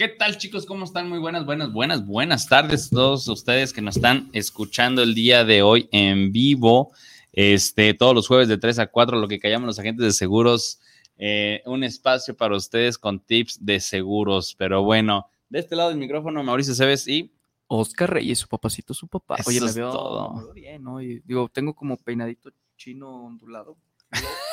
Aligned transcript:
¿Qué 0.00 0.08
tal 0.08 0.38
chicos? 0.38 0.64
¿Cómo 0.64 0.86
están? 0.86 1.10
Muy 1.10 1.18
buenas, 1.18 1.44
buenas, 1.44 1.70
buenas, 1.70 2.06
buenas 2.06 2.48
tardes 2.48 2.86
a 2.86 2.96
todos 2.96 3.28
ustedes 3.28 3.74
que 3.74 3.82
nos 3.82 3.96
están 3.96 4.30
escuchando 4.32 5.02
el 5.02 5.14
día 5.14 5.44
de 5.44 5.60
hoy 5.60 5.90
en 5.92 6.32
vivo. 6.32 6.92
Este, 7.34 7.92
todos 7.92 8.14
los 8.14 8.26
jueves 8.26 8.48
de 8.48 8.56
3 8.56 8.78
a 8.78 8.86
4, 8.86 9.18
lo 9.18 9.28
que 9.28 9.38
callamos 9.38 9.66
los 9.66 9.78
agentes 9.78 10.06
de 10.06 10.12
seguros, 10.12 10.80
eh, 11.18 11.60
un 11.66 11.84
espacio 11.84 12.34
para 12.34 12.56
ustedes 12.56 12.96
con 12.96 13.20
tips 13.20 13.62
de 13.62 13.78
seguros. 13.78 14.54
Pero 14.56 14.82
bueno, 14.82 15.28
de 15.50 15.58
este 15.58 15.76
lado 15.76 15.90
del 15.90 15.98
micrófono, 15.98 16.42
Mauricio 16.42 16.74
Cebes 16.74 17.06
y 17.06 17.34
Oscar 17.66 18.08
Reyes, 18.08 18.38
su 18.38 18.48
papacito, 18.48 18.94
su 18.94 19.06
papá. 19.06 19.36
Eso 19.38 19.50
Oye, 19.50 19.60
me 19.60 19.70
veo, 19.70 19.92
todo. 19.92 20.32
me 20.32 20.44
veo 20.44 20.52
bien, 20.54 20.82
¿no? 20.82 20.96
Digo, 20.96 21.50
tengo 21.52 21.74
como 21.74 21.98
peinadito 21.98 22.50
chino 22.74 23.26
ondulado. 23.26 23.76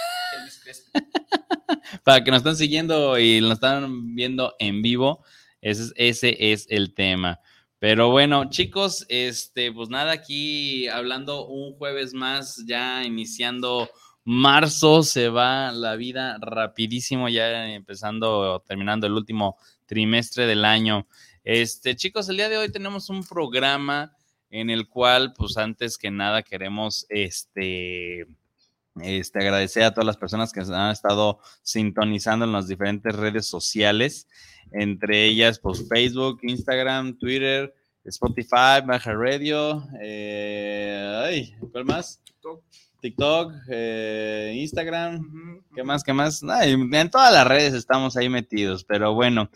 Para 2.03 2.23
que 2.23 2.31
nos 2.31 2.39
están 2.39 2.55
siguiendo 2.55 3.17
y 3.19 3.41
nos 3.41 3.53
están 3.53 4.15
viendo 4.15 4.55
en 4.59 4.81
vivo, 4.81 5.23
ese 5.61 5.83
es, 5.83 5.93
ese 5.95 6.51
es 6.51 6.67
el 6.69 6.93
tema. 6.93 7.39
Pero 7.79 8.09
bueno, 8.09 8.49
chicos, 8.49 9.05
este, 9.07 9.71
pues 9.71 9.89
nada, 9.89 10.11
aquí 10.11 10.87
hablando 10.87 11.45
un 11.47 11.73
jueves 11.73 12.13
más, 12.13 12.63
ya 12.65 13.03
iniciando 13.03 13.89
marzo, 14.23 15.03
se 15.03 15.29
va 15.29 15.71
la 15.71 15.95
vida 15.95 16.37
rapidísimo, 16.41 17.29
ya 17.29 17.69
empezando, 17.69 18.63
terminando 18.67 19.05
el 19.05 19.13
último 19.13 19.57
trimestre 19.85 20.47
del 20.47 20.65
año. 20.65 21.07
Este, 21.43 21.95
chicos, 21.95 22.27
el 22.29 22.37
día 22.37 22.49
de 22.49 22.57
hoy 22.57 22.71
tenemos 22.71 23.09
un 23.09 23.23
programa 23.23 24.11
en 24.49 24.69
el 24.69 24.87
cual, 24.89 25.33
pues 25.33 25.55
antes 25.57 25.97
que 25.97 26.11
nada, 26.11 26.43
queremos 26.43 27.05
este, 27.09 28.25
este, 29.01 29.39
agradecer 29.39 29.83
a 29.83 29.91
todas 29.91 30.05
las 30.05 30.17
personas 30.17 30.51
que 30.51 30.61
han 30.61 30.91
estado 30.91 31.39
sintonizando 31.61 32.45
en 32.45 32.51
las 32.51 32.67
diferentes 32.67 33.15
redes 33.15 33.45
sociales, 33.45 34.27
entre 34.71 35.25
ellas, 35.25 35.59
pues 35.59 35.87
Facebook, 35.87 36.39
Instagram, 36.43 37.17
Twitter, 37.17 37.73
Spotify, 38.03 38.81
Baja 38.85 39.13
Radio, 39.13 39.83
eh, 40.01 41.23
ay, 41.25 41.55
¿cuál 41.71 41.85
más? 41.85 42.21
TikTok, 43.01 43.53
eh, 43.69 44.53
Instagram, 44.55 45.61
¿qué 45.75 45.83
más? 45.83 46.03
¿Qué 46.03 46.13
más? 46.13 46.43
Ay, 46.43 46.73
en 46.73 47.11
todas 47.11 47.31
las 47.31 47.47
redes 47.47 47.73
estamos 47.73 48.17
ahí 48.17 48.29
metidos, 48.29 48.83
pero 48.83 49.13
bueno. 49.13 49.49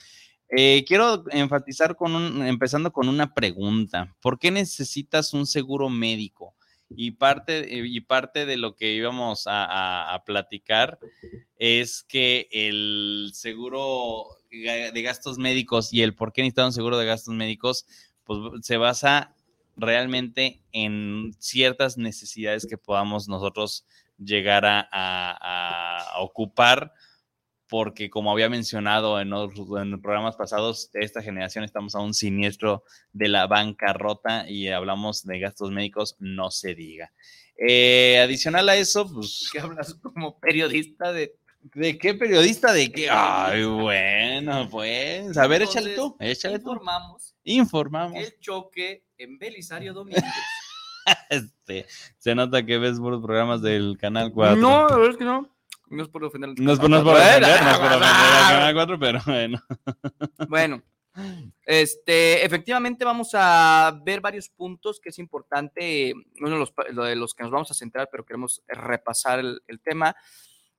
Eh, 0.53 0.83
quiero 0.85 1.23
enfatizar 1.31 1.95
con 1.95 2.13
un, 2.13 2.45
empezando 2.45 2.91
con 2.91 3.07
una 3.07 3.33
pregunta. 3.33 4.13
¿Por 4.21 4.37
qué 4.37 4.51
necesitas 4.51 5.33
un 5.33 5.45
seguro 5.45 5.87
médico? 5.87 6.53
Y 6.95 7.11
parte, 7.11 7.79
eh, 7.79 7.83
y 7.85 8.01
parte 8.01 8.45
de 8.45 8.57
lo 8.57 8.75
que 8.75 8.93
íbamos 8.93 9.43
a, 9.47 10.21
platicar 10.25 10.99
es 11.57 12.03
que 12.03 12.47
el 12.51 13.31
seguro 13.33 14.25
de 14.49 15.01
gastos 15.01 15.37
médicos 15.37 15.93
y 15.93 16.01
el 16.01 16.13
por 16.13 16.33
qué 16.33 16.41
necesitas 16.41 16.65
un 16.65 16.73
seguro 16.73 16.97
de 16.97 17.05
gastos 17.05 17.33
médicos, 17.33 17.85
pues 18.23 18.39
se 18.61 18.77
basa 18.77 19.35
realmente 19.77 20.61
en 20.71 21.33
ciertas 21.39 21.97
necesidades 21.97 22.67
que 22.67 22.77
podamos 22.77 23.27
nosotros 23.27 23.85
llegar 24.17 24.63
a 24.65 26.13
ocupar 26.19 26.93
porque 27.71 28.09
como 28.09 28.33
había 28.33 28.49
mencionado 28.49 29.21
en, 29.21 29.31
otros- 29.31 29.81
en 29.81 30.01
programas 30.01 30.35
pasados, 30.35 30.89
esta 30.93 31.21
generación 31.21 31.63
estamos 31.63 31.95
a 31.95 31.99
un 31.99 32.13
siniestro 32.13 32.83
de 33.13 33.29
la 33.29 33.47
bancarrota 33.47 34.47
y 34.49 34.67
hablamos 34.67 35.23
de 35.25 35.39
gastos 35.39 35.71
médicos, 35.71 36.17
no 36.19 36.51
se 36.51 36.75
diga. 36.75 37.13
Eh, 37.55 38.19
adicional 38.21 38.67
a 38.67 38.75
eso, 38.75 39.09
pues... 39.09 39.49
¿Qué 39.53 39.61
hablas 39.61 39.93
como 39.95 40.37
periodista 40.37 41.13
de 41.13 41.37
¿De 41.75 41.97
qué 41.97 42.13
periodista? 42.15 42.73
¿De 42.73 42.91
qué? 42.91 43.07
Ay, 43.09 43.63
bueno, 43.63 44.67
pues. 44.69 45.37
A 45.37 45.47
ver, 45.47 45.61
échale 45.61 45.95
tú, 45.95 46.17
échale 46.19 46.57
tú. 46.59 46.71
Informamos 46.71 47.35
Informamos. 47.43 48.17
el 48.17 48.37
choque 48.39 49.05
en 49.17 49.37
Belisario 49.39 49.93
Domínguez. 49.93 50.23
Este, 51.29 51.85
se 52.17 52.35
nota 52.35 52.63
que 52.65 52.77
ves 52.77 52.99
puros 52.99 53.21
programas 53.23 53.61
del 53.61 53.97
Canal 53.99 54.31
4. 54.31 54.57
No, 54.57 54.87
la 54.89 54.95
verdad 54.97 55.11
es 55.11 55.17
que 55.17 55.23
no. 55.25 55.49
No 55.91 56.03
es 56.03 56.09
por 56.09 56.23
ofender 56.23 56.53
No 56.57 56.71
es 56.73 56.79
por, 56.79 56.89
no 56.89 56.97
es 56.97 57.03
por 57.03 57.15
ofender, 57.15 57.41
no 57.41 57.69
es 57.69 57.77
por 57.77 57.87
ofender 57.87 58.07
al 58.07 58.53
Canal 58.53 58.73
4, 58.73 58.99
pero 58.99 59.19
bueno. 59.25 59.61
Bueno, 60.49 60.83
este, 61.65 62.45
efectivamente 62.45 63.03
vamos 63.03 63.31
a 63.33 63.99
ver 64.03 64.21
varios 64.21 64.49
puntos 64.49 64.99
que 65.01 65.09
es 65.09 65.19
importante, 65.19 66.13
uno 66.39 66.49
de 66.49 66.57
los, 66.57 66.73
de 67.07 67.15
los 67.15 67.33
que 67.33 67.43
nos 67.43 67.51
vamos 67.51 67.71
a 67.71 67.73
centrar, 67.73 68.07
pero 68.09 68.25
queremos 68.25 68.63
repasar 68.67 69.39
el, 69.39 69.61
el 69.67 69.81
tema, 69.81 70.15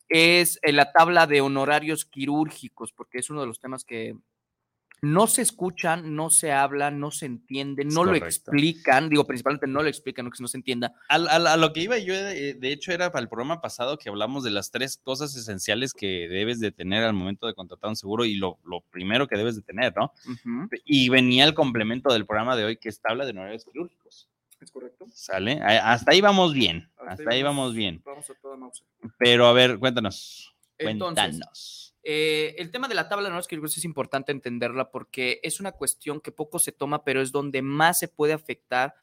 es 0.08 0.58
eh, 0.62 0.72
la 0.72 0.92
tabla 0.92 1.26
de 1.26 1.40
honorarios 1.40 2.04
quirúrgicos, 2.04 2.92
porque 2.92 3.18
es 3.18 3.30
uno 3.30 3.42
de 3.42 3.46
los 3.46 3.60
temas 3.60 3.84
que 3.84 4.16
no 5.02 5.26
se 5.26 5.42
escuchan, 5.42 6.14
no 6.14 6.30
se 6.30 6.52
hablan, 6.52 7.00
no 7.00 7.10
se 7.10 7.26
entienden, 7.26 7.88
no 7.88 8.04
lo 8.04 8.14
explican, 8.14 9.08
digo, 9.08 9.26
principalmente 9.26 9.66
no 9.66 9.82
lo 9.82 9.88
explican, 9.88 10.24
no 10.24 10.30
que 10.30 10.40
no 10.40 10.46
se 10.46 10.56
entienda. 10.56 10.94
A, 11.08 11.16
a- 11.16 11.52
a 11.54 11.56
lo 11.56 11.72
que 11.72 11.80
iba 11.80 11.98
yo, 11.98 12.14
eh, 12.14 12.54
de 12.54 12.72
hecho, 12.72 12.92
era 12.92 13.10
para 13.10 13.20
el 13.22 13.28
programa 13.28 13.60
pasado 13.60 13.98
que 13.98 14.08
hablamos 14.08 14.44
de 14.44 14.50
las 14.52 14.70
tres 14.70 14.96
cosas 14.96 15.34
esenciales 15.34 15.92
que 15.92 16.28
debes 16.28 16.60
de 16.60 16.70
tener 16.70 17.02
al 17.02 17.14
momento 17.14 17.48
de 17.48 17.54
contratar 17.54 17.90
un 17.90 17.96
seguro 17.96 18.24
y 18.24 18.34
lo, 18.36 18.58
lo 18.64 18.80
primero 18.80 19.26
que 19.26 19.36
debes 19.36 19.56
de 19.56 19.62
tener, 19.62 19.92
¿no? 19.96 20.12
Y 20.84 21.08
venía 21.08 21.44
el 21.46 21.54
complemento 21.54 22.12
del 22.12 22.24
programa 22.24 22.54
de 22.54 22.64
hoy 22.64 22.76
que 22.76 22.88
es 22.88 23.00
tabla 23.00 23.24
de 23.24 23.32
honorarios 23.32 23.64
quirúrgicos. 23.64 24.28
¿Es 24.60 24.70
correcto? 24.70 25.06
¿Sale? 25.12 25.60
Hasta 25.60 26.12
ahí 26.12 26.20
vamos 26.20 26.54
bien. 26.54 26.88
Hasta 26.96 27.12
Hasta 27.14 27.30
ahí 27.32 27.42
vamos- 27.42 27.74
bien. 27.74 28.00
Vamos 28.04 28.30
a 28.30 28.34
toda 28.34 28.56
Mauser. 28.56 28.86
Pero 29.18 29.46
a 29.48 29.52
ver, 29.52 29.80
cuéntanos. 29.80 30.54
Entonces, 30.78 31.24
Cuéntanos. 31.24 31.81
Eh, 32.02 32.56
el 32.58 32.70
tema 32.70 32.88
de 32.88 32.94
la 32.94 33.08
tabla 33.08 33.24
de 33.24 33.28
honores 33.28 33.46
quirúrgicos 33.46 33.78
es 33.78 33.84
importante 33.84 34.32
entenderla 34.32 34.90
porque 34.90 35.40
es 35.42 35.60
una 35.60 35.72
cuestión 35.72 36.20
que 36.20 36.32
poco 36.32 36.58
se 36.58 36.72
toma, 36.72 37.04
pero 37.04 37.22
es 37.22 37.30
donde 37.30 37.62
más 37.62 37.98
se 37.98 38.08
puede 38.08 38.32
afectar 38.32 38.94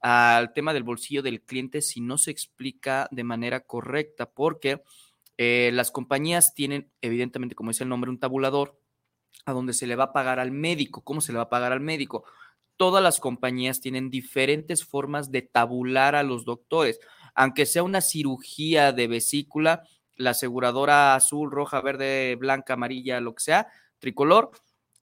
al 0.00 0.52
tema 0.52 0.72
del 0.72 0.84
bolsillo 0.84 1.22
del 1.22 1.42
cliente 1.42 1.82
si 1.82 2.00
no 2.00 2.18
se 2.18 2.30
explica 2.30 3.08
de 3.10 3.24
manera 3.24 3.60
correcta, 3.60 4.30
porque 4.30 4.82
eh, 5.36 5.70
las 5.72 5.90
compañías 5.90 6.54
tienen, 6.54 6.90
evidentemente, 7.00 7.54
como 7.54 7.70
dice 7.70 7.84
el 7.84 7.90
nombre, 7.90 8.10
un 8.10 8.18
tabulador 8.18 8.80
a 9.44 9.52
donde 9.52 9.72
se 9.72 9.86
le 9.86 9.96
va 9.96 10.04
a 10.04 10.12
pagar 10.12 10.40
al 10.40 10.50
médico. 10.50 11.02
¿Cómo 11.02 11.20
se 11.20 11.32
le 11.32 11.38
va 11.38 11.44
a 11.44 11.48
pagar 11.48 11.72
al 11.72 11.80
médico? 11.80 12.24
Todas 12.76 13.02
las 13.02 13.20
compañías 13.20 13.80
tienen 13.80 14.10
diferentes 14.10 14.84
formas 14.84 15.30
de 15.30 15.42
tabular 15.42 16.14
a 16.14 16.22
los 16.22 16.44
doctores. 16.44 17.00
Aunque 17.34 17.66
sea 17.66 17.82
una 17.82 18.00
cirugía 18.00 18.92
de 18.92 19.06
vesícula, 19.06 19.84
la 20.18 20.30
aseguradora 20.30 21.14
azul, 21.14 21.50
roja, 21.50 21.80
verde, 21.80 22.36
blanca, 22.38 22.74
amarilla, 22.74 23.20
lo 23.20 23.34
que 23.34 23.42
sea, 23.44 23.68
tricolor, 23.98 24.50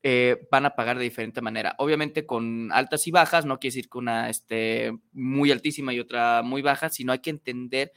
eh, 0.02 0.46
van 0.52 0.66
a 0.66 0.76
pagar 0.76 0.98
de 0.98 1.04
diferente 1.04 1.40
manera. 1.40 1.74
Obviamente 1.78 2.24
con 2.26 2.70
altas 2.70 3.06
y 3.08 3.10
bajas, 3.10 3.44
no 3.44 3.58
quiere 3.58 3.74
decir 3.74 3.90
que 3.90 3.98
una 3.98 4.30
esté 4.30 4.96
muy 5.12 5.50
altísima 5.50 5.92
y 5.92 5.98
otra 5.98 6.42
muy 6.42 6.62
baja, 6.62 6.90
sino 6.90 7.10
hay 7.12 7.18
que 7.18 7.30
entender 7.30 7.90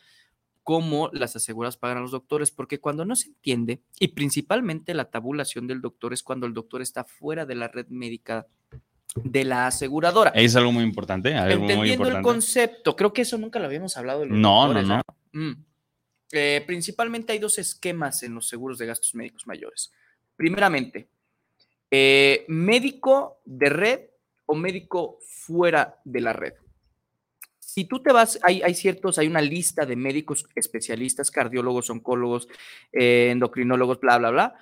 cómo 0.63 1.09
las 1.13 1.35
aseguradoras 1.35 1.77
pagan 1.77 1.97
a 1.97 2.01
los 2.01 2.11
doctores, 2.11 2.51
porque 2.51 2.79
cuando 2.79 3.03
no 3.05 3.15
se 3.15 3.27
entiende, 3.27 3.81
y 3.99 4.09
principalmente 4.09 4.93
la 4.93 5.05
tabulación 5.05 5.67
del 5.67 5.81
doctor 5.81 6.13
es 6.13 6.23
cuando 6.23 6.45
el 6.47 6.53
doctor 6.53 6.81
está 6.81 7.03
fuera 7.03 7.45
de 7.45 7.55
la 7.55 7.67
red 7.67 7.87
médica 7.89 8.47
de 9.15 9.43
la 9.43 9.67
aseguradora. 9.67 10.31
Es 10.35 10.55
algo 10.55 10.71
muy 10.71 10.83
importante. 10.83 11.33
Algo 11.35 11.63
muy 11.63 11.71
Entendiendo 11.71 12.03
el 12.03 12.09
importante. 12.13 12.23
concepto, 12.23 12.95
creo 12.95 13.11
que 13.13 13.23
eso 13.23 13.37
nunca 13.37 13.59
lo 13.59 13.65
habíamos 13.65 13.97
hablado. 13.97 14.19
de 14.21 14.27
los 14.27 14.37
No, 14.37 14.67
no, 14.67 14.73
doctores, 14.81 14.87
no. 14.87 15.01
Mm. 15.33 15.63
Eh, 16.31 16.63
principalmente 16.65 17.33
hay 17.33 17.39
dos 17.39 17.57
esquemas 17.57 18.23
en 18.23 18.35
los 18.35 18.47
seguros 18.47 18.77
de 18.77 18.85
gastos 18.85 19.15
médicos 19.15 19.47
mayores. 19.47 19.91
Primeramente, 20.35 21.09
eh, 21.89 22.45
médico 22.47 23.41
de 23.45 23.69
red 23.69 23.99
o 24.45 24.55
médico 24.55 25.19
fuera 25.21 25.99
de 26.03 26.21
la 26.21 26.33
red. 26.33 26.53
Si 27.59 27.85
tú 27.85 28.01
te 28.01 28.11
vas, 28.11 28.39
hay, 28.41 28.61
hay 28.61 28.73
ciertos, 28.73 29.19
hay 29.19 29.27
una 29.27 29.41
lista 29.41 29.85
de 29.85 29.95
médicos 29.95 30.45
especialistas, 30.55 31.31
cardiólogos, 31.31 31.89
oncólogos, 31.89 32.47
eh, 32.91 33.29
endocrinólogos, 33.31 33.99
bla, 33.99 34.17
bla, 34.17 34.31
bla, 34.31 34.55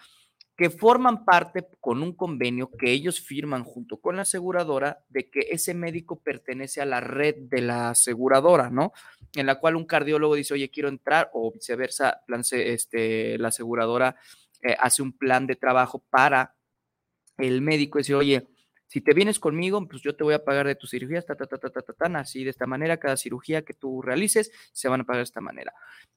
que 0.58 0.72
forman 0.72 1.24
parte 1.24 1.68
con 1.80 2.02
un 2.02 2.14
convenio 2.14 2.72
que 2.72 2.92
ellos 2.92 3.22
firman 3.22 3.64
junto 3.64 4.02
con 4.02 4.16
la 4.16 4.24
aseguradora 4.24 5.06
de 5.08 5.30
que 5.30 5.48
ese 5.52 5.76
médico 5.76 6.20
pertenece 6.20 6.82
a 6.82 6.86
la 6.86 7.00
red 7.00 7.36
de 7.42 7.62
la 7.62 7.92
aseguradora, 7.92 8.72
¿no? 8.72 8.92
En 9.36 9.46
la 9.46 9.60
cual 9.60 9.76
un 9.76 9.86
cardiólogo 9.86 10.34
dice, 10.34 10.56
oye, 10.56 10.72
quiero 10.72 10.90
entrar, 10.90 11.30
o 11.34 11.52
viceversa, 11.52 12.22
plan, 12.26 12.42
este, 12.52 13.38
la 13.38 13.50
aseguradora 13.50 14.16
eh, 14.64 14.76
hace 14.80 15.04
un 15.04 15.14
plan 15.16 15.46
de 15.46 15.58
trabajo 15.58 16.04
para 16.10 16.56
el 17.38 17.62
médico, 17.62 18.00
dice, 18.00 18.16
oye, 18.16 18.48
si 18.88 19.02
te 19.02 19.14
vienes 19.14 19.40
conmigo, 19.40 19.86
pues 19.88 20.02
yo 20.02 20.16
te 20.16 20.24
voy 20.24 20.34
a 20.34 20.44
pagar 20.44 20.66
de 20.68 20.76
tus 20.76 20.92
cirugías, 20.92 21.26
ta, 21.26 21.36
ta, 21.36 21.46
ta, 21.46 21.58
ta, 21.58 21.70
ta, 21.70 21.82
ta, 21.82 21.94
tan, 21.94 22.16
así 22.16 22.44
de 22.44 22.50
esta 22.52 22.66
manera, 22.66 22.98
cada 22.98 23.18
cirugía 23.18 23.64
que 23.64 23.74
tú 23.74 24.02
realices 24.02 24.52
se 24.72 24.88
van 24.88 25.02
a 25.02 25.04
pagar 25.04 25.20
de 25.20 25.24
esta 25.26 25.42
manera. 25.42 25.74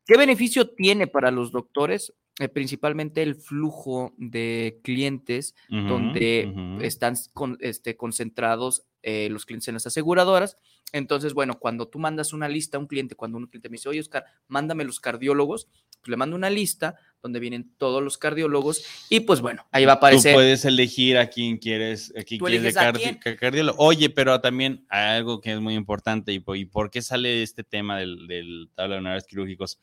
¿Qué 0.07 0.17
beneficio 0.17 0.71
tiene 0.71 1.07
para 1.07 1.31
los 1.31 1.51
doctores? 1.53 2.13
Eh, 2.39 2.49
principalmente 2.49 3.23
el 3.23 3.35
flujo 3.35 4.15
de 4.17 4.81
clientes 4.83 5.55
donde 5.89 6.45
están 6.83 7.15
con- 7.35 7.59
este, 7.61 7.97
concentrados 7.97 8.85
eh, 9.03 9.29
los 9.31 9.45
clientes 9.47 9.69
en 9.69 9.75
las 9.75 9.87
aseguradoras. 9.87 10.57
Entonces, 10.93 11.35
bueno, 11.35 11.59
cuando 11.59 11.89
tú 11.89 11.99
mandas 11.99 12.33
una 12.33 12.49
lista 12.49 12.77
a 12.77 12.81
un 12.81 12.87
cliente, 12.87 13.15
cuando 13.15 13.39
un 13.39 13.47
cliente 13.47 13.69
me 13.69 13.75
dice, 13.75 13.89
oye, 13.89 14.01
Oscar, 14.01 14.25
mándame 14.49 14.85
los 14.85 14.99
cardiólogos, 15.01 15.69
pues 16.01 16.09
le 16.09 16.17
mando 16.17 16.35
una 16.37 16.51
lista 16.51 16.97
donde 17.23 17.39
vienen 17.41 17.71
todos 17.77 18.03
los 18.03 18.17
cardiólogos 18.17 18.83
y 19.11 19.21
pues 19.21 19.41
bueno, 19.43 19.67
ahí 19.73 19.85
va 19.85 19.93
a 19.93 19.97
aparecer. 19.97 20.33
Tú 20.33 20.37
puedes 20.37 20.65
elegir 20.65 21.19
a 21.19 21.29
quién 21.29 21.59
quieres, 21.59 22.13
a 22.19 22.23
quién 22.25 22.41
quieres 22.41 22.63
de 22.75 22.81
cardi- 22.81 23.19
quién. 23.21 23.37
cardiólogo. 23.37 23.79
Oye, 23.85 24.09
pero 24.11 24.41
también 24.41 24.87
hay 24.89 25.19
algo 25.19 25.41
que 25.41 25.53
es 25.53 25.61
muy 25.61 25.75
importante 25.75 26.33
y, 26.33 26.41
po- 26.41 26.55
y 26.55 26.65
por 26.65 26.91
qué 26.91 27.03
sale 27.03 27.43
este 27.43 27.63
tema 27.63 27.99
del, 27.99 28.27
del 28.27 28.71
tabla 28.75 28.95
de 28.95 28.99
honorarios 29.01 29.27
quirúrgicos. 29.27 29.79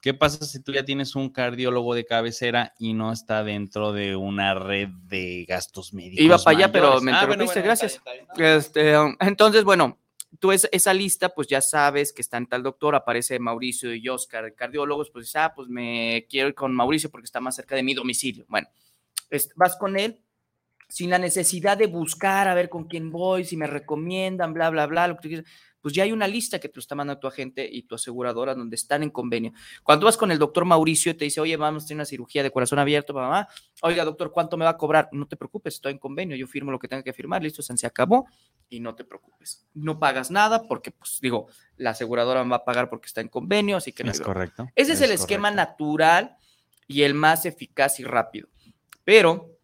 ¿Qué 0.00 0.14
pasa 0.14 0.44
si 0.46 0.60
tú 0.60 0.72
ya 0.72 0.84
tienes 0.84 1.14
un 1.14 1.28
cardiólogo 1.28 1.94
de 1.94 2.06
cabecera 2.06 2.72
y 2.78 2.94
no 2.94 3.12
está 3.12 3.44
dentro 3.44 3.92
de 3.92 4.16
una 4.16 4.54
red 4.54 4.88
de 4.88 5.44
gastos 5.46 5.92
médicos? 5.92 6.24
Iba 6.24 6.38
para 6.38 6.56
allá, 6.56 6.72
pero 6.72 7.00
me 7.02 7.12
Ah, 7.12 7.26
bueno, 7.26 7.44
interrumpiste, 7.44 7.60
bueno, 7.60 7.66
gracias. 7.66 7.92
está 7.96 8.12
bien, 8.12 8.24
está 8.24 8.42
bien. 8.42 8.56
Este, 8.56 9.26
entonces, 9.28 9.62
bueno, 9.62 9.98
tú 10.38 10.52
es, 10.52 10.68
esa 10.72 10.94
lista, 10.94 11.30
pues 11.30 11.48
ya 11.48 11.60
sabes 11.60 12.12
que 12.12 12.22
está 12.22 12.36
en 12.38 12.46
tal 12.46 12.62
doctor, 12.62 12.94
aparece 12.94 13.38
Mauricio 13.38 13.94
y 13.94 14.08
Oscar, 14.08 14.54
cardiólogos, 14.54 15.10
pues 15.10 15.34
ah, 15.36 15.52
pues 15.54 15.68
me 15.68 16.26
quiero 16.28 16.48
ir 16.48 16.54
con 16.54 16.74
Mauricio 16.74 17.10
porque 17.10 17.24
está 17.26 17.40
más 17.40 17.56
cerca 17.56 17.74
de 17.76 17.82
mi 17.82 17.94
domicilio. 17.94 18.44
Bueno, 18.48 18.68
es- 19.30 19.50
vas 19.56 19.76
con 19.76 19.98
él 19.98 20.20
sin 20.88 21.10
la 21.10 21.18
necesidad 21.18 21.78
de 21.78 21.86
buscar 21.86 22.48
a 22.48 22.54
ver 22.54 22.68
con 22.68 22.84
quién 22.84 23.10
voy, 23.10 23.44
si 23.44 23.56
me 23.56 23.66
recomiendan, 23.66 24.52
bla, 24.54 24.70
bla, 24.70 24.86
bla, 24.86 25.08
lo 25.08 25.16
que 25.16 25.22
tú 25.22 25.28
quieras. 25.28 25.46
Pues 25.80 25.94
ya 25.94 26.04
hay 26.04 26.12
una 26.12 26.28
lista 26.28 26.58
que 26.58 26.68
te 26.68 26.76
lo 26.76 26.80
está 26.80 26.94
mandando 26.94 27.20
tu 27.20 27.26
agente 27.26 27.68
y 27.70 27.82
tu 27.82 27.94
aseguradora 27.94 28.54
donde 28.54 28.76
están 28.76 29.02
en 29.02 29.10
convenio. 29.10 29.52
Cuando 29.82 30.00
tú 30.00 30.06
vas 30.06 30.16
con 30.16 30.30
el 30.30 30.38
doctor 30.38 30.64
Mauricio 30.64 31.12
y 31.12 31.14
te 31.14 31.24
dice, 31.24 31.40
oye, 31.40 31.56
vamos 31.56 31.84
a 31.84 31.86
tener 31.86 31.98
una 31.98 32.04
cirugía 32.04 32.42
de 32.42 32.50
corazón 32.50 32.78
abierto, 32.78 33.14
mamá, 33.14 33.48
oiga, 33.82 34.04
doctor, 34.04 34.30
¿cuánto 34.30 34.56
me 34.56 34.64
va 34.64 34.72
a 34.72 34.76
cobrar? 34.76 35.08
No 35.12 35.26
te 35.26 35.36
preocupes, 35.36 35.74
estoy 35.74 35.92
en 35.92 35.98
convenio, 35.98 36.36
yo 36.36 36.46
firmo 36.46 36.70
lo 36.70 36.78
que 36.78 36.88
tenga 36.88 37.02
que 37.02 37.12
firmar, 37.12 37.42
listo, 37.42 37.62
se 37.62 37.86
acabó 37.86 38.26
y 38.68 38.80
no 38.80 38.94
te 38.94 39.04
preocupes. 39.04 39.66
No 39.74 39.98
pagas 39.98 40.30
nada 40.30 40.66
porque, 40.66 40.90
pues 40.90 41.18
digo, 41.20 41.48
la 41.76 41.90
aseguradora 41.90 42.44
me 42.44 42.50
va 42.50 42.56
a 42.56 42.64
pagar 42.64 42.88
porque 42.88 43.06
está 43.06 43.20
en 43.20 43.28
convenio, 43.28 43.76
así 43.76 43.92
que 43.92 44.04
no 44.04 44.10
Es 44.10 44.20
correcto. 44.20 44.68
Ese 44.74 44.92
es, 44.92 45.00
el 45.00 45.10
esquema 45.10 45.50
natural 45.50 46.36
y 46.86 47.02
el 47.02 47.14
más 47.14 47.46
eficaz 47.46 48.00
y 48.00 48.04
rápido. 48.04 48.48
Pero, 49.04 49.58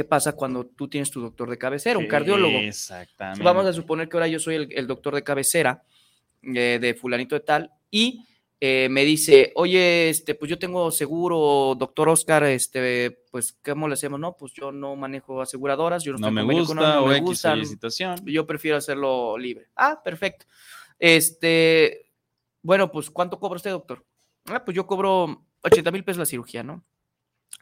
¿qué 0.00 0.04
pasa 0.04 0.32
cuando 0.32 0.64
tú 0.64 0.88
tienes 0.88 1.10
tu 1.10 1.20
doctor 1.20 1.50
de 1.50 1.58
cabecera, 1.58 1.98
un 1.98 2.06
cardiólogo? 2.06 2.56
Exactamente. 2.56 3.44
Vamos 3.44 3.66
a 3.66 3.72
suponer 3.74 4.08
que 4.08 4.16
ahora 4.16 4.28
yo 4.28 4.38
soy 4.38 4.54
el, 4.54 4.68
el 4.72 4.86
doctor 4.86 5.14
de 5.14 5.22
cabecera 5.22 5.82
eh, 6.40 6.78
de 6.80 6.94
fulanito 6.94 7.34
de 7.34 7.42
tal 7.42 7.70
y 7.90 8.24
eh, 8.58 8.88
me 8.90 9.04
dice, 9.04 9.52
oye, 9.56 10.08
este, 10.08 10.34
pues 10.34 10.48
yo 10.48 10.58
tengo 10.58 10.90
seguro, 10.90 11.74
doctor 11.78 12.08
Oscar, 12.08 12.44
este, 12.44 13.10
pues, 13.30 13.58
¿cómo 13.62 13.88
le 13.88 13.92
hacemos? 13.92 14.18
No, 14.18 14.38
pues 14.38 14.54
yo 14.54 14.72
no 14.72 14.96
manejo 14.96 15.42
aseguradoras, 15.42 16.02
yo 16.02 16.14
no, 16.14 16.18
No 16.18 16.30
me 16.30 16.44
gusta 16.44 16.72
uno, 16.72 16.82
no 16.82 17.02
o 17.02 17.06
me 17.08 17.18
X 17.18 17.26
gusta, 17.26 17.62
situación. 17.62 18.24
yo 18.24 18.46
prefiero 18.46 18.78
hacerlo 18.78 19.36
libre. 19.36 19.68
Ah, 19.76 20.00
perfecto. 20.02 20.46
Este, 20.98 22.06
bueno, 22.62 22.90
pues, 22.90 23.10
¿cuánto 23.10 23.38
cobra 23.38 23.56
usted, 23.56 23.70
doctor? 23.70 24.02
Ah, 24.46 24.64
pues 24.64 24.74
yo 24.74 24.86
cobro 24.86 25.44
80 25.62 25.90
mil 25.90 26.04
pesos 26.04 26.20
la 26.20 26.24
cirugía, 26.24 26.62
¿no? 26.62 26.86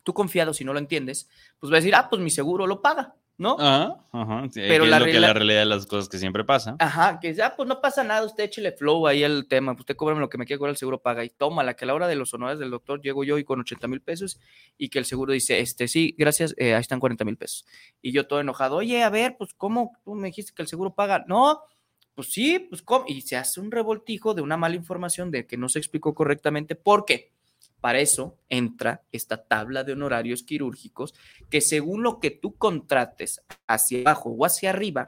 Tú 0.02 0.14
confiado, 0.14 0.54
si 0.54 0.64
no 0.64 0.72
lo 0.72 0.78
entiendes, 0.78 1.28
pues 1.58 1.72
va 1.72 1.76
a 1.76 1.80
decir, 1.80 1.94
ah, 1.94 2.08
pues 2.08 2.22
mi 2.22 2.30
seguro 2.30 2.66
lo 2.66 2.80
paga, 2.80 3.14
¿no? 3.36 3.56
Ajá, 3.58 4.04
ajá. 4.12 4.48
sí, 4.50 4.60
Pero 4.66 4.86
la 4.86 4.96
es 4.96 5.00
lo 5.02 5.06
que 5.12 5.20
la 5.20 5.32
realidad 5.32 5.60
de 5.60 5.66
las 5.66 5.86
cosas 5.86 6.08
que 6.08 6.18
siempre 6.18 6.44
pasa. 6.44 6.76
Ajá, 6.78 7.20
que 7.20 7.28
dice, 7.28 7.42
ah, 7.42 7.54
pues 7.56 7.68
no 7.68 7.80
pasa 7.80 8.04
nada, 8.04 8.24
usted 8.24 8.44
échele 8.44 8.72
flow 8.72 9.06
ahí 9.06 9.22
el 9.22 9.46
tema, 9.48 9.72
usted 9.72 9.96
cóbrame 9.96 10.20
lo 10.20 10.28
que 10.28 10.38
me 10.38 10.46
quiera 10.46 10.58
cobrar, 10.58 10.70
el 10.70 10.76
seguro 10.76 11.00
paga 11.00 11.24
y 11.24 11.30
toma, 11.30 11.62
la 11.62 11.74
que 11.74 11.84
a 11.84 11.88
la 11.88 11.94
hora 11.94 12.08
de 12.08 12.16
los 12.16 12.32
honores 12.34 12.58
del 12.58 12.70
doctor 12.70 13.00
llego 13.00 13.22
yo 13.22 13.38
y 13.38 13.44
con 13.44 13.60
80 13.60 13.86
mil 13.88 14.00
pesos 14.00 14.40
y 14.76 14.88
que 14.88 14.98
el 14.98 15.04
seguro 15.04 15.32
dice, 15.32 15.60
este, 15.60 15.88
sí, 15.88 16.14
gracias, 16.18 16.54
eh, 16.58 16.74
ahí 16.74 16.80
están 16.80 17.00
40 17.00 17.24
mil 17.24 17.36
pesos. 17.36 17.66
Y 18.02 18.12
yo 18.12 18.26
todo 18.26 18.40
enojado, 18.40 18.76
oye, 18.76 19.02
a 19.02 19.10
ver, 19.10 19.36
pues 19.38 19.54
cómo 19.54 19.92
tú 20.04 20.14
me 20.14 20.28
dijiste 20.28 20.52
que 20.54 20.62
el 20.62 20.68
seguro 20.68 20.94
paga, 20.94 21.24
no, 21.28 21.62
pues 22.18 22.32
sí, 22.32 22.58
pues 22.58 22.82
cómo, 22.82 23.04
y 23.06 23.20
se 23.20 23.36
hace 23.36 23.60
un 23.60 23.70
revoltijo 23.70 24.34
de 24.34 24.42
una 24.42 24.56
mala 24.56 24.74
información 24.74 25.30
de 25.30 25.46
que 25.46 25.56
no 25.56 25.68
se 25.68 25.78
explicó 25.78 26.14
correctamente, 26.14 26.74
¿por 26.74 27.04
qué? 27.04 27.30
Para 27.80 28.00
eso 28.00 28.36
entra 28.48 29.02
esta 29.12 29.44
tabla 29.44 29.84
de 29.84 29.92
honorarios 29.92 30.42
quirúrgicos 30.42 31.14
que 31.48 31.60
según 31.60 32.02
lo 32.02 32.18
que 32.18 32.30
tú 32.30 32.56
contrates 32.56 33.42
hacia 33.66 34.00
abajo 34.00 34.30
o 34.30 34.44
hacia 34.44 34.70
arriba, 34.70 35.06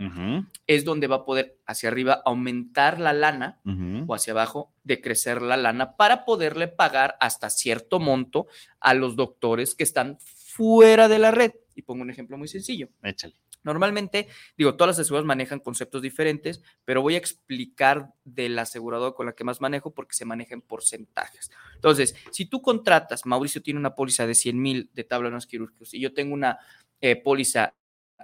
es 0.66 0.84
donde 0.84 1.06
va 1.06 1.16
a 1.16 1.24
poder 1.24 1.58
hacia 1.66 1.88
arriba 1.88 2.22
aumentar 2.24 3.00
la 3.00 3.12
lana 3.12 3.60
o 4.06 4.14
hacia 4.14 4.32
abajo 4.32 4.72
decrecer 4.84 5.42
la 5.42 5.56
lana 5.56 5.96
para 5.96 6.24
poderle 6.24 6.68
pagar 6.68 7.16
hasta 7.20 7.50
cierto 7.50 7.98
monto 7.98 8.46
a 8.78 8.94
los 8.94 9.16
doctores 9.16 9.74
que 9.74 9.84
están 9.84 10.18
fuera 10.20 11.08
de 11.08 11.18
la 11.18 11.30
red. 11.30 11.52
Y 11.74 11.82
pongo 11.82 12.02
un 12.02 12.10
ejemplo 12.10 12.36
muy 12.36 12.48
sencillo. 12.48 12.88
Échale. 13.02 13.34
Normalmente, 13.62 14.28
digo, 14.56 14.74
todas 14.74 14.96
las 14.96 15.00
aseguradoras 15.00 15.26
manejan 15.26 15.60
conceptos 15.60 16.02
diferentes, 16.02 16.62
pero 16.84 17.02
voy 17.02 17.14
a 17.14 17.18
explicar 17.18 18.12
de 18.24 18.48
la 18.48 18.62
aseguradora 18.62 19.14
con 19.14 19.26
la 19.26 19.32
que 19.32 19.44
más 19.44 19.60
manejo 19.60 19.92
porque 19.92 20.14
se 20.14 20.24
maneja 20.24 20.54
en 20.54 20.62
porcentajes. 20.62 21.50
Entonces, 21.74 22.14
si 22.30 22.46
tú 22.46 22.62
contratas, 22.62 23.26
Mauricio 23.26 23.62
tiene 23.62 23.80
una 23.80 23.94
póliza 23.94 24.26
de 24.26 24.34
100 24.34 24.60
mil 24.60 24.90
de 24.94 25.04
tablones 25.04 25.46
quirúrgicos 25.46 25.94
y 25.94 26.00
yo 26.00 26.14
tengo 26.14 26.34
una 26.34 26.58
eh, 27.00 27.16
póliza 27.16 27.74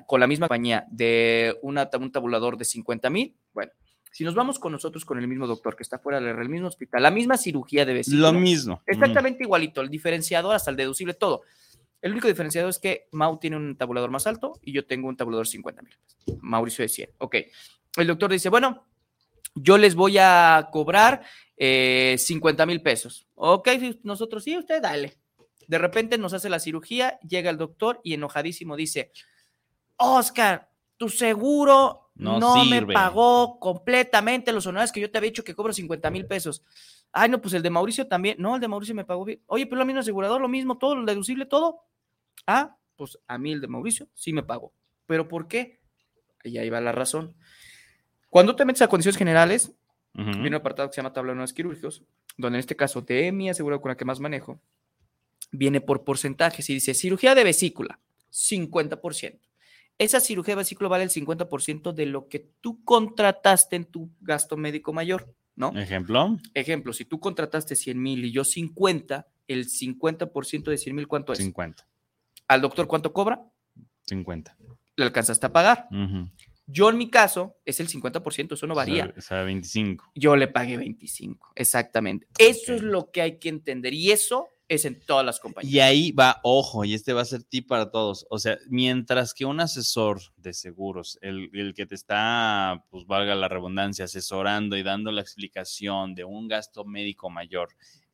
con 0.06 0.20
la 0.20 0.26
misma 0.26 0.48
compañía 0.48 0.86
de 0.90 1.56
una, 1.62 1.88
un 1.98 2.12
tabulador 2.12 2.58
de 2.58 2.64
50 2.64 3.08
mil, 3.10 3.34
bueno, 3.54 3.72
si 4.16 4.24
nos 4.24 4.34
vamos 4.34 4.58
con 4.58 4.72
nosotros 4.72 5.04
con 5.04 5.18
el 5.18 5.28
mismo 5.28 5.46
doctor 5.46 5.76
que 5.76 5.82
está 5.82 5.98
fuera 5.98 6.20
del 6.20 6.48
mismo 6.48 6.68
hospital, 6.68 7.02
la 7.02 7.10
misma 7.10 7.36
cirugía 7.36 7.84
de 7.84 7.92
vesícula, 7.92 8.32
Lo 8.32 8.38
mismo. 8.38 8.82
Exactamente 8.86 9.44
igualito, 9.44 9.82
el 9.82 9.90
diferenciador 9.90 10.54
hasta 10.54 10.70
el 10.70 10.76
deducible, 10.78 11.12
todo. 11.12 11.42
El 12.02 12.12
único 12.12 12.28
diferenciador 12.28 12.70
es 12.70 12.78
que 12.78 13.08
Mau 13.12 13.38
tiene 13.38 13.56
un 13.56 13.76
tabulador 13.76 14.10
más 14.10 14.26
alto 14.26 14.58
y 14.62 14.72
yo 14.72 14.86
tengo 14.86 15.08
un 15.08 15.16
tabulador 15.16 15.46
50 15.46 15.82
mil. 15.82 15.98
Mauricio 16.40 16.82
de 16.82 16.88
100. 16.88 17.10
Ok. 17.18 17.36
El 17.96 18.06
doctor 18.06 18.30
dice, 18.30 18.48
bueno, 18.48 18.86
yo 19.54 19.78
les 19.78 19.94
voy 19.94 20.18
a 20.18 20.68
cobrar 20.70 21.22
eh, 21.56 22.16
50 22.18 22.66
mil 22.66 22.82
pesos. 22.82 23.26
Ok, 23.34 23.68
nosotros 24.02 24.44
sí, 24.44 24.56
usted 24.56 24.82
dale. 24.82 25.16
De 25.66 25.78
repente 25.78 26.18
nos 26.18 26.32
hace 26.32 26.48
la 26.48 26.60
cirugía, 26.60 27.18
llega 27.20 27.50
el 27.50 27.56
doctor 27.56 28.00
y 28.04 28.14
enojadísimo 28.14 28.76
dice, 28.76 29.10
Oscar, 29.96 30.70
tu 30.96 31.08
seguro 31.08 32.10
No 32.14 32.38
no, 32.38 32.64
me 32.64 32.78
sirve." 32.78 32.94
pagó 32.94 33.58
completamente 33.58 34.52
los 34.52 34.66
honorarios 34.66 34.92
que 34.92 35.00
yo 35.00 35.10
te 35.10 35.18
había 35.18 35.30
dicho 35.30 35.44
que 35.44 35.54
cobro 35.54 35.72
50 35.72 36.10
mil 36.10 36.26
pesos. 36.26 36.62
Ay, 37.12 37.30
no, 37.30 37.40
pues 37.40 37.54
el 37.54 37.62
de 37.62 37.70
Mauricio 37.70 38.06
también. 38.06 38.36
No, 38.38 38.54
el 38.54 38.60
de 38.60 38.68
Mauricio 38.68 38.94
me 38.94 39.04
pagó 39.04 39.24
bien. 39.24 39.40
Oye, 39.46 39.66
pero 39.66 39.78
lo 39.78 39.86
mismo 39.86 40.00
asegurador, 40.00 40.40
lo 40.40 40.48
mismo, 40.48 40.76
todo, 40.76 40.96
lo 40.96 41.06
deducible, 41.06 41.46
todo. 41.46 41.85
Ah, 42.46 42.76
pues 42.96 43.18
a 43.26 43.38
mí 43.38 43.52
el 43.52 43.60
de 43.60 43.68
Mauricio 43.68 44.08
sí 44.14 44.32
me 44.32 44.42
pagó. 44.42 44.72
¿Pero 45.06 45.28
por 45.28 45.48
qué? 45.48 45.80
Y 46.44 46.58
ahí 46.58 46.70
va 46.70 46.80
la 46.80 46.92
razón. 46.92 47.34
Cuando 48.30 48.56
te 48.56 48.64
metes 48.64 48.82
a 48.82 48.88
condiciones 48.88 49.16
generales, 49.16 49.72
viene 50.12 50.48
un 50.48 50.54
apartado 50.54 50.88
que 50.88 50.94
se 50.94 50.98
llama 50.98 51.12
tabla 51.12 51.30
de 51.30 51.32
honorarios 51.32 51.52
quirúrgicos, 51.52 52.02
donde 52.36 52.56
en 52.56 52.60
este 52.60 52.76
caso 52.76 53.02
de 53.02 53.30
mi 53.32 53.50
asegurado 53.50 53.80
con 53.80 53.90
la 53.90 53.96
que 53.96 54.04
más 54.04 54.20
manejo, 54.20 54.60
viene 55.50 55.80
por 55.80 56.04
porcentajes 56.04 56.68
y 56.70 56.74
dice 56.74 56.94
cirugía 56.94 57.34
de 57.34 57.44
vesícula, 57.44 58.00
50%. 58.32 59.38
Esa 59.98 60.20
cirugía 60.20 60.52
de 60.52 60.60
vesícula 60.60 60.88
vale 60.88 61.04
el 61.04 61.10
50% 61.10 61.92
de 61.92 62.06
lo 62.06 62.28
que 62.28 62.50
tú 62.60 62.84
contrataste 62.84 63.76
en 63.76 63.86
tu 63.86 64.10
gasto 64.20 64.56
médico 64.56 64.92
mayor, 64.92 65.34
¿no? 65.54 65.76
Ejemplo, 65.78 66.36
Ejemplo, 66.52 66.92
si 66.92 67.06
tú 67.06 67.18
contrataste 67.18 67.76
100 67.76 68.00
mil 68.00 68.24
y 68.24 68.32
yo 68.32 68.44
50, 68.44 69.26
el 69.48 69.66
50% 69.66 70.64
de 70.64 70.78
100 70.78 70.96
mil, 70.96 71.08
¿cuánto 71.08 71.32
es? 71.32 71.38
50. 71.38 71.86
¿Al 72.48 72.60
doctor 72.60 72.86
cuánto 72.86 73.12
cobra? 73.12 73.42
50. 74.06 74.56
Le 74.96 75.04
alcanzaste 75.04 75.46
a 75.46 75.52
pagar. 75.52 75.88
Yo 76.66 76.90
en 76.90 76.98
mi 76.98 77.10
caso 77.10 77.56
es 77.64 77.78
el 77.80 77.88
50%, 77.88 78.54
eso 78.54 78.66
no 78.66 78.74
varía. 78.74 79.12
O 79.16 79.20
sea, 79.20 79.42
25. 79.42 80.12
Yo 80.14 80.34
le 80.36 80.48
pagué 80.48 80.76
25, 80.76 81.52
exactamente. 81.54 82.26
Eso 82.38 82.74
es 82.74 82.82
lo 82.82 83.10
que 83.10 83.22
hay 83.22 83.38
que 83.38 83.48
entender 83.48 83.94
y 83.94 84.10
eso 84.10 84.48
es 84.68 84.84
en 84.84 84.98
todas 84.98 85.24
las 85.24 85.38
compañías. 85.38 85.72
Y 85.72 85.80
ahí 85.80 86.12
va, 86.12 86.40
ojo, 86.42 86.84
y 86.84 86.94
este 86.94 87.12
va 87.12 87.22
a 87.22 87.26
ser 87.26 87.44
tip 87.44 87.68
para 87.68 87.90
todos. 87.90 88.26
O 88.30 88.38
sea, 88.40 88.58
mientras 88.68 89.32
que 89.32 89.44
un 89.44 89.60
asesor 89.60 90.20
de 90.36 90.52
seguros, 90.52 91.18
el, 91.22 91.50
el 91.52 91.72
que 91.72 91.86
te 91.86 91.94
está, 91.94 92.84
pues 92.90 93.06
valga 93.06 93.36
la 93.36 93.48
redundancia, 93.48 94.06
asesorando 94.06 94.76
y 94.76 94.82
dando 94.82 95.12
la 95.12 95.20
explicación 95.20 96.16
de 96.16 96.24
un 96.24 96.48
gasto 96.48 96.84
médico 96.84 97.30
mayor, 97.30 97.68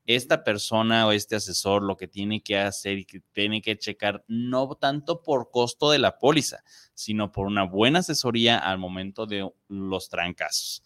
esta 0.07 0.43
persona 0.45 1.07
o 1.07 1.13
este 1.13 1.37
asesor 1.37 1.83
lo 1.83 1.97
que 1.97 2.09
tiene 2.09 2.43
que 2.43 2.59
hacer 2.59 2.99
y 2.99 3.05
que 3.05 3.21
tiene 3.33 3.63
que 3.63 3.79
checar 3.79 4.25
no 4.27 4.75
tanto 4.75 5.23
por 5.23 5.51
costo 5.51 5.91
de 5.91 5.99
la 5.99 6.19
póliza, 6.19 6.65
sino 6.95 7.31
por 7.31 7.47
una 7.47 7.65
buena 7.65 8.01
asesoría 8.01 8.59
al 8.59 8.79
momento 8.79 9.27
de 9.27 9.49
los 9.69 10.09
trancazos. 10.09 10.83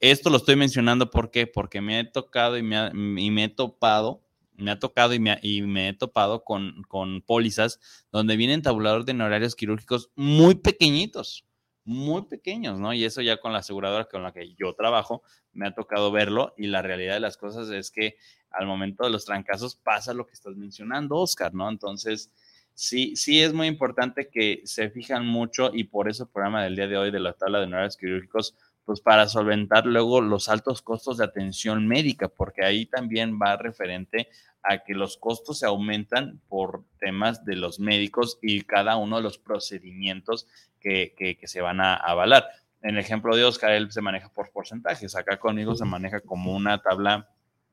Esto 0.00 0.30
lo 0.30 0.36
estoy 0.36 0.56
mencionando 0.56 1.10
¿por 1.10 1.30
porque 1.52 1.80
me 1.80 2.00
he 2.00 2.04
tocado 2.04 2.56
y 2.56 2.62
me, 2.62 3.44
he 3.44 3.48
topado, 3.48 4.22
me 4.56 4.70
ha 4.70 4.78
tocado 4.78 5.14
y 5.14 5.18
me, 5.18 5.88
he 5.88 5.92
topado 5.92 6.44
con, 6.44 6.82
con 6.88 7.22
pólizas 7.22 7.80
donde 8.12 8.36
vienen 8.36 8.62
tabuladores 8.62 9.06
de 9.06 9.12
honorarios 9.12 9.56
quirúrgicos 9.56 10.10
muy 10.14 10.54
pequeñitos, 10.54 11.47
muy 11.88 12.26
pequeños, 12.26 12.78
¿no? 12.78 12.92
Y 12.92 13.06
eso 13.06 13.22
ya 13.22 13.38
con 13.38 13.54
la 13.54 13.60
aseguradora 13.60 14.04
con 14.04 14.22
la 14.22 14.30
que 14.30 14.54
yo 14.56 14.74
trabajo, 14.74 15.22
me 15.54 15.66
ha 15.66 15.74
tocado 15.74 16.12
verlo 16.12 16.52
y 16.58 16.66
la 16.66 16.82
realidad 16.82 17.14
de 17.14 17.20
las 17.20 17.38
cosas 17.38 17.70
es 17.70 17.90
que 17.90 18.16
al 18.50 18.66
momento 18.66 19.04
de 19.04 19.10
los 19.10 19.24
trancazos 19.24 19.74
pasa 19.74 20.12
lo 20.12 20.26
que 20.26 20.34
estás 20.34 20.54
mencionando, 20.54 21.16
Oscar, 21.16 21.54
¿no? 21.54 21.66
Entonces, 21.70 22.30
sí, 22.74 23.16
sí 23.16 23.40
es 23.40 23.54
muy 23.54 23.68
importante 23.68 24.28
que 24.28 24.60
se 24.64 24.90
fijan 24.90 25.26
mucho 25.26 25.70
y 25.72 25.84
por 25.84 26.10
eso 26.10 26.24
el 26.24 26.28
programa 26.28 26.62
del 26.62 26.76
día 26.76 26.88
de 26.88 26.98
hoy 26.98 27.10
de 27.10 27.20
la 27.20 27.32
tabla 27.32 27.58
de 27.58 27.64
honorarios 27.64 27.96
quirúrgicos, 27.96 28.54
pues 28.88 29.02
para 29.02 29.28
solventar 29.28 29.84
luego 29.84 30.22
los 30.22 30.48
altos 30.48 30.80
costos 30.80 31.18
de 31.18 31.24
atención 31.24 31.86
médica, 31.86 32.28
porque 32.28 32.64
ahí 32.64 32.86
también 32.86 33.38
va 33.38 33.54
referente 33.58 34.30
a 34.62 34.78
que 34.78 34.94
los 34.94 35.18
costos 35.18 35.58
se 35.58 35.66
aumentan 35.66 36.40
por 36.48 36.84
temas 36.98 37.44
de 37.44 37.56
los 37.56 37.80
médicos 37.80 38.38
y 38.40 38.62
cada 38.62 38.96
uno 38.96 39.18
de 39.18 39.24
los 39.24 39.36
procedimientos 39.36 40.46
que, 40.80 41.38
se 41.42 41.60
van 41.60 41.82
a 41.82 41.96
avalar. 41.96 42.46
En 42.80 42.94
el 42.94 43.00
ejemplo 43.00 43.36
de 43.36 43.44
Oscar, 43.44 43.72
él 43.72 43.92
se 43.92 44.00
maneja 44.00 44.32
por 44.32 44.52
porcentajes. 44.52 45.14
Acá 45.14 45.38
conmigo 45.38 45.74
se 45.74 45.84
maneja 45.84 46.20
como 46.20 46.56
una 46.56 46.80
tabla, 46.80 47.28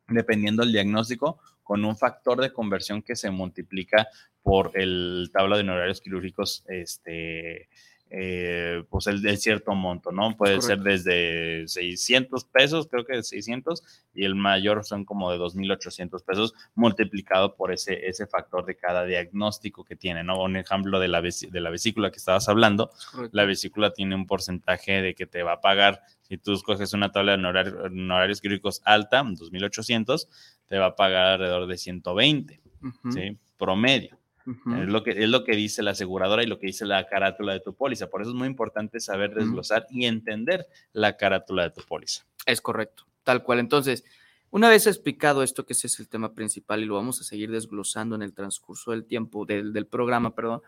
dependiendo 0.09 0.63
del 0.63 0.73
diagnóstico, 0.73 1.39
con 1.63 1.85
un 1.85 1.95
factor 1.95 2.41
de 2.41 2.51
conversión 2.51 3.01
que 3.01 3.15
se 3.15 3.31
multiplica 3.31 4.09
por 4.43 4.71
el 4.73 5.29
tabla 5.31 5.55
de 5.55 5.61
honorarios 5.61 6.01
quirúrgicos, 6.01 6.65
este, 6.67 7.69
eh, 8.09 8.83
pues 8.89 9.07
el 9.07 9.21
de 9.21 9.35
cierto 9.35 9.73
monto, 9.73 10.11
¿no? 10.11 10.37
Puede 10.37 10.61
ser 10.61 10.79
desde 10.79 11.67
600 11.67 12.45
pesos, 12.45 12.87
creo 12.87 13.03
que 13.05 13.21
600, 13.23 13.83
y 14.13 14.25
el 14.25 14.35
mayor 14.35 14.85
son 14.85 15.05
como 15.05 15.31
de 15.31 15.37
2.800 15.37 16.23
pesos 16.23 16.53
multiplicado 16.75 17.55
por 17.55 17.71
ese, 17.73 18.07
ese 18.07 18.27
factor 18.27 18.65
de 18.65 18.75
cada 18.75 19.05
diagnóstico 19.05 19.83
que 19.83 19.95
tiene, 19.95 20.23
¿no? 20.23 20.41
Un 20.41 20.55
ejemplo 20.55 20.99
de 20.99 21.07
la, 21.07 21.21
de 21.21 21.61
la 21.61 21.69
vesícula 21.69 22.11
que 22.11 22.17
estabas 22.17 22.47
hablando, 22.47 22.91
la 23.31 23.45
vesícula 23.45 23.91
tiene 23.91 24.15
un 24.15 24.27
porcentaje 24.27 25.01
de 25.01 25.15
que 25.15 25.25
te 25.25 25.43
va 25.43 25.53
a 25.53 25.61
pagar, 25.61 26.01
si 26.21 26.37
tú 26.37 26.53
escoges 26.53 26.93
una 26.93 27.11
tabla 27.11 27.33
de 27.33 27.37
honorar- 27.39 27.75
honorarios 27.85 28.39
quirúrgicos 28.39 28.81
alta, 28.85 29.23
2.800, 29.23 30.27
te 30.67 30.77
va 30.77 30.87
a 30.87 30.95
pagar 30.95 31.33
alrededor 31.33 31.67
de 31.67 31.77
120, 31.77 32.61
Ujú, 32.81 33.11
¿sí? 33.11 33.37
Promedio. 33.57 34.17
Es 34.45 34.87
lo, 34.87 35.03
que, 35.03 35.11
es 35.11 35.29
lo 35.29 35.43
que 35.43 35.55
dice 35.55 35.81
la 35.81 35.91
aseguradora 35.91 36.43
y 36.43 36.45
lo 36.45 36.59
que 36.59 36.67
dice 36.67 36.85
la 36.85 37.07
carátula 37.07 37.53
de 37.53 37.61
tu 37.61 37.73
póliza. 37.73 38.09
Por 38.09 38.21
eso 38.21 38.31
es 38.31 38.35
muy 38.35 38.47
importante 38.47 38.99
saber 38.99 39.33
desglosar 39.33 39.87
y 39.89 40.05
entender 40.05 40.67
la 40.93 41.17
carátula 41.17 41.63
de 41.63 41.71
tu 41.71 41.81
póliza. 41.81 42.25
Es 42.45 42.61
correcto, 42.61 43.05
tal 43.23 43.43
cual. 43.43 43.59
Entonces, 43.59 44.03
una 44.51 44.69
vez 44.69 44.85
explicado 44.85 45.41
esto, 45.41 45.65
que 45.65 45.73
ese 45.73 45.87
es 45.87 45.99
el 45.99 46.07
tema 46.07 46.33
principal 46.33 46.81
y 46.81 46.85
lo 46.85 46.95
vamos 46.95 47.19
a 47.21 47.23
seguir 47.23 47.49
desglosando 47.51 48.15
en 48.15 48.21
el 48.21 48.33
transcurso 48.33 48.91
del 48.91 49.05
tiempo, 49.05 49.45
del, 49.45 49.73
del 49.73 49.87
programa, 49.87 50.35
perdón, 50.35 50.61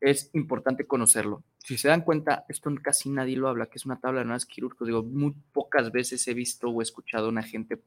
es 0.00 0.30
importante 0.32 0.86
conocerlo. 0.86 1.42
Si 1.58 1.76
se 1.76 1.88
dan 1.88 2.02
cuenta, 2.02 2.44
esto 2.48 2.70
casi 2.82 3.10
nadie 3.10 3.36
lo 3.36 3.48
habla, 3.48 3.66
que 3.66 3.78
es 3.78 3.84
una 3.84 4.00
tabla 4.00 4.20
de 4.20 4.22
honorarios 4.22 4.46
quirúrgicos. 4.46 4.86
Digo, 4.86 5.02
muy 5.02 5.34
pocas 5.52 5.92
veces 5.92 6.26
he 6.28 6.34
visto 6.34 6.68
o 6.68 6.82
escuchado 6.82 7.26
a 7.26 7.30
una 7.30 7.42
gente 7.42 7.78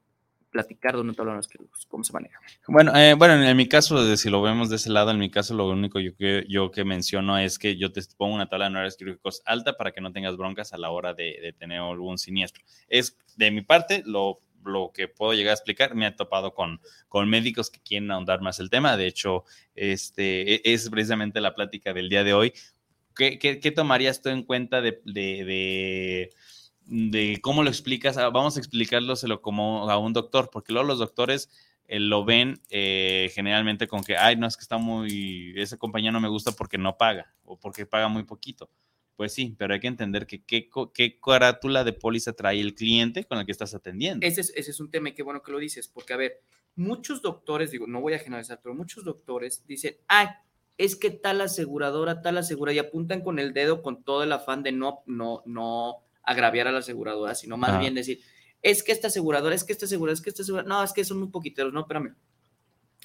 platicar 0.52 0.94
de 0.94 1.00
honorarios 1.00 1.48
quirúrgicos, 1.48 1.86
cómo 1.88 2.04
se 2.04 2.14
maneja. 2.14 2.40
Bueno, 2.68 2.96
eh, 2.96 3.14
bueno, 3.14 3.42
en, 3.42 3.58
mi 3.58 3.68
caso, 3.68 4.16
si 4.18 4.30
lo 4.30 4.42
vemos 4.42 4.70
de 4.70 4.76
ese 4.76 4.90
lado, 4.90 5.12
en 5.12 5.18
mi 5.18 5.32
caso 5.32 5.54
lo 5.54 5.68
único 5.70 6.00
yo 6.00 6.16
que, 6.16 6.46
yo 6.50 6.72
que 6.72 6.84
menciono 6.84 7.38
es 7.40 7.58
que 7.58 7.78
yo 7.78 7.92
te 7.92 8.02
pongo 8.18 8.36
una 8.36 8.50
tabla 8.50 8.66
de 8.66 8.70
honorarios 8.72 8.98
quirúrgicos 8.98 9.42
alta 9.46 9.78
para 9.78 9.92
que 9.92 10.02
no 10.02 10.12
tengas 10.12 10.36
broncas 10.38 10.74
a 10.74 10.78
la 10.78 10.90
hora 10.92 11.14
de, 11.14 11.56
tener 11.58 11.80
algún 11.80 12.18
siniestro. 12.18 12.64
Es 12.88 13.18
de 13.38 13.50
mi 13.50 13.62
parte 13.62 14.04
lo, 14.06 14.40
lo 14.66 14.92
que 14.94 15.08
puedo 15.08 15.34
llegar 15.34 15.52
a 15.52 15.56
explicar. 15.56 15.96
Me 15.96 16.06
ha 16.06 16.16
topado 16.16 16.54
con, 16.54 16.82
con 17.08 17.30
médicos 17.30 17.70
que 17.70 17.80
quieren 17.80 18.12
ahondar 18.12 18.42
más 18.42 18.60
el 18.60 18.70
tema. 18.70 18.98
De 18.98 19.08
hecho, 19.08 19.46
este 19.76 20.56
e- 20.56 20.62
es 20.66 20.90
precisamente 20.90 21.40
la 21.42 21.56
plática 21.56 21.94
del 21.94 22.10
día 22.10 22.24
de 22.24 22.34
hoy. 22.34 22.54
¿Qué, 23.16 23.40
qué- 23.40 23.60
qué 23.60 23.72
tomarías 23.72 24.22
tú 24.22 24.30
en 24.30 24.44
cuenta 24.44 24.82
de, 24.82 25.02
de- 25.06 25.46
de- 25.46 26.30
de 26.92 27.40
cómo 27.42 27.64
lo 27.64 27.70
explicas? 27.70 28.18
Ah, 28.18 28.30
Vamos 28.30 28.58
a 28.58 28.60
explicárselo 28.60 29.42
como 29.42 29.90
a 29.90 29.98
un 29.98 30.12
doctor, 30.12 30.50
porque 30.52 30.74
luego 30.74 30.86
los 30.86 31.00
doctores 31.00 31.50
eh, 31.88 32.02
lo 32.02 32.26
ven 32.26 32.60
eh, 32.70 33.32
generalmente 33.34 33.88
con 33.88 34.04
que, 34.04 34.18
ay, 34.18 34.36
no, 34.36 34.46
es 34.46 34.58
que 34.58 34.62
está 34.62 34.78
muy, 34.78 35.54
esa 35.56 35.78
compañía 35.78 36.12
no 36.12 36.20
me 36.20 36.28
gusta 36.28 36.52
porque 36.52 36.78
no 36.78 36.98
paga 36.98 37.34
o 37.46 37.58
porque 37.58 37.86
paga 37.86 38.10
muy 38.10 38.24
poquito. 38.24 38.70
Pues 39.16 39.34
sí, 39.34 39.56
pero 39.58 39.74
hay 39.74 39.80
que 39.80 39.88
entender 39.88 40.28
que 40.28 40.44
qué, 40.44 40.70
qué 40.94 41.18
carátula 41.20 41.86
de 41.86 41.94
póliza 41.94 42.34
trae 42.34 42.60
el 42.60 42.76
cliente 42.76 43.24
con 43.24 43.38
el 43.38 43.46
que 43.46 43.54
estás 43.54 43.74
atendiendo. 43.74 44.26
Ese 44.28 44.42
es, 44.42 44.52
ese 44.56 44.72
es 44.72 44.80
un 44.82 44.92
tema 44.92 45.10
y 45.10 45.14
qué 45.14 45.24
bueno 45.24 45.42
que 45.42 45.52
lo 45.54 45.60
dices, 45.60 45.88
porque 45.88 46.12
a 46.12 46.18
ver, 46.18 46.42
muchos 46.76 47.22
doctores, 47.22 47.72
digo, 47.72 47.88
no 47.88 48.02
voy 48.02 48.16
a 48.16 48.20
generalizar, 48.20 48.60
pero 48.62 48.76
muchos 48.76 49.06
doctores 49.06 49.66
dicen, 49.66 49.96
ah, 50.10 50.44
es 50.78 50.98
que 50.98 51.10
tal 51.10 51.40
aseguradora, 51.40 52.22
tal 52.22 52.38
aseguradora, 52.38 52.74
y 52.74 52.80
apuntan 52.80 53.22
con 53.22 53.40
el 53.40 53.54
dedo 53.54 53.82
con 53.82 54.04
todo 54.04 54.24
el 54.24 54.34
afán 54.34 54.64
de 54.64 54.74
no, 54.74 55.04
no, 55.06 55.44
no 55.46 56.04
agraviar 56.24 56.68
a 56.68 56.72
la 56.72 56.80
aseguradora, 56.80 57.36
sino 57.36 57.58
más 57.58 57.72
Ajá. 57.72 57.80
bien 57.80 57.96
decir, 57.96 58.20
es 58.62 58.84
que 58.84 58.92
esta 58.92 59.08
aseguradora, 59.08 59.56
es 59.56 59.64
que 59.64 59.74
esta 59.74 59.86
aseguradora, 59.86 60.14
es 60.14 60.22
que 60.22 60.30
esta 60.30 60.44
aseguradora, 60.44 60.76
no, 60.76 60.84
es 60.84 60.94
que 60.94 61.04
son 61.04 61.20
muy 61.20 61.30
poquiteros, 61.30 61.74
no, 61.74 61.82
espérame, 61.82 62.16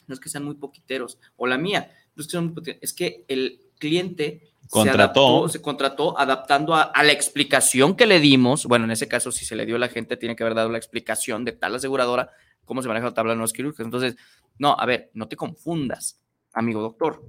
no 0.06 0.14
es 0.14 0.20
que 0.20 0.28
sean 0.28 0.44
muy 0.44 0.54
poquiteros, 0.54 1.18
o 1.36 1.46
la 1.46 1.58
mía, 1.58 1.90
no 2.14 2.20
es 2.20 2.26
que 2.26 2.32
son 2.32 2.46
muy 2.46 2.54
poquiteros, 2.54 2.82
es 2.82 2.92
que 2.92 3.24
el 3.28 3.60
cliente 3.78 4.50
se 4.68 4.90
adaptó, 4.90 5.48
se 5.48 5.62
contrató 5.62 6.18
adaptando 6.18 6.74
a, 6.74 6.82
a 6.82 7.02
la 7.02 7.12
explicación 7.12 7.94
que 7.94 8.06
le 8.06 8.20
dimos. 8.20 8.66
Bueno, 8.66 8.84
en 8.84 8.90
ese 8.90 9.08
caso, 9.08 9.30
si 9.30 9.44
se 9.44 9.54
le 9.54 9.66
dio 9.66 9.76
a 9.76 9.78
la 9.78 9.88
gente, 9.88 10.16
tiene 10.16 10.34
que 10.34 10.42
haber 10.42 10.54
dado 10.54 10.70
la 10.70 10.78
explicación 10.78 11.44
de 11.44 11.52
tal 11.52 11.74
aseguradora, 11.74 12.30
cómo 12.64 12.82
se 12.82 12.88
maneja 12.88 13.06
la 13.06 13.14
tabla 13.14 13.34
de 13.34 13.38
los 13.38 13.52
quirúrgicos. 13.52 13.84
Entonces, 13.84 14.16
no, 14.58 14.76
a 14.78 14.86
ver, 14.86 15.10
no 15.14 15.28
te 15.28 15.36
confundas, 15.36 16.20
amigo 16.52 16.80
doctor. 16.80 17.22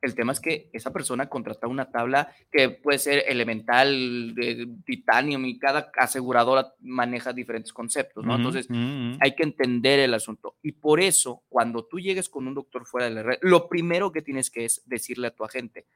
El 0.00 0.14
tema 0.14 0.32
es 0.32 0.40
que 0.40 0.70
esa 0.72 0.92
persona 0.92 1.28
contrata 1.28 1.66
una 1.66 1.90
tabla 1.90 2.34
que 2.50 2.68
puede 2.70 2.98
ser 2.98 3.24
elemental, 3.26 4.34
de 4.34 4.68
titanium, 4.84 5.44
y 5.46 5.58
cada 5.58 5.90
aseguradora 5.98 6.74
maneja 6.80 7.32
diferentes 7.32 7.72
conceptos, 7.72 8.24
¿no? 8.24 8.36
Entonces, 8.36 8.68
hay 8.70 9.34
que 9.34 9.42
entender 9.42 10.00
el 10.00 10.14
asunto. 10.14 10.56
Y 10.62 10.72
por 10.72 11.00
eso, 11.00 11.42
cuando 11.48 11.84
tú 11.86 11.98
llegues 11.98 12.28
con 12.28 12.46
un 12.46 12.54
doctor 12.54 12.86
fuera 12.86 13.08
de 13.08 13.14
la 13.14 13.22
red, 13.22 13.38
lo 13.42 13.68
primero 13.68 14.12
que 14.12 14.22
tienes 14.22 14.50
que 14.50 14.64
es 14.64 14.82
decirle 14.86 15.28
a 15.28 15.34
tu 15.34 15.44
agente, 15.44 15.86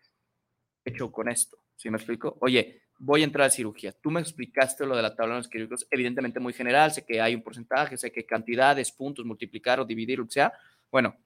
hecho 0.85 1.13
con 1.13 1.29
esto, 1.29 1.59
¿sí 1.77 1.91
me 1.91 1.99
explico? 1.99 2.39
Oye, 2.41 2.83
voy 2.99 3.23
a 3.23 3.25
entrar 3.25 3.47
a 3.47 3.51
cirugía. 3.51 3.93
Tú 3.93 4.11
me 4.11 4.21
explicaste 4.21 4.87
lo 4.87 4.97
de 4.97 5.03
la 5.03 5.15
tabla 5.15 5.35
de 5.35 5.41
los 5.41 5.49
quirúrgicos, 5.49 5.87
evidentemente 5.91 6.41
muy 6.41 6.53
general, 6.53 6.91
sé 6.91 7.05
que 7.05 7.21
hay 7.21 7.35
un 7.35 7.43
porcentaje, 7.43 7.97
sé 7.97 8.11
que 8.11 8.25
cantidades, 8.25 8.93
puntos, 8.93 9.25
multiplicar 9.25 9.81
o 9.81 9.85
dividir, 9.85 10.21
que 10.23 10.31
sea. 10.31 10.53
Bueno, 10.91 11.17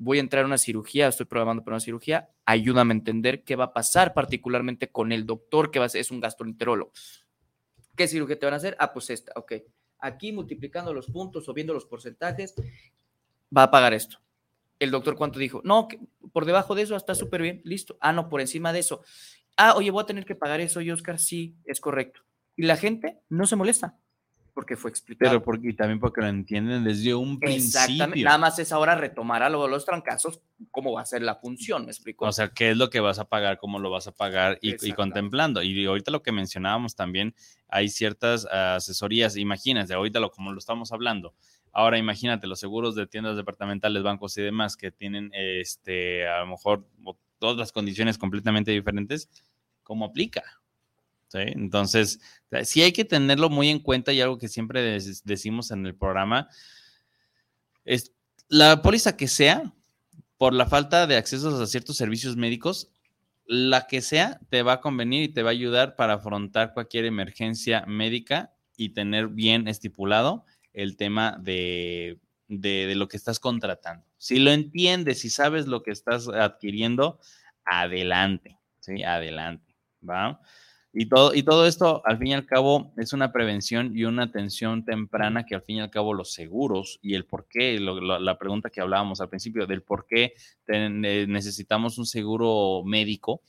voy 0.00 0.16
a 0.16 0.22
entrar 0.22 0.44
a 0.44 0.46
una 0.46 0.56
cirugía, 0.56 1.08
estoy 1.08 1.26
programando 1.26 1.62
para 1.62 1.74
una 1.74 1.80
cirugía, 1.80 2.30
ayúdame 2.46 2.94
a 2.94 2.96
entender 2.96 3.44
qué 3.44 3.54
va 3.54 3.64
a 3.64 3.72
pasar 3.74 4.14
particularmente 4.14 4.90
con 4.90 5.12
el 5.12 5.26
doctor 5.26 5.70
que 5.70 5.84
es 5.92 6.10
un 6.10 6.20
gastroenterólogo. 6.20 6.90
¿Qué 7.94 8.08
cirugía 8.08 8.38
te 8.38 8.46
van 8.46 8.54
a 8.54 8.56
hacer? 8.56 8.76
Ah, 8.80 8.94
pues 8.94 9.10
esta, 9.10 9.32
ok. 9.36 9.52
Aquí 9.98 10.32
multiplicando 10.32 10.94
los 10.94 11.06
puntos 11.08 11.46
o 11.50 11.52
viendo 11.52 11.74
los 11.74 11.84
porcentajes, 11.84 12.54
va 13.54 13.64
a 13.64 13.70
pagar 13.70 13.92
esto. 13.92 14.18
El 14.78 14.90
doctor, 14.90 15.16
¿cuánto 15.16 15.38
dijo? 15.38 15.60
No, 15.64 15.86
por 16.32 16.46
debajo 16.46 16.74
de 16.74 16.80
eso 16.82 16.96
está 16.96 17.14
súper 17.14 17.42
bien, 17.42 17.60
listo. 17.64 17.98
Ah, 18.00 18.14
no, 18.14 18.30
por 18.30 18.40
encima 18.40 18.72
de 18.72 18.78
eso. 18.78 19.02
Ah, 19.58 19.74
oye, 19.76 19.90
voy 19.90 20.02
a 20.02 20.06
tener 20.06 20.24
que 20.24 20.34
pagar 20.34 20.62
eso, 20.62 20.80
y 20.80 20.90
Oscar, 20.90 21.18
sí, 21.18 21.56
es 21.66 21.78
correcto. 21.78 22.22
Y 22.56 22.62
la 22.62 22.78
gente 22.78 23.20
no 23.28 23.44
se 23.44 23.56
molesta 23.56 23.98
porque 24.52 24.76
fue 24.76 24.90
explicado. 24.90 25.30
Pero 25.30 25.42
porque, 25.42 25.70
y 25.70 25.74
también 25.74 26.00
porque 26.00 26.20
lo 26.20 26.28
entienden 26.28 26.84
desde 26.84 27.14
un 27.14 27.38
Exactamente. 27.42 28.04
principio. 28.04 28.24
Nada 28.24 28.38
más 28.38 28.58
es 28.58 28.72
ahora 28.72 28.94
retomar 28.94 29.42
a 29.42 29.48
lo 29.48 29.68
los 29.68 29.84
trancazos, 29.84 30.40
cómo 30.70 30.92
va 30.92 31.02
a 31.02 31.06
ser 31.06 31.22
la 31.22 31.36
función, 31.36 31.84
¿me 31.84 31.92
explico? 31.92 32.26
O 32.26 32.32
sea, 32.32 32.48
qué 32.48 32.70
es 32.70 32.76
lo 32.76 32.90
que 32.90 33.00
vas 33.00 33.18
a 33.18 33.28
pagar, 33.28 33.58
cómo 33.58 33.78
lo 33.78 33.90
vas 33.90 34.06
a 34.06 34.12
pagar 34.12 34.58
y, 34.60 34.74
y 34.86 34.92
contemplando. 34.92 35.62
Y 35.62 35.86
ahorita 35.86 36.10
lo 36.10 36.22
que 36.22 36.32
mencionábamos 36.32 36.94
también, 36.94 37.34
hay 37.68 37.88
ciertas 37.88 38.46
ah, 38.50 38.76
asesorías, 38.76 39.36
imagínate, 39.36 39.94
ahorita 39.94 40.20
lo, 40.20 40.30
como 40.30 40.52
lo 40.52 40.58
estamos 40.58 40.92
hablando. 40.92 41.34
Ahora 41.72 41.98
imagínate 41.98 42.46
los 42.46 42.58
seguros 42.58 42.94
de 42.94 43.06
tiendas 43.06 43.36
departamentales, 43.36 44.02
bancos 44.02 44.36
y 44.36 44.42
demás 44.42 44.76
que 44.76 44.90
tienen 44.90 45.30
este 45.32 46.26
a 46.26 46.40
lo 46.40 46.48
mejor 46.48 46.84
todas 47.38 47.56
las 47.56 47.72
condiciones 47.72 48.18
completamente 48.18 48.70
diferentes, 48.70 49.28
¿cómo 49.82 50.04
aplica? 50.04 50.59
Entonces, 51.32 52.20
eh, 52.50 52.64
sí 52.64 52.82
hay 52.82 52.92
que 52.92 53.04
tenerlo 53.04 53.50
muy 53.50 53.68
en 53.68 53.78
cuenta 53.78 54.12
y 54.12 54.20
algo 54.20 54.38
que 54.38 54.48
siempre 54.48 54.98
decimos 55.24 55.70
en 55.70 55.86
el 55.86 55.94
programa 55.94 56.48
es 57.84 58.12
la 58.48 58.82
póliza 58.82 59.16
que 59.16 59.28
sea, 59.28 59.72
por 60.36 60.54
la 60.54 60.66
falta 60.66 61.06
de 61.06 61.16
accesos 61.16 61.60
a 61.60 61.66
ciertos 61.66 61.96
servicios 61.96 62.36
médicos, 62.36 62.90
la 63.44 63.86
que 63.86 64.00
sea 64.00 64.40
te 64.48 64.62
va 64.62 64.74
a 64.74 64.80
convenir 64.80 65.22
y 65.22 65.28
te 65.28 65.42
va 65.42 65.50
a 65.50 65.52
ayudar 65.52 65.96
para 65.96 66.14
afrontar 66.14 66.72
cualquier 66.72 67.04
emergencia 67.04 67.84
médica 67.86 68.54
y 68.76 68.90
tener 68.90 69.28
bien 69.28 69.68
estipulado 69.68 70.44
el 70.72 70.96
tema 70.96 71.36
de, 71.40 72.20
de, 72.48 72.86
de 72.86 72.94
lo 72.94 73.08
que 73.08 73.16
estás 73.16 73.38
contratando. 73.40 74.06
Si 74.18 74.38
lo 74.38 74.50
entiendes, 74.50 75.20
si 75.20 75.30
sabes 75.30 75.66
lo 75.66 75.82
que 75.82 75.90
estás 75.90 76.28
adquiriendo, 76.28 77.18
adelante, 77.64 78.58
¿sí? 78.78 79.02
Adelante, 79.02 79.76
¿va? 80.08 80.40
Y 80.92 81.08
todo, 81.08 81.34
y 81.34 81.44
todo 81.44 81.66
esto, 81.68 82.02
al 82.04 82.18
fin 82.18 82.28
y 82.28 82.34
al 82.34 82.46
cabo, 82.46 82.92
es 82.96 83.12
una 83.12 83.32
prevención 83.32 83.92
y 83.96 84.04
una 84.04 84.24
atención 84.24 84.84
temprana 84.84 85.46
que 85.46 85.54
al 85.54 85.62
fin 85.62 85.76
y 85.76 85.80
al 85.80 85.90
cabo 85.90 86.14
los 86.14 86.32
seguros 86.32 86.98
y 87.00 87.14
el 87.14 87.26
por 87.26 87.46
qué, 87.46 87.78
lo- 87.78 88.00
lo- 88.00 88.18
la 88.18 88.38
pregunta 88.38 88.70
que 88.70 88.80
hablábamos 88.80 89.20
al 89.20 89.28
principio 89.28 89.66
del 89.68 89.82
por 89.82 90.06
qué 90.06 90.34
ten- 90.64 91.04
eh, 91.04 91.26
necesitamos 91.28 91.96
un 91.98 92.06
seguro 92.06 92.82
médico, 92.84 93.42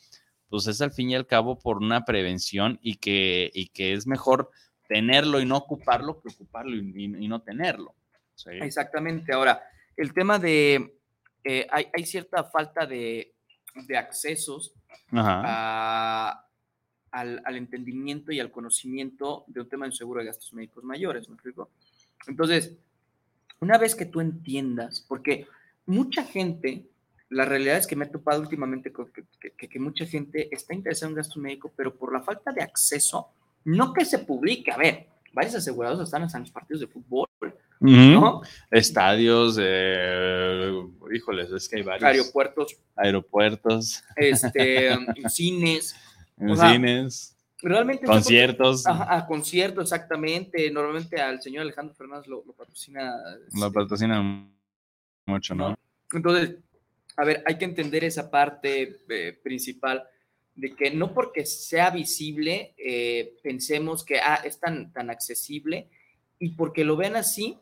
pues 0.49 0.67
es 0.67 0.81
al 0.81 0.91
fin 0.91 1.09
y 1.09 1.15
al 1.15 1.25
cabo 1.25 1.57
por 1.57 1.77
una 1.77 2.05
prevención 2.05 2.77
y 2.83 2.97
que, 2.97 3.49
y 3.55 3.69
que 3.69 3.93
es 3.93 4.05
mejor 4.05 4.51
tenerlo 4.87 5.39
y 5.39 5.45
no 5.45 5.57
ocuparlo 5.57 6.21
que 6.21 6.29
ocuparlo 6.31 6.75
y, 6.75 6.93
y- 6.95 7.25
y 7.25 7.27
no 7.27 7.41
tenerlo. 7.41 7.95
¿sí? 8.35 8.51
Exactamente. 8.61 9.33
Ahora, 9.33 9.63
el 9.97 10.13
tema 10.13 10.37
de, 10.37 10.95
eh, 11.43 11.65
hay, 11.71 11.87
hay 11.91 12.05
cierta 12.05 12.43
falta 12.43 12.85
de, 12.85 13.33
de 13.87 13.97
accesos 13.97 14.73
Ajá. 15.11 15.41
a- 15.43 16.45
al, 17.11 17.41
al 17.45 17.55
entendimiento 17.57 18.31
y 18.31 18.39
al 18.39 18.51
conocimiento 18.51 19.43
de 19.47 19.61
un 19.61 19.69
tema 19.69 19.85
de 19.85 19.91
seguro 19.91 20.19
de 20.21 20.27
gastos 20.27 20.53
médicos 20.53 20.83
mayores, 20.83 21.27
¿me 21.29 21.35
explico? 21.35 21.69
Entonces, 22.27 22.75
una 23.59 23.77
vez 23.77 23.95
que 23.95 24.05
tú 24.05 24.19
entiendas, 24.21 25.05
porque 25.07 25.47
mucha 25.85 26.23
gente, 26.23 26.85
la 27.29 27.45
realidad 27.45 27.77
es 27.77 27.87
que 27.87 27.95
me 27.95 28.05
he 28.05 28.09
topado 28.09 28.41
últimamente 28.41 28.91
con 28.91 29.11
que, 29.11 29.23
que- 29.39 29.51
que- 29.51 29.67
que 29.69 29.79
mucha 29.79 30.05
gente 30.05 30.47
está 30.51 30.73
interesada 30.73 31.09
en 31.09 31.15
gasto 31.15 31.39
médico, 31.39 31.71
pero 31.75 31.95
por 31.95 32.11
la 32.13 32.21
falta 32.21 32.51
de 32.51 32.61
acceso, 32.61 33.27
no 33.65 33.93
que 33.93 34.05
se 34.05 34.19
publique, 34.19 34.71
a 34.71 34.77
ver, 34.77 35.07
varios 35.33 35.55
asegurados 35.55 36.01
están 36.01 36.23
hasta 36.23 36.37
en 36.37 36.43
los 36.43 36.51
partidos 36.51 36.81
de 36.81 36.87
fútbol. 36.87 37.27
¿no? 38.13 38.41
Estadios, 38.69 39.57
eh, 39.59 40.71
híjoles, 41.13 41.49
es 41.51 41.67
que 41.67 41.77
hay 41.77 41.81
varios. 41.83 42.03
Aeropuertos, 42.11 42.77
Aeropuertos, 42.95 44.03
este, 44.15 44.89
cines, 45.29 45.95
en 46.41 46.49
O 46.49 46.55
sea, 46.55 46.73
cines, 46.73 47.37
realmente... 47.61 48.05
conciertos. 48.05 48.85
Ajá, 48.85 49.15
a 49.15 49.25
concierto, 49.27 49.81
exactamente. 49.81 50.69
Normalmente 50.71 51.21
al 51.21 51.41
señor 51.41 51.61
Alejandro 51.61 51.95
Fernández 51.95 52.27
lo, 52.27 52.43
lo 52.45 52.53
patrocina. 52.53 53.13
Lo 53.53 53.65
este, 53.67 53.71
patrocinan 53.73 54.53
mucho, 55.25 55.55
¿no? 55.55 55.77
Entonces, 56.11 56.55
a 57.15 57.23
ver, 57.23 57.43
hay 57.45 57.57
que 57.57 57.65
entender 57.65 58.03
esa 58.03 58.29
parte 58.29 58.97
eh, 59.09 59.39
principal 59.43 60.03
de 60.55 60.75
que 60.75 60.91
no 60.91 61.13
porque 61.13 61.45
sea 61.45 61.89
visible 61.91 62.73
eh, 62.77 63.37
pensemos 63.41 64.03
que 64.03 64.19
ah, 64.19 64.41
es 64.43 64.59
tan, 64.59 64.91
tan 64.91 65.09
accesible 65.09 65.87
y 66.39 66.49
porque 66.49 66.83
lo 66.83 66.97
ven 66.97 67.15
así, 67.15 67.57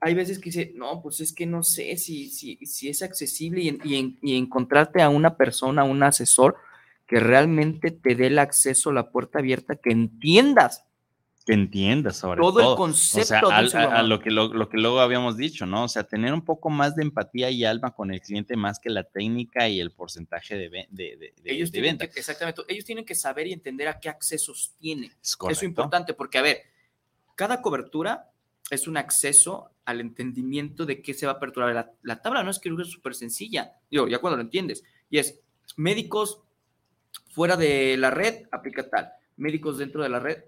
hay 0.00 0.14
veces 0.14 0.38
que 0.38 0.46
dice, 0.46 0.72
no, 0.74 1.00
pues 1.02 1.20
es 1.20 1.32
que 1.32 1.44
no 1.46 1.62
sé 1.62 1.96
si, 1.96 2.28
si, 2.30 2.56
si 2.66 2.88
es 2.88 3.02
accesible 3.02 3.60
y, 3.62 3.68
en- 3.68 3.80
y 3.84 3.96
en- 3.96 4.18
y 4.22 4.36
encontrarte 4.36 5.02
a 5.02 5.08
una 5.10 5.36
persona, 5.36 5.84
un 5.84 6.02
asesor 6.02 6.56
que 7.08 7.18
realmente 7.18 7.90
te 7.90 8.14
dé 8.14 8.28
el 8.28 8.38
acceso, 8.38 8.92
la 8.92 9.10
puerta 9.10 9.40
abierta, 9.40 9.74
que 9.76 9.90
entiendas 9.90 10.84
Que 11.46 11.54
entiendas 11.54 12.18
sobre 12.18 12.38
todo, 12.42 12.60
todo. 12.60 12.72
el 12.72 12.76
concepto 12.76 13.48
O 13.48 13.50
sea, 13.70 13.82
de 13.82 13.94
a, 13.94 13.98
a 14.00 14.02
lo, 14.02 14.20
que 14.20 14.30
lo, 14.30 14.48
lo 14.52 14.68
que 14.68 14.76
luego 14.76 15.00
habíamos 15.00 15.38
dicho, 15.38 15.64
¿no? 15.64 15.84
O 15.84 15.88
sea, 15.88 16.04
tener 16.04 16.34
un 16.34 16.44
poco 16.44 16.68
más 16.68 16.94
de 16.94 17.02
empatía 17.04 17.50
y 17.50 17.64
alma 17.64 17.92
con 17.94 18.12
el 18.12 18.20
cliente 18.20 18.54
más 18.56 18.78
que 18.78 18.90
la 18.90 19.04
técnica 19.04 19.66
y 19.70 19.80
el 19.80 19.90
porcentaje 19.90 20.56
de, 20.56 20.68
de, 20.68 20.86
de- 20.90 21.16
de- 21.16 21.32
ellos 21.46 21.70
de 21.70 21.76
tienen 21.80 21.96
venta. 21.98 22.12
que, 22.12 22.20
exactamente, 22.20 22.60
ellos 22.68 22.84
tienen 22.84 23.06
que 23.06 23.14
saber 23.14 23.46
y 23.46 23.54
entender 23.54 23.88
a 23.88 23.98
qué 23.98 24.10
accesos 24.10 24.74
tienen. 24.78 25.10
Es 25.22 25.30
Eso 25.30 25.38
correcto. 25.38 25.58
es 25.60 25.62
importante 25.62 26.12
porque, 26.12 26.36
a 26.36 26.42
ver, 26.42 26.58
cada 27.34 27.62
cobertura 27.62 28.30
es 28.70 28.86
un 28.86 28.98
acceso 28.98 29.70
al 29.86 30.02
entendimiento 30.02 30.84
de 30.84 31.00
qué 31.00 31.14
se 31.14 31.24
va 31.24 31.32
a 31.32 31.36
aperturar. 31.36 31.74
La, 31.74 31.90
la 32.02 32.20
tabla 32.20 32.42
no 32.42 32.50
es 32.50 32.58
que 32.58 32.68
es 32.68 32.88
súper 32.90 33.14
sencilla, 33.14 33.72
digo, 33.90 34.06
ya 34.08 34.18
cuando 34.18 34.36
lo 34.36 34.42
entiendes, 34.42 34.84
y 35.08 35.16
es 35.16 35.40
médicos 35.78 36.42
fuera 37.38 37.56
de 37.56 37.96
la 37.96 38.10
red, 38.10 38.48
aplica 38.50 38.90
tal, 38.90 39.12
médicos 39.36 39.78
dentro 39.78 40.02
de 40.02 40.08
la 40.08 40.18
red, 40.18 40.42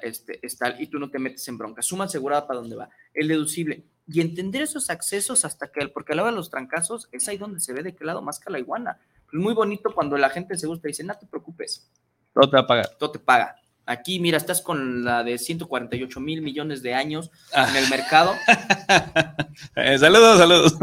este, 0.00 0.40
es 0.40 0.56
tal, 0.56 0.80
y 0.80 0.86
tú 0.86 0.98
no 0.98 1.10
te 1.10 1.18
metes 1.18 1.46
en 1.48 1.58
bronca. 1.58 1.82
Suma 1.82 2.04
asegurada 2.04 2.46
para 2.46 2.60
dónde 2.60 2.76
va, 2.76 2.88
el 3.12 3.28
deducible. 3.28 3.84
Y 4.06 4.22
entender 4.22 4.62
esos 4.62 4.88
accesos 4.88 5.44
hasta 5.44 5.70
que, 5.70 5.86
porque 5.88 6.14
a 6.14 6.16
la 6.16 6.22
hora 6.22 6.30
de 6.30 6.38
los 6.38 6.48
trancazos, 6.48 7.10
es 7.12 7.28
ahí 7.28 7.36
donde 7.36 7.60
se 7.60 7.74
ve 7.74 7.82
de 7.82 7.94
qué 7.94 8.06
lado 8.06 8.22
más 8.22 8.40
que 8.40 8.50
la 8.50 8.58
iguana. 8.58 8.98
Es 9.26 9.38
muy 9.38 9.52
bonito 9.52 9.92
cuando 9.94 10.16
la 10.16 10.30
gente 10.30 10.56
se 10.56 10.66
gusta 10.66 10.88
y 10.88 10.92
dice, 10.92 11.04
no 11.04 11.14
te 11.14 11.26
preocupes, 11.26 11.90
Todo 12.32 12.48
te 12.48 12.56
va 12.56 12.62
a 12.62 12.66
pagar. 12.66 12.88
todo 12.98 13.10
te 13.10 13.18
paga. 13.18 13.59
Aquí, 13.90 14.20
mira, 14.20 14.36
estás 14.36 14.62
con 14.62 15.02
la 15.02 15.24
de 15.24 15.36
148 15.36 16.20
mil 16.20 16.42
millones 16.42 16.80
de 16.80 16.94
años 16.94 17.32
Ah. 17.52 17.66
en 17.70 17.76
el 17.82 17.90
mercado, 17.90 18.32
Eh, 19.74 19.98
saludos, 19.98 20.38
saludos. 20.38 20.78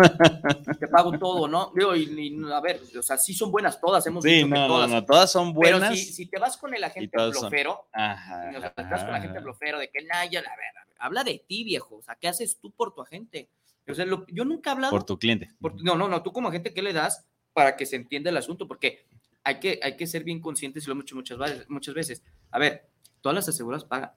te 0.78 0.88
pago 0.90 1.18
todo, 1.18 1.48
¿no? 1.48 1.72
Digo, 1.74 1.96
y, 1.96 2.04
y, 2.04 2.52
a 2.52 2.60
ver, 2.60 2.82
o 3.00 3.02
sea, 3.02 3.18
sí 3.18 3.34
son 3.34 3.50
buenas 3.50 3.80
todas, 3.80 4.06
hemos 4.08 4.24
Sí, 4.26 4.32
dicho 4.32 4.48
que 4.48 4.54
no, 4.54 4.60
no, 4.62 4.68
todas. 4.68 4.90
no, 4.90 5.06
todas 5.06 5.32
son 5.32 5.54
Pero 5.58 5.80
buenas. 5.80 5.98
si, 5.98 6.04
si 6.12 6.26
te 6.26 6.38
vas 6.38 6.58
con 6.58 6.74
el 6.74 6.84
agente 6.84 7.16
blofero, 7.18 7.88
Ajá. 7.94 8.52
o 8.56 8.60
sea, 8.60 8.74
te 8.74 8.84
vas 8.84 9.04
con 9.06 9.14
la 9.14 9.22
gente 9.22 9.40
blofero 9.40 9.80
de 9.80 9.90
que, 9.90 10.04
nah, 10.04 10.26
ya, 10.26 10.40
a 10.40 10.42
ver, 10.42 10.52
a 10.52 10.86
ver, 10.86 10.96
habla 11.00 11.24
de 11.24 11.44
ti, 11.48 11.64
viejo, 11.64 11.96
o 11.96 12.02
sea, 12.02 12.16
¿qué 12.16 12.28
haces 12.28 12.60
tú 12.60 12.72
por 12.72 12.94
tu 12.94 13.02
agente? 13.02 13.50
O 13.88 13.94
sea, 13.96 14.06
lo- 14.06 14.26
yo 14.28 14.44
nunca 14.44 14.72
he 14.72 14.74
hablado 14.74 14.92
Por 14.92 15.06
tu 15.06 15.18
cliente. 15.18 15.50
por- 15.62 15.82
no, 15.82 15.96
no, 15.96 16.10
no, 16.10 16.22
tú 16.24 16.34
como 16.34 16.50
agente, 16.50 16.74
¿qué 16.74 16.82
le 16.82 16.92
das 16.92 17.26
para 17.54 17.78
que 17.78 17.86
se 17.86 17.96
entienda 17.96 18.30
el 18.32 18.38
asunto? 18.38 18.68
Porque 18.68 19.06
hay 19.46 19.62
que, 19.62 19.80
hay 19.82 19.96
que 19.96 20.08
ser 20.08 20.26
bien 20.26 20.42
conscientes 20.42 20.84
y 20.84 20.88
lo 20.88 20.92
hemos 20.92 21.06
hecho 21.06 21.16
muchas 21.16 21.38
veces, 21.38 21.70
muchas 21.70 21.96
veces. 21.96 22.22
A 22.52 22.60
ver, 22.60 22.86
todas 23.22 23.36
las 23.36 23.50
aseguradas 23.50 23.86
pagan. 23.86 24.12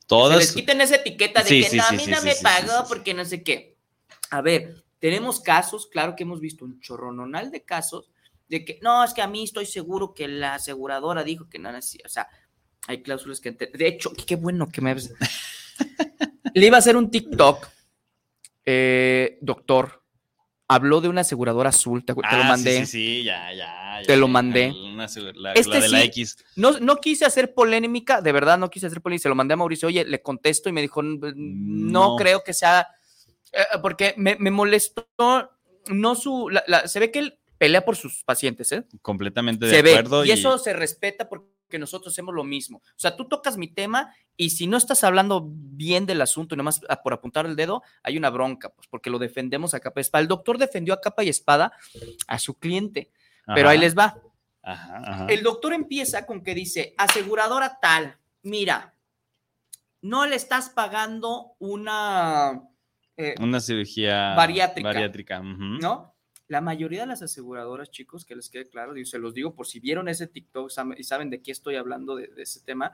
Se 0.00 0.06
Todas. 0.06 0.38
les 0.38 0.52
quiten 0.52 0.80
esa 0.80 0.96
etiqueta 0.96 1.42
de 1.42 1.48
Sí, 1.48 1.62
que 1.62 1.70
sí, 1.70 1.76
no, 1.76 1.84
a 1.84 1.92
mí 1.92 2.04
sí, 2.04 2.10
no 2.10 2.22
me 2.22 2.34
pagó 2.36 2.88
porque 2.88 3.12
no 3.12 3.24
sé 3.24 3.42
qué. 3.42 3.76
A 4.30 4.40
ver, 4.40 4.82
tenemos 4.98 5.40
casos, 5.40 5.86
claro 5.86 6.16
que 6.16 6.22
hemos 6.22 6.40
visto 6.40 6.64
un 6.64 6.80
chorrononal 6.80 7.50
de 7.50 7.62
casos 7.62 8.10
de 8.48 8.64
que 8.64 8.78
no, 8.82 9.04
es 9.04 9.12
que 9.12 9.22
a 9.22 9.26
mí 9.26 9.44
estoy 9.44 9.66
seguro 9.66 10.14
que 10.14 10.26
la 10.26 10.54
aseguradora 10.54 11.22
dijo 11.22 11.48
que 11.48 11.58
no 11.58 11.68
era 11.68 11.78
así. 11.78 11.98
O 12.04 12.08
sea, 12.08 12.28
hay 12.86 13.02
cláusulas 13.02 13.40
que. 13.40 13.52
De 13.52 13.86
hecho, 13.86 14.12
qué 14.26 14.36
bueno 14.36 14.68
que 14.68 14.80
me. 14.80 14.96
Le 16.54 16.66
iba 16.66 16.76
a 16.76 16.80
hacer 16.80 16.96
un 16.96 17.10
TikTok, 17.10 17.68
eh, 18.64 19.38
doctor. 19.42 20.02
Habló 20.70 21.00
de 21.00 21.08
una 21.08 21.22
aseguradora 21.22 21.70
azul, 21.70 22.04
te, 22.04 22.12
te 22.14 22.20
lo 22.20 22.26
Ah, 22.28 22.42
sí, 22.42 22.48
mandé. 22.48 22.78
Sí, 22.80 22.86
sí, 22.86 23.22
ya, 23.24 23.52
ya. 23.54 24.00
Te 24.06 24.12
ya, 24.12 24.16
lo 24.16 24.28
mandé. 24.28 24.70
una 24.70 25.06
la, 25.34 25.52
Este 25.54 25.74
la 25.74 25.80
de 25.80 25.88
la 25.88 26.00
sí. 26.00 26.04
X. 26.08 26.44
No, 26.56 26.78
no 26.78 26.96
quise 26.96 27.24
hacer 27.24 27.54
polémica, 27.54 28.20
de 28.20 28.32
verdad 28.32 28.58
no 28.58 28.68
quise 28.68 28.86
hacer 28.86 29.00
polémica. 29.00 29.22
Se 29.22 29.28
lo 29.30 29.34
mandé 29.34 29.54
a 29.54 29.56
Mauricio, 29.56 29.88
oye, 29.88 30.04
le 30.04 30.20
contesto 30.20 30.68
y 30.68 30.72
me 30.72 30.82
dijo, 30.82 31.00
"N- 31.00 31.18
no, 31.34 32.10
No. 32.10 32.16
creo 32.16 32.44
que 32.44 32.52
sea, 32.52 32.86
eh, 33.52 33.62
porque 33.80 34.12
me, 34.18 34.36
me 34.38 34.50
molestó, 34.50 35.08
no 35.88 36.14
su, 36.14 36.50
la- 36.50 36.64
la- 36.66 36.86
se 36.86 37.00
ve 37.00 37.10
que 37.10 37.20
él 37.20 37.38
pelea 37.56 37.84
por 37.84 37.96
sus 37.96 38.22
pacientes, 38.24 38.70
¿eh? 38.72 38.84
Completamente 39.00 39.64
de 39.66 39.74
se 39.74 39.82
ve, 39.82 39.92
acuerdo. 39.92 40.24
y 40.26 40.30
eso 40.32 40.58
se 40.58 40.74
respeta 40.74 41.28
porque 41.30 41.48
nosotros 41.76 42.14
hacemos 42.14 42.32
lo 42.32 42.44
mismo. 42.44 42.78
O 42.78 42.98
sea, 42.98 43.16
tú 43.16 43.26
tocas 43.26 43.56
mi 43.56 43.66
tema 43.66 44.14
y 44.36 44.50
si 44.50 44.68
no 44.68 44.76
estás 44.76 45.02
hablando 45.02 45.48
bien 45.52 46.06
del 46.06 46.20
asunto 46.20 46.54
y 46.54 46.58
nomás 46.58 46.80
por 47.02 47.12
apuntar 47.12 47.46
el 47.46 47.56
dedo, 47.56 47.82
hay 48.04 48.16
una 48.16 48.30
bronca, 48.30 48.68
pues 48.68 48.86
porque 48.86 49.10
lo 49.10 49.18
defendemos 49.18 49.74
a 49.74 49.80
capa 49.80 49.98
y 49.98 50.02
espada. 50.02 50.22
El 50.22 50.28
doctor 50.28 50.56
defendió 50.56 50.94
a 50.94 51.00
capa 51.00 51.24
y 51.24 51.28
espada 51.28 51.72
a 52.28 52.38
su 52.38 52.54
cliente, 52.54 53.10
pero 53.54 53.68
ahí 53.68 53.78
les 53.78 53.98
va. 53.98 54.16
Ajá, 54.62 55.02
ajá. 55.04 55.26
El 55.28 55.42
doctor 55.42 55.72
empieza 55.72 56.24
con 56.24 56.42
que 56.42 56.54
dice, 56.54 56.94
aseguradora 56.96 57.80
tal, 57.80 58.16
mira, 58.42 58.94
no 60.00 60.26
le 60.26 60.36
estás 60.36 60.70
pagando 60.70 61.56
una, 61.58 62.62
eh, 63.16 63.34
Una 63.40 63.60
cirugía 63.60 64.34
Bariátrica. 64.34 65.40
¿no? 65.42 66.14
La 66.48 66.60
mayoría 66.60 67.02
de 67.02 67.06
las 67.06 67.22
aseguradoras, 67.22 67.90
chicos, 67.90 68.24
que 68.24 68.34
les 68.34 68.48
quede 68.48 68.68
claro, 68.68 68.96
y 68.96 69.04
se 69.04 69.18
los 69.18 69.34
digo 69.34 69.54
por 69.54 69.66
si 69.66 69.80
vieron 69.80 70.08
ese 70.08 70.26
TikTok 70.26 70.70
y 70.96 71.04
saben 71.04 71.30
de 71.30 71.42
qué 71.42 71.52
estoy 71.52 71.76
hablando 71.76 72.16
de, 72.16 72.28
de 72.28 72.42
ese 72.42 72.60
tema, 72.60 72.92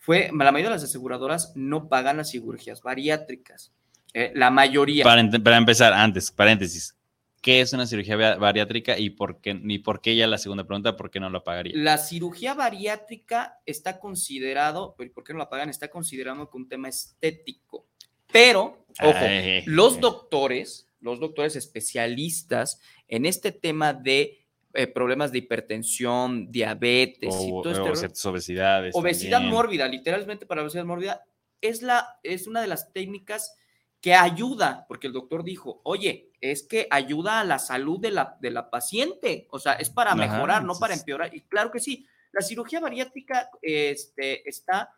fue, 0.00 0.30
la 0.32 0.50
mayoría 0.50 0.70
de 0.70 0.76
las 0.76 0.84
aseguradoras 0.84 1.52
no 1.54 1.88
pagan 1.88 2.16
las 2.16 2.30
cirugías 2.32 2.82
bariátricas. 2.82 3.72
Eh, 4.14 4.32
la 4.34 4.50
mayoría. 4.50 5.04
Para, 5.04 5.22
para 5.30 5.56
empezar, 5.56 5.92
antes, 5.92 6.30
paréntesis. 6.30 6.96
¿Qué 7.40 7.60
es 7.60 7.72
una 7.72 7.86
cirugía 7.86 8.16
ba- 8.16 8.36
bariátrica 8.36 8.98
y 8.98 9.10
por 9.10 9.40
qué, 9.40 9.60
y 9.62 9.78
por 9.80 10.00
qué 10.00 10.14
ya 10.14 10.26
la 10.26 10.38
segunda 10.38 10.64
pregunta, 10.64 10.96
por 10.96 11.10
qué 11.10 11.18
no 11.18 11.28
la 11.28 11.42
pagaría? 11.42 11.72
La 11.76 11.98
cirugía 11.98 12.54
bariátrica 12.54 13.58
está 13.66 13.98
considerado, 13.98 14.94
¿por 14.96 15.24
qué 15.24 15.32
no 15.32 15.40
la 15.40 15.48
pagan? 15.48 15.68
Está 15.68 15.88
considerado 15.88 16.48
como 16.48 16.62
un 16.64 16.68
tema 16.68 16.88
estético. 16.88 17.86
Pero, 18.32 18.86
ojo, 19.00 19.18
Ay, 19.18 19.62
los 19.66 19.96
eh. 19.96 20.00
doctores, 20.00 20.88
los 21.02 21.20
doctores 21.20 21.56
especialistas 21.56 22.80
en 23.08 23.26
este 23.26 23.52
tema 23.52 23.92
de 23.92 24.38
eh, 24.74 24.86
problemas 24.86 25.32
de 25.32 25.38
hipertensión, 25.38 26.50
diabetes 26.50 27.34
y 27.42 27.50
todo 27.50 27.70
este 27.70 27.90
o 27.90 27.96
ciertas 27.96 28.24
obesidades. 28.24 28.94
obesidad 28.94 29.38
también. 29.38 29.54
mórbida, 29.54 29.88
literalmente 29.88 30.46
para 30.46 30.62
obesidad 30.62 30.86
mórbida, 30.86 31.22
es, 31.60 31.82
la, 31.82 32.18
es 32.22 32.46
una 32.46 32.62
de 32.62 32.68
las 32.68 32.92
técnicas 32.92 33.54
que 34.00 34.14
ayuda, 34.14 34.86
porque 34.88 35.06
el 35.06 35.12
doctor 35.12 35.44
dijo, 35.44 35.80
oye, 35.84 36.32
es 36.40 36.62
que 36.64 36.88
ayuda 36.90 37.40
a 37.40 37.44
la 37.44 37.58
salud 37.58 38.00
de 38.00 38.10
la, 38.10 38.36
de 38.40 38.50
la 38.50 38.70
paciente, 38.70 39.46
o 39.50 39.58
sea, 39.58 39.74
es 39.74 39.90
para 39.90 40.12
Ajá, 40.12 40.20
mejorar, 40.20 40.64
no 40.64 40.74
para 40.78 40.94
empeorar. 40.94 41.34
Y 41.34 41.42
claro 41.42 41.70
que 41.70 41.78
sí, 41.78 42.06
la 42.32 42.40
cirugía 42.40 42.80
bariátrica 42.80 43.50
este, 43.60 44.48
está, 44.48 44.96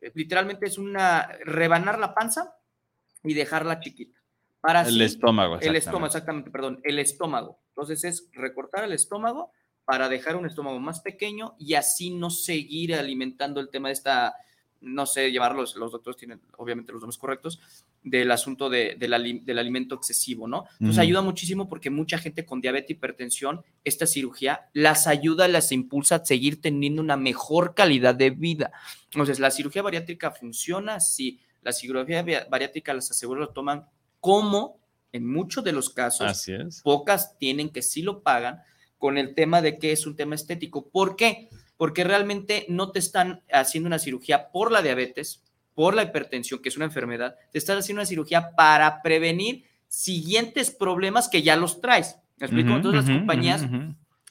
eh, 0.00 0.10
literalmente 0.14 0.66
es 0.66 0.78
una, 0.78 1.28
rebanar 1.44 1.98
la 1.98 2.14
panza 2.14 2.54
y 3.24 3.34
dejarla 3.34 3.80
chiquita. 3.80 4.15
Para 4.60 4.80
El 4.82 4.86
así- 4.88 5.02
estómago. 5.04 5.58
el 5.60 5.76
estómago, 5.76 6.06
exactamente. 6.06 6.50
perdón, 6.50 6.80
el 6.84 6.98
estómago. 6.98 7.58
Entonces 7.68 8.02
es 8.04 8.28
recortar 8.32 8.84
el 8.84 8.92
estómago 8.92 9.52
para 9.84 10.08
dejar 10.08 10.34
un 10.36 10.46
estómago 10.46 10.80
más 10.80 11.00
pequeño 11.00 11.54
y 11.58 11.74
así 11.74 12.10
no 12.10 12.30
seguir 12.30 12.94
alimentando 12.94 13.60
el 13.60 13.68
tema 13.68 13.88
de 13.88 13.94
esta, 13.94 14.34
no 14.80 15.06
sé, 15.06 15.30
llevarlos, 15.30 15.76
los 15.76 15.92
doctores 15.92 16.16
tienen 16.16 16.40
obviamente 16.56 16.92
los 16.92 17.00
nombres 17.02 17.18
correctos, 17.18 17.60
del 18.02 18.30
asunto 18.30 18.68
de- 18.70 18.94
del 18.96 19.14
ali- 19.14 19.40
del 19.40 19.58
alimento 19.58 19.94
excesivo, 19.96 20.46
¿no? 20.48 20.64
Entonces 20.80 20.98
ayuda 21.00 21.22
muchísimo 21.22 21.68
porque 21.68 21.90
mucha 21.90 22.18
gente 22.18 22.44
con 22.46 22.60
diabetes, 22.60 22.90
hipertensión, 22.92 23.64
esta 23.84 24.06
cirugía 24.06 24.68
las 24.72 25.06
ayuda, 25.08 25.46
las 25.48 25.70
impulsa 25.72 26.16
a 26.16 26.24
seguir 26.24 26.60
teniendo 26.60 27.02
una 27.02 27.16
mejor 27.16 27.74
calidad 27.74 28.14
de 28.14 28.30
vida. 28.30 28.70
Entonces, 29.04 29.38
la 29.40 29.50
cirugía 29.50 29.82
bariátrica 29.82 30.30
funciona, 30.30 31.00
sí. 31.00 31.40
La 31.62 31.72
cirugía 31.72 32.24
bariátrica 32.48 32.94
las 32.94 33.10
aseguras 33.10 33.40
lo 33.40 33.48
toman 33.52 33.86
como 34.26 34.80
en 35.12 35.24
muchos 35.24 35.62
de 35.62 35.70
los 35.70 35.88
casos 35.88 36.26
Así 36.26 36.52
es. 36.52 36.82
pocas 36.82 37.38
tienen 37.38 37.70
que 37.70 37.80
sí 37.80 38.02
lo 38.02 38.24
pagan 38.24 38.60
con 38.98 39.18
el 39.18 39.36
tema 39.36 39.62
de 39.62 39.78
que 39.78 39.92
es 39.92 40.04
un 40.04 40.16
tema 40.16 40.34
estético. 40.34 40.88
¿Por 40.88 41.14
qué? 41.14 41.48
Porque 41.76 42.02
realmente 42.02 42.66
no 42.68 42.90
te 42.90 42.98
están 42.98 43.44
haciendo 43.52 43.86
una 43.86 44.00
cirugía 44.00 44.50
por 44.50 44.72
la 44.72 44.82
diabetes, 44.82 45.44
por 45.74 45.94
la 45.94 46.02
hipertensión, 46.02 46.60
que 46.60 46.70
es 46.70 46.76
una 46.76 46.86
enfermedad, 46.86 47.36
te 47.52 47.58
están 47.58 47.78
haciendo 47.78 48.00
una 48.00 48.06
cirugía 48.06 48.50
para 48.56 49.00
prevenir 49.00 49.64
siguientes 49.86 50.72
problemas 50.72 51.28
que 51.28 51.42
ya 51.42 51.54
los 51.54 51.80
traes. 51.80 52.16
¿Me 52.38 52.46
explico? 52.46 52.70
Entonces 52.70 53.02
ujú, 53.02 53.08
las 53.10 53.18
compañías 53.18 53.64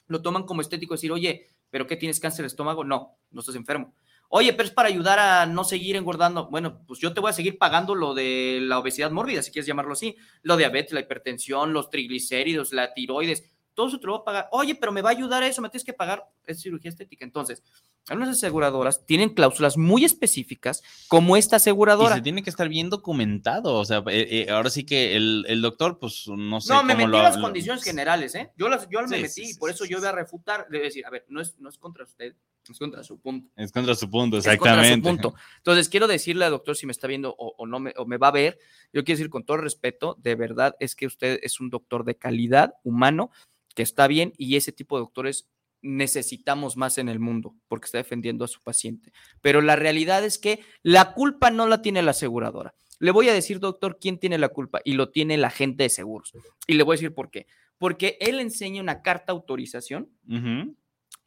lo 0.08 0.20
toman 0.20 0.42
como 0.42 0.60
estético, 0.60 0.92
decir, 0.92 1.10
oye, 1.10 1.46
¿pero 1.70 1.86
qué 1.86 1.96
tienes 1.96 2.20
cáncer 2.20 2.42
de 2.42 2.48
estómago? 2.48 2.84
No, 2.84 3.16
no 3.30 3.40
estás 3.40 3.54
enfermo. 3.56 3.94
Oye, 4.28 4.52
pero 4.52 4.64
es 4.68 4.74
para 4.74 4.88
ayudar 4.88 5.18
a 5.18 5.46
no 5.46 5.64
seguir 5.64 5.96
engordando. 5.96 6.48
Bueno, 6.50 6.82
pues 6.86 7.00
yo 7.00 7.12
te 7.14 7.20
voy 7.20 7.30
a 7.30 7.32
seguir 7.32 7.58
pagando 7.58 7.94
lo 7.94 8.14
de 8.14 8.58
la 8.62 8.78
obesidad 8.78 9.10
mórbida, 9.10 9.42
si 9.42 9.50
quieres 9.52 9.66
llamarlo 9.66 9.92
así. 9.92 10.16
La 10.42 10.56
diabetes, 10.56 10.92
la 10.92 11.00
hipertensión, 11.00 11.72
los 11.72 11.90
triglicéridos, 11.90 12.72
la 12.72 12.92
tiroides, 12.94 13.44
todo 13.74 13.88
eso 13.88 14.00
te 14.00 14.06
lo 14.06 14.12
voy 14.14 14.20
a 14.22 14.24
pagar. 14.24 14.48
Oye, 14.52 14.74
pero 14.74 14.90
me 14.90 15.02
va 15.02 15.10
a 15.10 15.12
ayudar 15.12 15.42
a 15.42 15.46
eso, 15.46 15.60
me 15.60 15.68
tienes 15.68 15.84
que 15.84 15.92
pagar. 15.92 16.24
Es 16.46 16.62
cirugía 16.62 16.88
estética. 16.88 17.24
Entonces, 17.26 17.62
algunas 18.08 18.30
aseguradoras 18.30 19.04
tienen 19.04 19.30
cláusulas 19.34 19.76
muy 19.76 20.04
específicas, 20.04 20.82
como 21.08 21.36
esta 21.36 21.56
Y 21.56 21.58
aseguradora. 21.58 22.14
se 22.16 22.22
tiene 22.22 22.42
que 22.42 22.48
estar 22.50 22.68
bien 22.70 22.88
documentado. 22.88 23.74
O 23.74 23.84
sea, 23.84 23.98
eh, 24.08 24.46
eh, 24.46 24.50
ahora 24.50 24.70
sí 24.70 24.84
que 24.86 25.14
el, 25.16 25.44
el 25.48 25.60
doctor, 25.60 25.98
pues 25.98 26.24
no 26.26 26.60
sé. 26.62 26.72
No, 26.72 26.82
me 26.84 26.94
cómo 26.94 27.06
metí 27.06 27.18
lo- 27.18 27.22
las 27.22 27.36
lo- 27.36 27.42
condiciones 27.42 27.84
generales, 27.84 28.34
¿eh? 28.34 28.50
Yo, 28.56 28.68
las, 28.70 28.88
yo 28.88 29.02
me 29.02 29.08
Sí, 29.08 29.22
metí, 29.22 29.28
sí, 29.28 29.46
sí, 29.52 29.58
por 29.58 29.68
eso 29.70 29.84
yo 29.84 29.98
voy 29.98 30.06
a 30.08 30.12
refutar, 30.12 30.66
voy 30.70 30.78
a 30.78 30.82
decir, 30.82 31.04
a 31.04 31.10
ver, 31.10 31.26
no 31.28 31.40
es, 31.42 31.58
no 31.58 31.68
es 31.68 31.76
contra 31.76 32.04
usted, 32.04 32.34
es 32.72 32.78
contra 32.78 33.02
su 33.02 33.18
punto. 33.18 33.50
Es 33.56 33.72
contra 33.72 33.94
su 33.94 34.10
punto, 34.10 34.38
Es 34.38 34.44
contra 34.44 34.74
su 34.74 34.80
exactamente. 34.80 35.22
punto. 35.22 35.34
Entonces, 35.58 35.88
quiero 35.88 36.06
decirle 36.06 36.44
al 36.44 36.50
doctor 36.52 36.76
si 36.76 36.86
me 36.86 36.92
está 36.92 37.06
viendo 37.06 37.34
o, 37.38 37.54
o 37.56 37.66
no 37.66 37.80
me, 37.80 37.92
o 37.96 38.06
me 38.06 38.16
va 38.18 38.28
a 38.28 38.32
ver, 38.32 38.58
yo 38.92 39.04
quiero 39.04 39.18
decir 39.18 39.30
con 39.30 39.44
todo 39.44 39.58
respeto, 39.58 40.16
de 40.20 40.34
verdad 40.34 40.76
es 40.80 40.94
que 40.96 41.06
usted 41.06 41.38
es 41.42 41.60
un 41.60 41.70
doctor 41.70 42.04
de 42.04 42.16
calidad, 42.16 42.74
humano, 42.82 43.30
que 43.74 43.82
está 43.82 44.06
bien 44.06 44.32
y 44.38 44.56
ese 44.56 44.72
tipo 44.72 44.96
de 44.96 45.02
doctores 45.02 45.48
necesitamos 45.82 46.76
más 46.76 46.98
en 46.98 47.08
el 47.08 47.20
mundo 47.20 47.54
porque 47.68 47.86
está 47.86 47.98
defendiendo 47.98 48.44
a 48.44 48.48
su 48.48 48.60
paciente. 48.62 49.12
Pero 49.40 49.60
la 49.60 49.76
realidad 49.76 50.24
es 50.24 50.38
que 50.38 50.60
la 50.82 51.12
culpa 51.12 51.50
no 51.50 51.66
la 51.66 51.82
tiene 51.82 52.02
la 52.02 52.10
aseguradora. 52.10 52.74
Le 52.98 53.10
voy 53.10 53.28
a 53.28 53.34
decir, 53.34 53.60
doctor, 53.60 53.98
quién 54.00 54.18
tiene 54.18 54.38
la 54.38 54.48
culpa 54.48 54.80
y 54.84 54.94
lo 54.94 55.10
tiene 55.10 55.36
la 55.36 55.50
gente 55.50 55.84
de 55.84 55.90
seguros. 55.90 56.32
Y 56.66 56.74
le 56.74 56.82
voy 56.82 56.94
a 56.94 56.96
decir 56.98 57.14
por 57.14 57.30
qué. 57.30 57.46
Porque 57.78 58.16
él 58.20 58.40
enseña 58.40 58.80
una 58.80 59.02
carta 59.02 59.32
autorización 59.32 60.08
Ujú. 60.28 60.74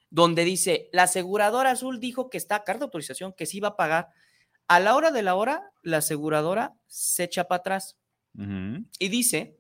Donde 0.10 0.44
dice, 0.44 0.90
la 0.92 1.04
aseguradora 1.04 1.72
azul 1.72 2.00
dijo 2.00 2.30
que 2.30 2.38
está 2.38 2.64
carta 2.64 2.80
de 2.80 2.86
autorización, 2.86 3.34
que 3.34 3.46
sí 3.46 3.60
va 3.60 3.70
a 3.70 3.76
pagar. 3.78 4.10
A 4.68 4.80
la 4.80 4.96
hora 4.96 5.12
de 5.12 5.22
la 5.24 5.36
hora, 5.36 5.72
la 5.84 5.98
aseguradora 5.98 6.74
se 6.88 7.24
echa 7.26 7.46
para 7.48 7.60
atrás 7.60 7.98
y 9.00 9.08
dice 9.10 9.58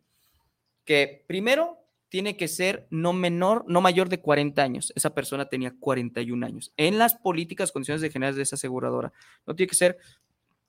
que 0.85 1.23
primero 1.27 1.77
tiene 2.09 2.37
que 2.37 2.47
ser 2.47 2.87
no 2.89 3.13
menor, 3.13 3.65
no 3.67 3.81
mayor 3.81 4.09
de 4.09 4.19
40 4.19 4.61
años. 4.63 4.91
Esa 4.95 5.13
persona 5.13 5.47
tenía 5.49 5.73
41 5.79 6.43
años. 6.45 6.73
En 6.77 6.97
las 6.97 7.13
políticas, 7.15 7.71
condiciones 7.71 8.01
de 8.01 8.09
generales 8.09 8.35
de 8.35 8.43
esa 8.43 8.55
aseguradora, 8.55 9.11
no 9.45 9.55
tiene 9.55 9.69
que 9.69 9.75
ser 9.75 9.97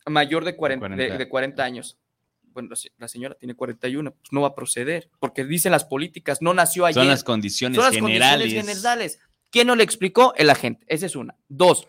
mayor 0.07 0.45
de 0.45 0.57
40, 0.57 0.89
de- 0.89 0.95
40. 0.97 1.19
de 1.19 1.29
40 1.29 1.65
años. 1.65 1.99
Bueno, 2.53 2.71
la 2.99 3.09
señora 3.09 3.37
tiene 3.37 3.55
41, 3.55 4.11
pues 4.13 4.33
no 4.33 4.41
va 4.43 4.49
a 4.49 4.55
proceder, 4.55 5.09
porque 5.21 5.45
dicen 5.45 5.71
las 5.73 5.85
políticas, 5.85 6.43
no 6.43 6.53
nació 6.53 6.85
ayer. 6.85 7.01
Son 7.03 7.09
las 7.09 7.23
condiciones 7.25 7.77
Son 7.77 7.85
las 7.85 7.95
generales. 7.95 8.39
condiciones 8.41 8.77
generales. 8.83 9.21
¿Quién 9.51 9.67
no 9.67 9.75
le 9.77 9.85
explicó? 9.85 10.33
El 10.37 10.51
agente. 10.51 10.85
Esa 10.89 11.07
es 11.07 11.17
una. 11.17 11.37
Dos, 11.49 11.89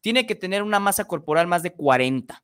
tiene 0.00 0.26
que 0.26 0.34
tener 0.34 0.62
una 0.62 0.80
masa 0.80 1.06
corporal 1.06 1.46
más 1.46 1.62
de 1.62 1.72
40. 1.72 2.42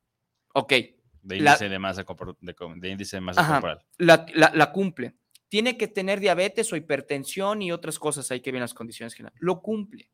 Ok, 0.53 0.73
De 1.21 1.39
La- 1.39 1.51
índice 1.51 1.69
de 1.69 1.79
masa, 1.79 2.03
de, 2.41 2.55
de 2.77 2.89
índice 2.89 3.17
de 3.17 3.21
masa 3.21 3.41
Ajá. 3.41 3.53
corporal. 3.53 3.85
la, 3.97 4.25
la- 4.33 4.51
la 4.53 4.71
cumple. 4.71 5.15
Tiene 5.47 5.77
que 5.77 5.87
tener 5.87 6.19
diabetes 6.19 6.71
o 6.71 6.75
hipertensión 6.75 7.61
y 7.61 7.71
otras 7.71 7.99
cosas 7.99 8.29
ahí 8.31 8.39
que 8.41 8.51
ven 8.51 8.61
las 8.61 8.73
condiciones 8.73 9.13
generales. 9.13 9.39
Lo 9.41 9.61
cumple. 9.61 10.09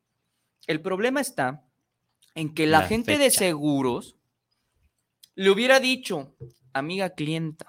El 0.66 0.80
problema 0.80 1.20
está 1.20 1.64
en 2.34 2.54
que 2.54 2.66
la, 2.66 2.82
gente 2.82 3.18
de 3.18 3.30
seguros 3.30 4.16
le 5.34 5.50
hubiera 5.50 5.78
dicho, 5.80 6.36
amiga 6.72 7.10
clienta, 7.10 7.66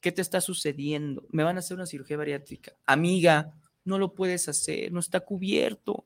¿qué 0.00 0.12
te 0.12 0.20
está 0.22 0.40
sucediendo? 0.40 1.26
Me 1.30 1.44
van 1.44 1.56
a 1.56 1.60
hacer 1.60 1.76
una 1.76 1.86
cirugía 1.86 2.16
bariátrica. 2.16 2.72
Amiga, 2.86 3.54
no 3.90 3.98
lo 3.98 4.14
puedes 4.14 4.48
hacer, 4.48 4.90
no 4.92 5.00
está 5.00 5.20
cubierto. 5.20 6.04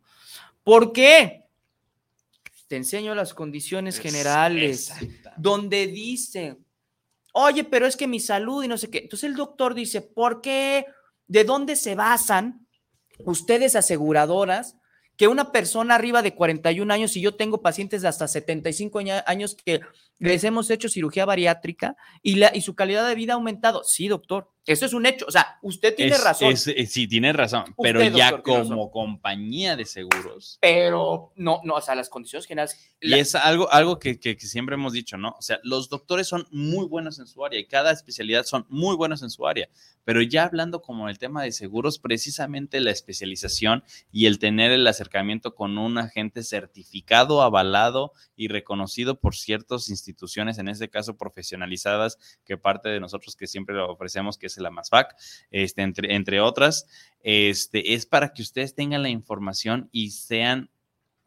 ¿Por 0.65 0.93
qué? 0.93 1.45
Te 2.67 2.77
enseño 2.77 3.15
las 3.15 3.35
condiciones 3.35 3.99
generales 4.01 4.93
donde 5.37 5.87
dice, 5.87 6.57
oye, 7.33 7.63
pero 7.65 7.87
es 7.87 7.97
que 7.97 8.09
mi 8.09 8.19
salud 8.21 8.65
y 8.65 8.69
no 8.69 8.79
sé 8.79 8.89
qué. 8.91 8.99
Entonces 8.99 9.29
el 9.29 9.37
doctor 9.37 9.75
dice, 9.75 10.01
¿por 10.01 10.41
qué? 10.41 10.87
¿De 11.29 11.45
dónde 11.45 11.77
se 11.77 11.95
basan 11.95 12.67
ustedes 13.25 13.77
aseguradoras 13.77 14.77
que 15.17 15.29
una 15.29 15.53
persona 15.53 15.95
arriba 15.95 16.23
de 16.23 16.35
41 16.35 16.93
años 16.93 17.17
y 17.17 17.21
yo 17.21 17.37
tengo 17.37 17.63
pacientes 17.63 18.03
de 18.03 18.09
hasta 18.09 18.27
75 18.27 18.99
aña- 18.99 19.23
años 19.29 19.55
que 19.55 19.81
les 20.25 20.43
hemos 20.45 20.71
hecho 20.71 20.89
cirugía 20.89 21.25
bariátrica 21.25 21.97
y, 22.23 22.37
la, 22.37 22.51
y 22.55 22.61
su 22.63 22.75
calidad 22.75 23.07
de 23.09 23.15
vida 23.15 23.35
ha 23.35 23.37
aumentado? 23.37 23.85
Sí, 23.85 24.09
doctor, 24.09 24.51
eso 24.67 24.87
es 24.87 24.95
un 24.95 25.05
hecho. 25.05 25.27
O 25.29 25.31
sea, 25.31 25.59
usted 25.63 25.95
tiene 25.95 26.13
Es- 26.17 26.25
razón. 26.25 26.53
es- 26.53 26.67
eh, 26.69 26.87
sí, 26.87 27.07
tiene 27.07 27.33
razón. 27.33 27.65
pero 27.83 28.03
ya 28.03 28.31
doctor, 28.31 28.67
como 28.67 28.91
compañía 28.91 29.77
de 29.77 29.85
seguros. 29.85 30.59
pero 30.61 31.33
no, 31.37 31.61
no, 31.65 31.75
o 31.75 31.81
sea, 31.83 31.95
las 31.95 32.09
condiciones 32.09 32.47
generales. 32.47 32.79
Y 33.01 33.13
es 33.15 33.35
algo, 33.35 33.71
algo 33.71 33.99
que, 33.99 34.19
que- 34.19 34.37
que 34.37 34.47
siempre 34.47 34.75
hemos 34.77 34.93
dicho, 34.95 35.17
¿no? 35.19 35.35
O 35.39 35.43
sea, 35.43 35.61
los 35.63 35.89
doctores 35.91 36.27
son 36.27 36.47
muy 36.51 36.87
buenos 36.87 37.19
en 37.19 37.27
su 37.27 37.45
área 37.45 37.61
y 37.61 37.67
cada 37.67 37.93
especialidad 37.93 38.45
son 38.45 38.65
muy 38.71 38.97
buenos 38.97 39.23
en 39.23 39.29
su 39.31 39.47
área. 39.47 39.69
Pero 40.05 40.21
ya 40.23 40.45
hablando 40.45 40.83
como 40.83 41.09
el 41.09 41.19
tema 41.19 41.43
de 41.43 41.53
seguros, 41.53 41.99
precisamente 41.99 42.81
la 42.81 42.91
especialización 42.91 43.85
y 44.13 44.27
el 44.27 44.39
tener 44.39 44.71
el 44.73 44.87
acercamiento 44.87 45.55
con 45.55 45.77
un 45.79 45.97
agente 45.99 46.43
certificado, 46.43 47.43
avalado 47.43 48.13
y 48.37 48.49
reconocido 48.49 49.19
por 49.21 49.35
ciertas 49.37 49.89
instituciones, 50.15 50.59
en 50.59 50.69
este 50.69 50.89
caso 50.89 51.17
profesionalizadas, 51.17 52.19
que 52.45 52.57
parte 52.57 52.89
de 52.89 53.01
nosotros 53.01 53.35
que 53.37 53.47
siempre 53.47 53.75
lo 53.75 53.91
ofrecemos, 53.91 54.39
que 54.39 54.47
es 54.47 54.57
la 54.59 54.71
MASFAC, 54.71 55.15
este, 55.51 55.83
entre, 55.83 56.15
entre 56.15 56.41
otras, 56.41 56.87
este, 57.23 57.95
es 57.95 58.07
para 58.07 58.33
que 58.33 58.43
ustedes 58.43 58.75
tengan 58.75 59.03
la 59.03 59.09
información 59.09 59.89
y 59.93 60.11
sean 60.13 60.71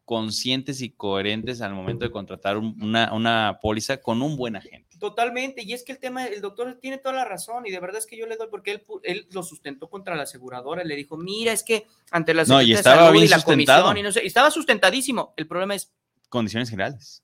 conscientes 0.04 0.80
y 0.80 0.88
coherentes 0.88 1.60
al 1.60 1.74
momento 1.74 2.06
de 2.06 2.10
contratar 2.10 2.56
un- 2.56 2.82
una, 2.82 3.12
una 3.12 3.58
póliza 3.60 3.98
con 3.98 4.22
un 4.22 4.36
buen 4.38 4.56
agente. 4.56 4.96
Totalmente, 4.98 5.62
y 5.62 5.74
es 5.74 5.84
que 5.84 5.92
el 5.92 5.98
tema, 5.98 6.24
el 6.26 6.40
doctor 6.40 6.78
tiene 6.80 6.96
toda 6.96 7.14
la 7.14 7.26
razón, 7.26 7.66
y 7.66 7.70
de 7.70 7.78
verdad 7.78 7.98
es 7.98 8.06
que 8.06 8.16
yo 8.16 8.26
le 8.26 8.36
doy, 8.38 8.48
porque 8.50 8.70
él, 8.72 8.84
él 9.02 9.28
lo 9.32 9.42
sustentó 9.42 9.90
contra 9.90 10.16
la 10.16 10.22
aseguradora, 10.22 10.82
le 10.82 10.96
dijo, 10.96 11.18
mira, 11.18 11.52
es 11.52 11.62
que 11.62 11.86
ante 12.10 12.32
la 12.32 12.44
No, 12.44 12.62
y 12.62 12.72
estaba 12.72 13.10
bien 13.10 13.26
y 13.26 13.28
la 13.28 13.36
sustentado. 13.36 13.82
comisión, 13.84 13.98
y 13.98 14.02
no 14.08 14.12
sé, 14.12 14.24
y 14.24 14.26
estaba 14.28 14.50
sustentadísimo. 14.50 15.34
El 15.36 15.46
problema 15.46 15.74
es. 15.74 15.92
Condiciones 16.30 16.70
generales. 16.70 17.22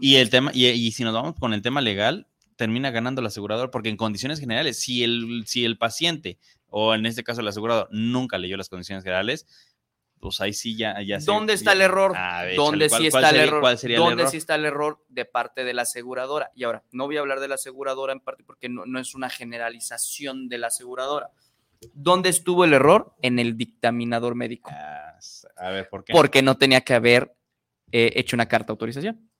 Y 0.00 0.16
el 0.16 0.30
tema, 0.30 0.50
y, 0.54 0.66
y 0.66 0.92
si 0.92 1.04
nos 1.04 1.14
vamos 1.14 1.34
con 1.38 1.54
el 1.54 1.62
tema 1.62 1.80
legal, 1.80 2.26
termina 2.56 2.90
ganando 2.90 3.20
el 3.20 3.26
asegurador, 3.26 3.70
porque 3.70 3.88
en 3.88 3.96
condiciones 3.96 4.38
generales, 4.40 4.78
si 4.78 5.02
el, 5.02 5.44
si 5.46 5.64
el 5.64 5.76
paciente, 5.78 6.38
o 6.68 6.94
en 6.94 7.06
este 7.06 7.24
caso 7.24 7.40
el 7.40 7.48
asegurador, 7.48 7.88
nunca 7.90 8.38
leyó 8.38 8.56
las 8.56 8.68
condiciones 8.68 9.02
generales, 9.04 9.46
pues 10.20 10.40
ahí 10.40 10.52
sí 10.54 10.76
ya. 10.76 11.02
ya 11.02 11.20
se- 11.20 11.26
¿Dónde 11.26 11.52
está 11.52 11.72
ya- 11.72 11.76
el 11.76 11.80
error? 11.82 12.16
A 12.16 12.44
ver, 12.44 12.56
¿Dónde 12.56 12.86
échale, 12.86 12.88
¿cuál- 12.88 13.00
sí 13.02 13.06
está 13.08 13.18
el 13.20 13.26
sería- 13.26 13.42
error? 13.42 13.60
¿Cuál 13.60 13.78
sería 13.78 13.96
el 13.96 14.02
¿Dónde 14.02 14.22
error? 14.22 14.30
sí 14.30 14.36
está 14.38 14.54
el 14.54 14.64
error 14.64 15.04
de 15.08 15.24
parte 15.26 15.64
de 15.64 15.74
la 15.74 15.82
aseguradora? 15.82 16.50
Y 16.54 16.64
ahora, 16.64 16.82
no 16.92 17.06
voy 17.06 17.16
a 17.16 17.20
hablar 17.20 17.40
de 17.40 17.48
la 17.48 17.56
aseguradora 17.56 18.12
en 18.12 18.20
parte 18.20 18.42
porque 18.44 18.68
no, 18.68 18.86
no 18.86 18.98
es 19.00 19.14
una 19.14 19.28
generalización 19.28 20.48
de 20.48 20.58
la 20.58 20.68
aseguradora. 20.68 21.30
¿Dónde 21.92 22.30
estuvo 22.30 22.64
el 22.64 22.72
error? 22.72 23.14
En 23.20 23.38
el 23.38 23.58
dictaminador 23.58 24.34
médico. 24.34 24.70
Ah, 24.72 25.18
a 25.58 25.70
ver, 25.70 25.88
¿por 25.90 26.04
qué? 26.04 26.12
porque 26.14 26.40
no 26.40 26.56
tenía 26.56 26.80
que 26.80 26.94
haber 26.94 27.34
eh, 27.92 28.12
hecho 28.16 28.34
una 28.36 28.46
carta 28.46 28.68
de 28.68 28.72
autorización. 28.72 29.30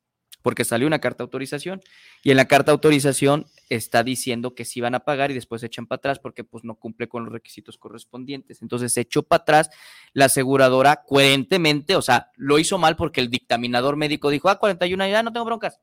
Porque 0.44 0.64
salió 0.66 0.86
una 0.86 0.98
carta 1.00 1.18
de 1.18 1.24
autorización 1.24 1.80
y 2.22 2.30
en 2.30 2.36
la 2.36 2.44
carta 2.44 2.66
de 2.70 2.74
autorización 2.74 3.46
está 3.70 4.04
diciendo 4.04 4.54
que 4.54 4.66
sí 4.66 4.82
van 4.82 4.94
a 4.94 5.00
pagar 5.00 5.30
y 5.30 5.34
después 5.34 5.60
se 5.62 5.68
echan 5.68 5.86
para 5.86 5.96
atrás 6.00 6.18
porque 6.18 6.44
pues 6.44 6.64
no 6.64 6.74
cumple 6.74 7.08
con 7.08 7.24
los 7.24 7.32
requisitos 7.32 7.78
correspondientes. 7.78 8.60
Entonces 8.60 8.92
se 8.92 9.00
echó 9.00 9.22
para 9.22 9.40
atrás 9.42 9.70
la 10.12 10.26
aseguradora 10.26 11.02
coherentemente, 11.06 11.96
o 11.96 12.02
sea, 12.02 12.30
lo 12.36 12.58
hizo 12.58 12.76
mal 12.76 12.94
porque 12.94 13.22
el 13.22 13.30
dictaminador 13.30 13.96
médico 13.96 14.28
dijo, 14.28 14.50
ah, 14.50 14.58
41 14.58 15.00
años, 15.04 15.12
ya 15.14 15.22
no 15.22 15.32
tengo 15.32 15.46
broncas. 15.46 15.80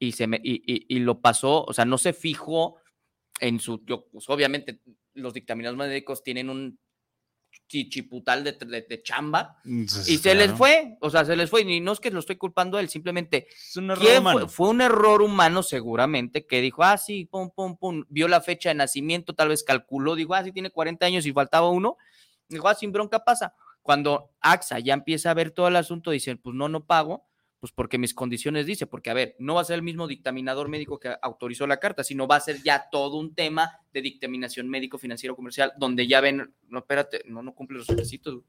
Y, 0.00 0.12
se 0.12 0.26
me, 0.26 0.40
y, 0.42 0.56
y- 0.66 0.86
y 0.96 0.98
lo 0.98 1.20
pasó, 1.20 1.64
o 1.64 1.72
sea, 1.72 1.84
no 1.84 1.96
se 1.98 2.12
fijó 2.12 2.78
en 3.40 3.60
su, 3.60 3.84
yo, 3.86 4.08
pues, 4.10 4.28
obviamente 4.28 4.80
los 5.14 5.32
dictaminadores 5.32 5.88
médicos 5.88 6.24
tienen 6.24 6.50
un 6.50 6.78
chichiputal 7.66 8.44
de, 8.44 8.52
de, 8.52 8.82
de 8.82 9.02
chamba 9.02 9.56
y 9.64 9.86
se 10.18 10.34
les 10.34 10.52
fue, 10.52 10.96
o 11.00 11.10
sea, 11.10 11.24
se 11.24 11.34
les 11.34 11.48
fue, 11.50 11.62
y 11.62 11.80
no 11.80 11.92
es 11.92 12.00
que 12.00 12.10
lo 12.10 12.20
estoy 12.20 12.36
culpando 12.36 12.76
a 12.76 12.80
él, 12.80 12.88
simplemente 12.88 13.46
Es 13.48 13.76
un 13.76 13.90
error 13.90 14.04
¿quién 14.04 14.18
humano. 14.18 14.38
fue? 14.40 14.48
Fue 14.48 14.68
un 14.68 14.80
error 14.80 15.22
humano 15.22 15.62
seguramente 15.62 16.46
que 16.46 16.60
dijo, 16.60 16.82
ah, 16.84 16.98
sí, 16.98 17.24
pum, 17.24 17.50
pum, 17.50 17.76
pum, 17.76 18.04
vio 18.08 18.28
la 18.28 18.40
fecha 18.40 18.68
de 18.68 18.74
nacimiento, 18.74 19.34
tal 19.34 19.48
vez 19.48 19.64
calculó, 19.64 20.14
dijo, 20.14 20.34
ah, 20.34 20.44
sí, 20.44 20.52
tiene 20.52 20.70
40 20.70 21.06
años 21.06 21.26
y 21.26 21.32
faltaba 21.32 21.68
uno, 21.70 21.96
dijo, 22.48 22.68
ah, 22.68 22.74
sin 22.74 22.92
bronca 22.92 23.24
pasa. 23.24 23.54
Cuando 23.82 24.30
AXA 24.40 24.78
ya 24.78 24.94
empieza 24.94 25.30
a 25.30 25.34
ver 25.34 25.50
todo 25.50 25.68
el 25.68 25.76
asunto, 25.76 26.10
dicen, 26.10 26.38
pues 26.38 26.54
no, 26.54 26.68
no 26.68 26.84
pago, 26.86 27.26
pues 27.64 27.72
porque 27.72 27.96
mis 27.96 28.12
condiciones 28.12 28.66
dice, 28.66 28.86
porque 28.86 29.08
a 29.08 29.14
ver, 29.14 29.36
no 29.38 29.54
va 29.54 29.62
a 29.62 29.64
ser 29.64 29.76
el 29.76 29.82
mismo 29.82 30.06
dictaminador 30.06 30.68
médico 30.68 31.00
que 31.00 31.16
autorizó 31.22 31.66
la 31.66 31.80
carta, 31.80 32.04
sino 32.04 32.26
va 32.26 32.36
a 32.36 32.40
ser 32.40 32.62
ya 32.62 32.90
todo 32.92 33.16
un 33.16 33.34
tema 33.34 33.78
de 33.90 34.02
dictaminación 34.02 34.68
médico, 34.68 34.98
financiero, 34.98 35.34
comercial, 35.34 35.72
donde 35.78 36.06
ya 36.06 36.20
ven, 36.20 36.54
no, 36.68 36.80
espérate, 36.80 37.22
no, 37.26 37.42
no 37.42 37.54
cumple 37.54 37.78
los 37.78 37.86
requisitos. 37.86 38.42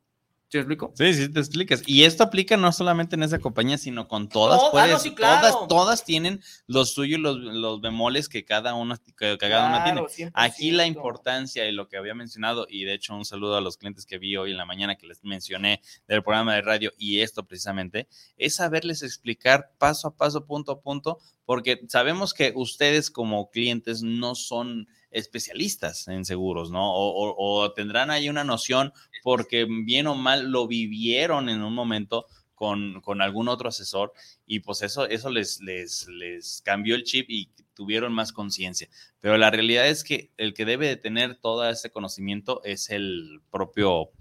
¿Sí 0.48 0.58
me 0.58 0.62
explico? 0.62 0.94
Sí, 0.96 1.14
sí, 1.16 1.28
te 1.30 1.40
explicas. 1.40 1.82
Y 1.88 2.04
esto 2.04 2.24
aplica 2.24 2.56
no 2.56 2.72
solamente 2.72 3.16
en 3.16 3.24
esa 3.24 3.40
compañía, 3.40 3.78
sino 3.80 4.08
con 4.08 4.30
todas. 4.30 4.62
Ah, 4.62 4.66
no, 4.66 4.72
puedes- 4.72 5.02
sí, 5.02 5.14
claro. 5.16 5.42
todas, 5.42 5.68
todas 5.68 6.06
tienen 6.06 6.40
los 6.68 6.94
suyos, 6.94 7.20
los, 7.20 7.38
los 7.38 7.82
bemoles 7.82 8.30
que 8.30 8.46
cada 8.46 8.76
una, 8.76 9.02
que 9.18 9.38
cada 9.40 9.68
una 9.68 9.84
tiene. 9.84 10.32
Aquí 10.34 10.72
la 10.72 10.86
100%. 10.86 10.88
importancia 10.88 11.68
y 11.68 11.72
lo 11.72 11.88
que 11.90 11.98
había 11.98 12.14
mencionado, 12.14 12.68
y 12.70 12.84
de 12.84 12.94
hecho 12.94 13.16
un 13.16 13.26
saludo 13.26 13.58
a 13.58 13.62
los 13.62 13.78
clientes 13.78 14.06
que 14.06 14.20
vi 14.20 14.38
hoy 14.38 14.52
en 14.52 14.58
la 14.58 14.66
mañana 14.66 14.96
que 14.96 15.08
les 15.08 15.24
mencioné 15.24 15.82
del 16.08 16.22
programa 16.24 16.54
de 16.54 16.62
radio 16.62 16.92
y 16.98 17.22
esto 17.22 17.44
precisamente, 17.46 18.08
es 18.38 18.56
saberles 18.56 19.02
explicar 19.02 19.72
paso 19.80 20.10
a 20.10 20.16
paso, 20.16 20.46
punto 20.46 20.72
a 20.74 20.80
punto, 20.80 21.18
porque 21.46 21.82
sabemos 21.90 22.34
que 22.36 22.54
ustedes 22.56 23.10
como 23.10 23.50
clientes 23.50 24.04
no 24.04 24.36
son 24.36 24.88
especialistas 25.12 26.08
en 26.08 26.24
seguros, 26.26 26.72
¿no? 26.72 26.94
O, 26.94 27.10
o- 27.10 27.62
o 27.64 27.72
tendrán 27.74 28.12
ahí 28.12 28.30
una 28.30 28.44
noción 28.44 28.94
porque 29.26 29.66
bien 29.68 30.06
o 30.06 30.14
mal 30.14 30.52
lo 30.52 30.68
vivieron 30.68 31.50
en 31.50 31.64
un 31.64 31.74
momento 31.74 32.28
con, 32.54 33.02
con 33.02 33.24
algún 33.24 33.48
otro 33.48 33.70
asesor 33.70 34.14
y 34.46 34.60
pues 34.60 34.84
eso, 34.84 35.08
eso 35.08 35.32
les, 35.32 35.62
les, 35.62 36.08
les 36.10 36.62
cambió 36.64 36.94
el 36.94 37.06
chip 37.06 37.26
y 37.32 37.50
tuvieron 37.74 38.14
más 38.14 38.32
conciencia. 38.32 38.88
Pero 39.22 39.36
la 39.40 39.50
realidad 39.50 39.88
es 39.88 40.04
que 40.04 40.30
el 40.38 40.54
que 40.54 40.66
debe 40.66 40.88
de 40.88 40.98
tener 40.98 41.38
todo 41.38 41.68
ese 41.68 41.90
conocimiento 41.90 42.62
es 42.64 42.92
el 42.92 43.42
propio 43.50 44.12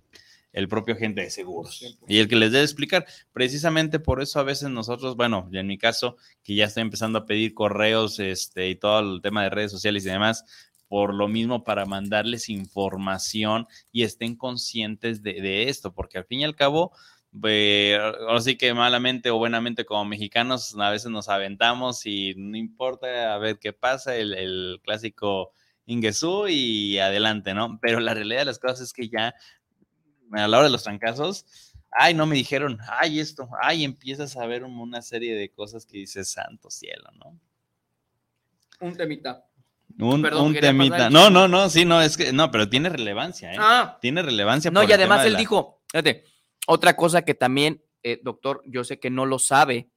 el 0.55 0.69
propio 0.69 0.95
agente 0.95 1.21
de 1.21 1.31
seguros 1.31 1.85
y 2.09 2.21
el 2.21 2.29
que 2.29 2.37
les 2.37 2.53
debe 2.53 2.65
explicar. 2.65 3.05
Precisamente 3.33 3.99
por 3.99 4.23
eso 4.23 4.41
a 4.41 4.45
veces 4.45 4.71
nosotros, 4.71 5.17
bueno, 5.17 5.51
en 5.53 5.67
mi 5.67 5.77
caso, 5.77 6.17
que 6.43 6.55
ya 6.55 6.65
estoy 6.65 6.81
empezando 6.81 7.19
a 7.19 7.27
pedir 7.27 7.53
correos 7.53 8.21
este, 8.21 8.71
y 8.71 8.77
todo 8.77 9.01
el 9.01 9.21
tema 9.21 9.43
de 9.43 9.51
redes 9.51 9.73
sociales 9.73 10.07
y 10.07 10.11
demás, 10.11 10.45
por 10.95 11.13
lo 11.13 11.27
mismo 11.27 11.65
para 11.65 11.87
mandarles 11.87 12.49
información 12.49 13.67
y 13.91 14.05
estén 14.05 14.37
conscientes 14.37 15.25
de, 15.25 15.69
esto, 15.69 15.93
porque 15.93 16.19
al 16.19 16.25
fin 16.25 16.43
y 16.43 16.45
al 16.45 16.55
cabo, 16.55 16.93
eh, 17.49 17.99
ahora 18.21 18.41
sí 18.41 18.57
que 18.57 18.73
malamente 18.75 19.31
o 19.31 19.37
buenamente 19.37 19.85
como 19.85 20.05
mexicanos 20.05 20.77
a 20.79 20.91
veces 20.91 21.11
nos 21.11 21.29
aventamos 21.29 22.07
y 22.07 22.35
no 22.37 22.57
importa 22.57 23.35
a 23.35 23.39
ver 23.39 23.59
qué 23.59 23.73
pasa, 23.73 24.15
el, 24.15 24.35
el 24.35 24.81
clásico 24.85 25.51
Ingesú 25.85 26.47
y 26.47 27.01
adelante, 27.01 27.55
¿no? 27.55 27.81
Pero 27.83 27.99
la 27.99 28.15
realidad 28.15 28.43
de 28.43 28.45
las 28.45 28.61
cosas 28.61 28.83
es 28.83 28.93
que 28.93 29.09
ya 29.09 29.35
a 30.31 30.47
la 30.47 30.59
hora 30.59 30.69
de 30.69 30.73
los 30.73 30.85
trancazos, 30.85 31.75
ay, 31.91 32.15
no 32.15 32.25
me 32.25 32.37
dijeron, 32.37 32.79
ay, 32.89 33.19
esto, 33.19 33.49
ay, 33.61 33.83
empiezas 33.83 34.37
a 34.37 34.47
ver 34.47 34.63
un- 34.63 34.79
una 34.79 35.03
serie 35.03 35.35
de 35.35 35.51
cosas 35.51 35.87
que 35.87 35.99
dices, 35.99 36.31
santo 36.31 36.71
cielo, 36.71 37.11
¿no? 37.19 37.37
Un 38.79 38.97
temita. 38.97 39.45
Un, 39.99 40.23
Perdón, 40.23 40.55
temita. 40.55 41.09
No, 41.11 41.31
no, 41.31 41.47
no, 41.47 41.69
sí, 41.71 41.85
no, 41.85 42.03
es 42.03 42.17
que, 42.17 42.33
no, 42.33 42.51
pero 42.51 42.69
tiene 42.69 42.89
relevancia, 42.89 43.53
¿eh? 43.53 43.57
Ah, 43.59 43.99
Tiene 44.01 44.23
relevancia. 44.23 44.71
no, 44.71 44.83
y 44.83 44.93
además 44.93 45.23
de 45.23 45.29
él 45.29 45.33
la- 45.35 45.39
dijo, 45.39 45.83
fíjate, 45.91 46.25
otra 46.67 46.97
cosa 46.97 47.23
que 47.23 47.35
también, 47.35 47.83
eh, 48.03 48.21
doctor, 48.23 48.63
yo 48.67 48.83
sé 48.85 48.99
que 48.99 49.11
no 49.11 49.25
lo 49.25 49.39
sabe 49.39 49.89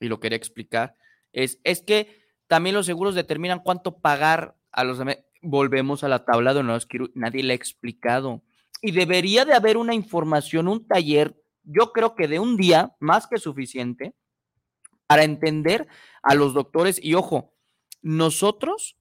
y 0.00 0.08
lo 0.08 0.20
quería 0.20 0.36
explicar, 0.36 0.94
es, 1.32 1.60
es 1.64 1.82
que 1.82 2.20
también 2.46 2.74
los 2.74 2.86
seguros 2.86 3.14
determinan 3.14 3.60
cuánto 3.60 3.98
pagar 3.98 4.56
a 4.72 4.84
los... 4.84 4.98
Volvemos 5.40 6.02
a 6.02 6.08
la 6.08 6.24
tabla 6.24 6.52
de 6.52 6.64
quiero- 6.88 7.10
nadie 7.14 7.42
le 7.42 7.52
ha 7.52 7.56
explicado. 7.56 8.42
Y 8.82 8.90
debería 8.90 9.44
de 9.44 9.54
haber 9.54 9.76
una 9.76 9.94
información, 9.94 10.68
un 10.68 10.86
taller, 10.86 11.36
yo 11.62 11.92
creo 11.92 12.14
que 12.16 12.28
de 12.28 12.38
un 12.38 12.56
día, 12.56 12.92
más 13.00 13.26
que 13.26 13.38
suficiente, 13.38 14.14
para 15.06 15.24
entender 15.24 15.86
a 16.22 16.34
los 16.34 16.54
doctores. 16.54 16.98
Y 17.02 17.14
ojo, 17.14 17.54
nosotros, 18.02 18.96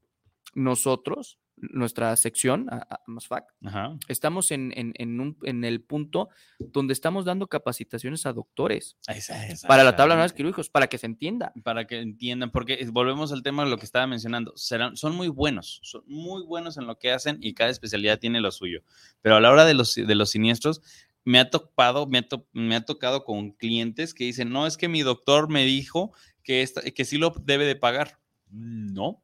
nosotros, 0.58 1.38
nuestra 1.56 2.16
sección, 2.16 2.68
a- 2.70 2.86
a- 2.90 3.02
MASFAC, 3.08 3.46
Ajá. 3.66 3.98
estamos 4.08 4.52
en, 4.52 4.74
en- 4.76 4.94
en 4.96 5.20
un- 5.20 5.38
en 5.44 5.64
el 5.64 5.82
punto 5.82 6.30
donde 6.60 6.94
estamos 6.94 7.26
dando 7.26 7.48
capacitaciones 7.48 8.26
a 8.26 8.34
doctores 8.34 8.96
Esa- 9.08 9.68
para 9.68 9.84
la 9.84 9.96
tabla 9.96 10.16
de 10.16 10.34
quirúrgicos, 10.34 10.70
para 10.70 10.88
que 10.88 10.98
se 10.98 11.06
entienda. 11.08 11.54
Para 11.64 11.86
que 11.88 12.00
entiendan, 12.00 12.52
porque 12.52 12.76
es- 12.80 12.92
volvemos 12.92 13.32
al 13.32 13.42
tema 13.44 13.64
de 13.64 13.70
lo 13.70 13.78
que 13.78 13.86
estaba 13.86 14.06
mencionando. 14.08 14.54
Serán, 14.56 14.98
son 14.98 15.16
muy 15.16 15.28
buenos, 15.30 15.80
son 15.84 16.04
muy 16.08 16.44
buenos 16.44 16.78
en 16.78 16.86
lo 16.88 16.98
que 17.00 17.12
hacen 17.12 17.38
y 17.42 17.54
cada 17.54 17.70
especialidad 17.72 18.20
tiene 18.20 18.40
lo 18.42 18.52
suyo. 18.52 18.82
Pero 19.22 19.36
a 19.36 19.40
la 19.40 19.52
hora 19.52 19.66
de 19.66 19.74
los, 19.74 19.96
de 19.96 20.16
los 20.16 20.30
siniestros, 20.32 20.82
me 21.24 21.40
ha 21.40 21.50
topado, 21.50 22.08
me 22.08 22.20
ha, 22.20 22.28
to- 22.28 22.48
me 22.54 22.76
ha 22.76 22.86
tocado 22.86 23.24
con 23.26 23.52
clientes 23.52 24.14
que 24.14 24.24
dicen, 24.26 24.50
no, 24.50 24.66
es 24.68 24.78
que 24.78 24.88
mi 24.88 25.02
doctor 25.02 25.50
me 25.50 25.66
dijo 25.66 26.14
que, 26.44 26.62
esta- 26.62 26.82
que 26.82 27.04
sí 27.06 27.18
lo 27.18 27.32
debe 27.44 27.66
de 27.66 27.76
pagar. 27.76 28.20
No, 28.50 29.22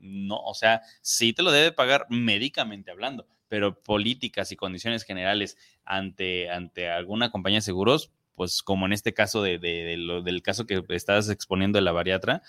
no, 0.00 0.38
o 0.40 0.54
sea, 0.54 0.82
sí 1.02 1.32
te 1.32 1.42
lo 1.42 1.50
debe 1.52 1.72
pagar 1.72 2.06
médicamente 2.10 2.90
hablando, 2.90 3.26
pero 3.48 3.80
políticas 3.82 4.52
y 4.52 4.56
condiciones 4.56 5.04
generales 5.04 5.56
ante, 5.84 6.50
ante 6.50 6.88
alguna 6.90 7.30
compañía 7.30 7.58
de 7.58 7.62
seguros, 7.62 8.10
pues 8.34 8.62
como 8.62 8.86
en 8.86 8.92
este 8.92 9.14
caso 9.14 9.42
de, 9.42 9.58
de- 9.58 9.84
de 9.84 9.96
lo- 9.96 10.22
del 10.22 10.42
caso 10.42 10.66
que 10.66 10.82
estás 10.90 11.28
exponiendo 11.30 11.78
de 11.78 11.82
la 11.84 11.92
bariatra, 11.92 12.42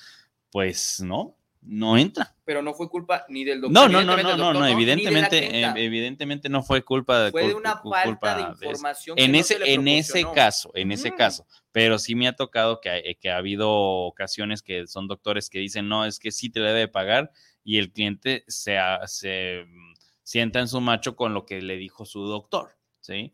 pues 0.52 1.02
no, 1.02 1.38
no 1.62 1.98
entra. 1.98 2.36
Pero 2.46 2.62
no 2.62 2.74
fue 2.74 2.90
culpa 2.90 3.26
ni 3.30 3.44
del 3.44 3.62
No, 3.62 3.88
no, 3.88 4.04
no, 4.04 4.18
no, 4.18 4.38
no, 4.38 4.54
no, 4.54 4.68
evidentemente, 4.68 5.38
eh, 5.64 5.74
evidentemente 5.76 6.50
no 6.50 6.64
fue 6.64 6.84
culpa 6.84 7.24
de 7.24 7.32
fue 7.32 7.48
de 7.48 7.54
una 7.54 7.80
cu- 7.82 7.92
falta 7.92 8.06
culpa 8.08 8.36
de 8.36 8.42
información. 8.44 9.20
En 9.20 9.26
que 9.28 9.32
no 9.34 9.40
ese, 9.40 9.54
se 9.54 9.60
le 9.60 9.74
en 9.74 9.88
ese 9.88 10.24
caso, 10.34 10.72
en 10.74 10.92
ese 10.92 11.14
caso, 11.16 11.46
pero 11.72 12.00
sí 12.00 12.16
me 12.16 12.28
ha 12.28 12.34
tocado 12.36 12.80
que, 12.82 12.90
hay- 12.90 13.16
que 13.16 13.30
ha 13.30 13.38
habido 13.38 13.70
ocasiones 13.72 14.64
que 14.64 14.88
son 14.88 15.08
doctores 15.08 15.50
que 15.50 15.60
dicen, 15.60 15.88
no, 15.88 16.06
es 16.06 16.18
que 16.20 16.32
sí 16.32 16.50
te 16.50 16.60
debe 16.60 16.88
pagar 16.88 17.32
y 17.64 17.78
el 17.78 17.92
cliente 17.92 18.44
se, 18.48 18.78
se 19.06 19.66
mm, 19.68 19.94
sienta 20.24 20.60
en 20.60 20.68
su 20.68 20.82
macho 20.82 21.16
con 21.16 21.34
lo 21.34 21.46
que 21.46 21.62
le 21.62 21.78
dijo 21.78 22.06
su 22.06 22.24
doctor, 22.26 22.72
¿sí? 23.02 23.34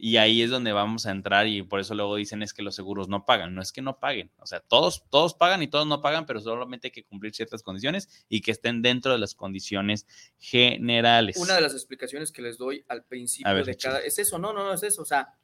Y 0.00 0.16
ahí 0.16 0.42
es 0.42 0.50
donde 0.50 0.72
vamos 0.72 1.06
a 1.06 1.10
entrar 1.10 1.48
y 1.48 1.62
por 1.62 1.80
eso 1.80 1.92
luego 1.92 2.14
dicen 2.14 2.44
es 2.44 2.54
que 2.54 2.62
los 2.62 2.76
seguros 2.76 3.08
no 3.08 3.26
pagan. 3.26 3.52
No 3.54 3.60
es 3.60 3.72
que 3.72 3.82
no 3.82 3.98
paguen. 3.98 4.30
O 4.38 4.46
sea, 4.46 4.60
todos, 4.60 5.04
todos 5.10 5.34
pagan 5.34 5.60
y 5.60 5.66
todos 5.66 5.88
no 5.88 6.00
pagan, 6.00 6.24
pero 6.24 6.40
solamente 6.40 6.86
hay 6.86 6.92
que 6.92 7.02
cumplir 7.02 7.34
ciertas 7.34 7.64
condiciones 7.64 8.08
y 8.28 8.40
que 8.40 8.52
estén 8.52 8.80
dentro 8.80 9.10
de 9.10 9.18
las 9.18 9.34
condiciones 9.34 10.06
generales. 10.38 11.36
Una 11.36 11.56
de 11.56 11.62
las 11.62 11.72
explicaciones 11.72 12.30
que 12.30 12.42
les 12.42 12.58
doy 12.58 12.84
al 12.86 13.02
principio 13.02 13.52
ver, 13.52 13.64
de 13.64 13.72
échale. 13.72 13.96
cada. 13.96 14.06
Es 14.06 14.20
eso, 14.20 14.38
no, 14.38 14.52
no, 14.52 14.62
no 14.62 14.72
es 14.72 14.84
eso. 14.84 15.02
O 15.02 15.04
sea, 15.04 15.34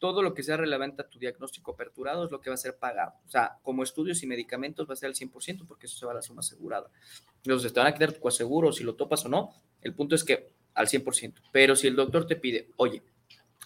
todo 0.00 0.20
lo 0.20 0.34
que 0.34 0.42
sea 0.42 0.56
relevante 0.56 1.00
a 1.02 1.08
tu 1.08 1.20
diagnóstico 1.20 1.70
aperturado 1.70 2.24
es 2.24 2.32
lo 2.32 2.40
que 2.40 2.50
va 2.50 2.54
a 2.54 2.56
ser 2.56 2.76
pagado. 2.76 3.12
O 3.24 3.30
sea, 3.30 3.58
como 3.62 3.84
estudios 3.84 4.20
y 4.24 4.26
medicamentos 4.26 4.88
va 4.90 4.94
a 4.94 4.96
ser 4.96 5.10
al 5.10 5.14
100% 5.14 5.64
porque 5.64 5.86
eso 5.86 5.96
se 5.96 6.04
va 6.06 6.10
a 6.10 6.16
la 6.16 6.22
suma 6.22 6.40
asegurada. 6.40 6.90
Entonces, 7.36 7.72
te 7.72 7.78
van 7.78 7.86
a 7.86 7.92
quitar 7.92 8.12
tu 8.12 8.18
coaseguro 8.18 8.72
si 8.72 8.82
lo 8.82 8.96
topas 8.96 9.24
o 9.26 9.28
no. 9.28 9.54
El 9.80 9.94
punto 9.94 10.16
es 10.16 10.24
que 10.24 10.50
al 10.74 10.88
100%. 10.88 11.34
Pero 11.52 11.76
si 11.76 11.86
el 11.86 11.94
doctor 11.94 12.26
te 12.26 12.34
pide, 12.34 12.70
oye, 12.78 13.00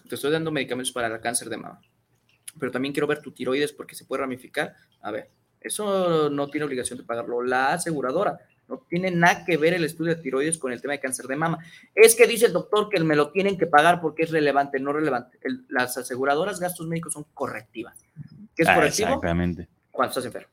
te 0.07 0.15
estoy 0.15 0.31
dando 0.31 0.51
medicamentos 0.51 0.91
para 0.91 1.07
el 1.07 1.19
cáncer 1.21 1.49
de 1.49 1.57
mama, 1.57 1.81
pero 2.59 2.71
también 2.71 2.93
quiero 2.93 3.07
ver 3.07 3.21
tu 3.21 3.31
tiroides 3.31 3.71
porque 3.73 3.95
se 3.95 4.05
puede 4.05 4.21
ramificar. 4.21 4.73
A 5.01 5.11
ver, 5.11 5.29
eso 5.61 6.29
no 6.29 6.47
tiene 6.49 6.65
obligación 6.65 6.97
de 6.99 7.05
pagarlo 7.05 7.43
la 7.43 7.73
aseguradora. 7.73 8.37
No 8.67 8.83
tiene 8.89 9.11
nada 9.11 9.45
que 9.45 9.55
ver 9.55 9.73
el 9.75 9.85
estudio 9.85 10.13
de 10.15 10.21
tiroides 10.21 10.57
con 10.57 10.73
el 10.73 10.81
tema 10.81 10.93
de 10.93 10.99
cáncer 10.99 11.25
de 11.27 11.37
mama. 11.37 11.57
Es 11.95 12.15
que 12.15 12.27
dice 12.27 12.47
el 12.47 12.53
doctor 12.53 12.89
que 12.89 12.99
me 12.99 13.15
lo 13.15 13.31
tienen 13.31 13.57
que 13.57 13.65
pagar 13.65 14.01
porque 14.01 14.23
es 14.23 14.31
relevante, 14.31 14.79
no 14.79 14.91
relevante. 14.91 15.37
El- 15.41 15.65
las 15.69 15.97
aseguradoras 15.97 16.59
gastos 16.59 16.85
médicos 16.85 17.13
son 17.13 17.25
correctivas. 17.33 17.97
¿Qué 18.55 18.63
es 18.63 18.67
Ah, 18.67 18.75
correctivo? 18.75 19.07
Exactamente. 19.07 19.67
Cuando 19.89 20.09
estás 20.09 20.25
enfermo. 20.25 20.49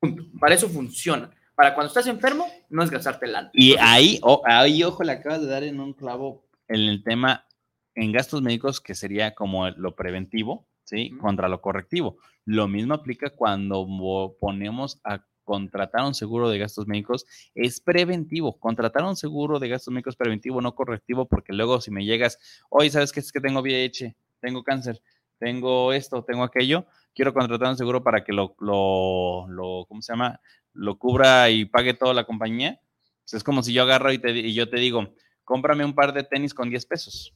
Punto. 0.00 0.24
Para 0.40 0.54
eso 0.56 0.68
funciona. 0.68 1.30
Para 1.54 1.74
cuando 1.74 1.88
estás 1.88 2.06
enfermo, 2.08 2.46
no 2.70 2.82
es 2.82 2.90
gastarte 2.90 3.26
el. 3.26 3.36
Y 3.52 3.76
ahí, 3.78 4.18
ahí, 4.44 4.82
ojo, 4.82 5.04
le 5.04 5.12
acabas 5.12 5.42
de 5.42 5.46
dar 5.46 5.62
en 5.62 5.78
un 5.78 5.92
clavo 5.92 6.44
en 6.66 6.80
el 6.80 7.04
tema 7.04 7.46
en 7.94 8.12
gastos 8.12 8.42
médicos, 8.42 8.80
que 8.80 8.94
sería 8.94 9.34
como 9.34 9.68
lo 9.70 9.94
preventivo, 9.94 10.68
¿sí? 10.84 11.10
Contra 11.20 11.48
lo 11.48 11.60
correctivo. 11.60 12.16
Lo 12.44 12.68
mismo 12.68 12.94
aplica 12.94 13.30
cuando 13.30 13.86
mo- 13.86 14.34
ponemos 14.40 15.00
a 15.04 15.24
contratar 15.44 16.04
un 16.04 16.14
seguro 16.14 16.48
de 16.48 16.58
gastos 16.58 16.86
médicos, 16.86 17.26
es 17.54 17.80
preventivo. 17.80 18.58
Contratar 18.60 19.04
un 19.04 19.16
seguro 19.16 19.58
de 19.58 19.68
gastos 19.68 19.92
médicos 19.92 20.16
preventivo, 20.16 20.60
no 20.60 20.74
correctivo, 20.74 21.26
porque 21.28 21.52
luego 21.52 21.80
si 21.80 21.90
me 21.90 22.04
llegas, 22.04 22.38
oye, 22.70 22.90
¿sabes 22.90 23.12
qué? 23.12 23.20
Es 23.20 23.32
que 23.32 23.40
tengo 23.40 23.60
VIH, 23.60 24.16
tengo 24.40 24.62
cáncer, 24.62 25.02
tengo 25.38 25.92
esto, 25.92 26.24
tengo 26.24 26.44
aquello, 26.44 26.86
quiero 27.14 27.34
contratar 27.34 27.68
un 27.70 27.76
seguro 27.76 28.02
para 28.04 28.22
que 28.24 28.32
lo, 28.32 28.54
lo, 28.60 29.46
lo 29.48 29.84
¿cómo 29.88 30.00
se 30.02 30.12
llama? 30.12 30.40
Lo 30.72 30.98
cubra 30.98 31.50
y 31.50 31.64
pague 31.64 31.94
toda 31.94 32.14
la 32.14 32.24
compañía 32.24 32.80
sea, 33.24 33.38
es 33.38 33.44
como 33.44 33.62
si 33.62 33.72
yo 33.72 33.82
agarro 33.82 34.12
y, 34.12 34.18
te, 34.18 34.30
y 34.32 34.54
yo 34.54 34.68
te 34.68 34.78
digo, 34.78 35.14
cómprame 35.44 35.84
un 35.84 35.94
par 35.94 36.12
de 36.12 36.24
tenis 36.24 36.54
con 36.54 36.70
10 36.70 36.86
pesos. 36.86 37.34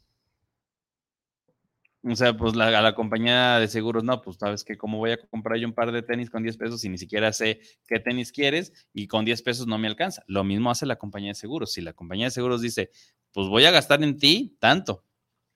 O 2.09 2.15
sea, 2.15 2.37
pues 2.37 2.55
la, 2.55 2.69
a 2.69 2.83
la 2.83 2.95
compañía 2.95 3.59
de 3.59 3.67
seguros, 3.67 4.05
no, 4.05 4.23
pues 4.23 4.37
sabes 4.37 4.63
que 4.63 4.77
cómo 4.77 4.99
voy 4.99 5.11
a 5.11 5.19
comprar 5.29 5.59
yo 5.59 5.67
un 5.67 5.75
par 5.75 5.91
de 5.91 6.03
tenis 6.03 6.31
con 6.31 6.43
10 6.45 6.57
pesos 6.57 6.81
si 6.81 6.89
ni 6.89 6.99
siquiera 6.99 7.33
sé 7.33 7.61
qué 7.89 7.99
tenis 7.99 8.31
quieres 8.31 8.73
y 8.93 9.09
con 9.09 9.25
10 9.25 9.43
pesos 9.43 9.67
no 9.67 9.77
me 9.77 9.89
alcanza. 9.89 10.23
Lo 10.29 10.45
mismo 10.45 10.71
hace 10.71 10.87
la 10.87 10.97
compañía 10.97 11.31
de 11.31 11.35
seguros. 11.35 11.73
Si 11.73 11.81
la 11.81 11.95
compañía 11.95 12.27
de 12.27 12.31
seguros 12.31 12.61
dice, 12.63 12.91
pues 13.33 13.49
voy 13.49 13.65
a 13.65 13.73
gastar 13.73 14.03
en 14.05 14.19
ti 14.19 14.57
tanto, 14.61 15.05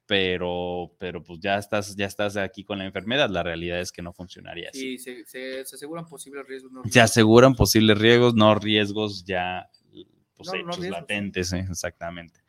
pero, 0.07 0.97
pero 0.99 1.23
pues 1.23 1.39
ya 1.41 1.57
estás, 1.57 1.95
ya 1.95 2.07
estás 2.07 2.37
aquí 2.37 2.65
con 2.65 2.79
la 2.79 2.85
enfermedad, 2.87 3.31
la 3.31 3.45
realidad 3.45 3.79
es 3.81 3.93
que 3.93 4.03
no 4.03 4.13
funcionaría 4.13 4.71
así. 4.71 4.95
Y 4.95 4.99
se, 4.99 5.25
se- 5.27 5.65
se 5.65 5.77
aseguran 5.77 6.07
posibles 6.07 6.45
riesgos. 6.49 6.73
no 6.73 6.81
Se 6.83 6.89
riesgos. 6.89 7.03
aseguran 7.11 7.55
posibles 7.55 7.97
riesgos, 7.99 8.35
no 8.35 8.55
riesgos 8.57 9.25
ya 9.25 9.69
pues, 10.35 10.49
No, 10.49 10.53
no 10.55 10.59
hechos, 10.73 10.79
riesgos. 10.81 11.01
latentes, 11.01 11.53
¿eh? 11.53 11.67
exactamente. 11.71 12.40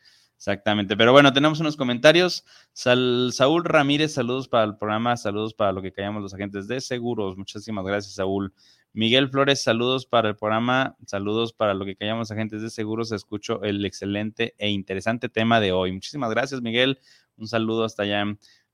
Exactamente. 0.41 0.97
Pero 0.97 1.12
bueno, 1.12 1.32
tenemos 1.34 1.60
unos 1.60 1.77
comentarios. 1.77 2.43
Sal- 2.73 3.30
Saúl 3.32 3.63
Ramírez, 3.63 4.15
saludos 4.15 4.47
para 4.47 4.63
el 4.63 4.75
programa, 4.75 5.15
saludos 5.15 5.54
para 5.54 5.71
lo 5.71 5.84
que 5.84 5.91
callamos 5.91 6.23
los 6.23 6.34
agentes 6.34 6.67
de 6.67 6.82
seguros. 6.82 7.38
Muchísimas 7.38 7.86
gracias, 7.86 8.15
Saúl. 8.15 8.51
Miguel 8.91 9.30
Flores, 9.30 9.62
saludos 9.62 10.08
para 10.08 10.30
el 10.30 10.36
programa, 10.36 10.97
saludos 11.06 11.54
para 11.54 11.75
lo 11.75 11.86
que 11.86 11.95
callamos 11.95 12.32
agentes 12.32 12.63
de 12.63 12.71
seguros. 12.71 13.12
Escucho 13.12 13.62
el 13.62 13.86
excelente 13.86 14.56
e 14.58 14.69
interesante 14.71 15.30
tema 15.30 15.60
de 15.60 15.73
hoy. 15.73 15.91
Muchísimas 15.91 16.32
gracias, 16.32 16.60
Miguel. 16.63 16.97
Un 17.38 17.47
saludo 17.47 17.84
hasta 17.84 18.01
allá. 18.01 18.25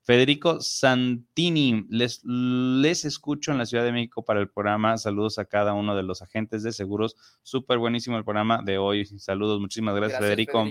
Federico 0.04 0.62
Santini, 0.62 1.86
les, 1.90 2.22
les 2.24 3.04
escucho 3.04 3.52
en 3.52 3.58
la 3.58 3.66
Ciudad 3.66 3.84
de 3.84 3.92
México 3.92 4.24
para 4.24 4.40
el 4.40 4.48
programa. 4.50 4.98
Saludos 4.98 5.38
a 5.38 5.44
cada 5.44 5.74
uno 5.74 5.98
de 5.98 6.04
los 6.04 6.22
agentes 6.22 6.64
de 6.64 6.72
seguros. 6.72 7.18
Súper 7.44 7.78
buenísimo 7.78 8.18
el 8.18 8.24
programa 8.24 8.62
de 8.64 8.78
hoy. 8.78 9.06
Saludos, 9.06 9.60
muchísimas 9.60 9.96
gracias, 9.98 10.22
Federico. 10.22 10.64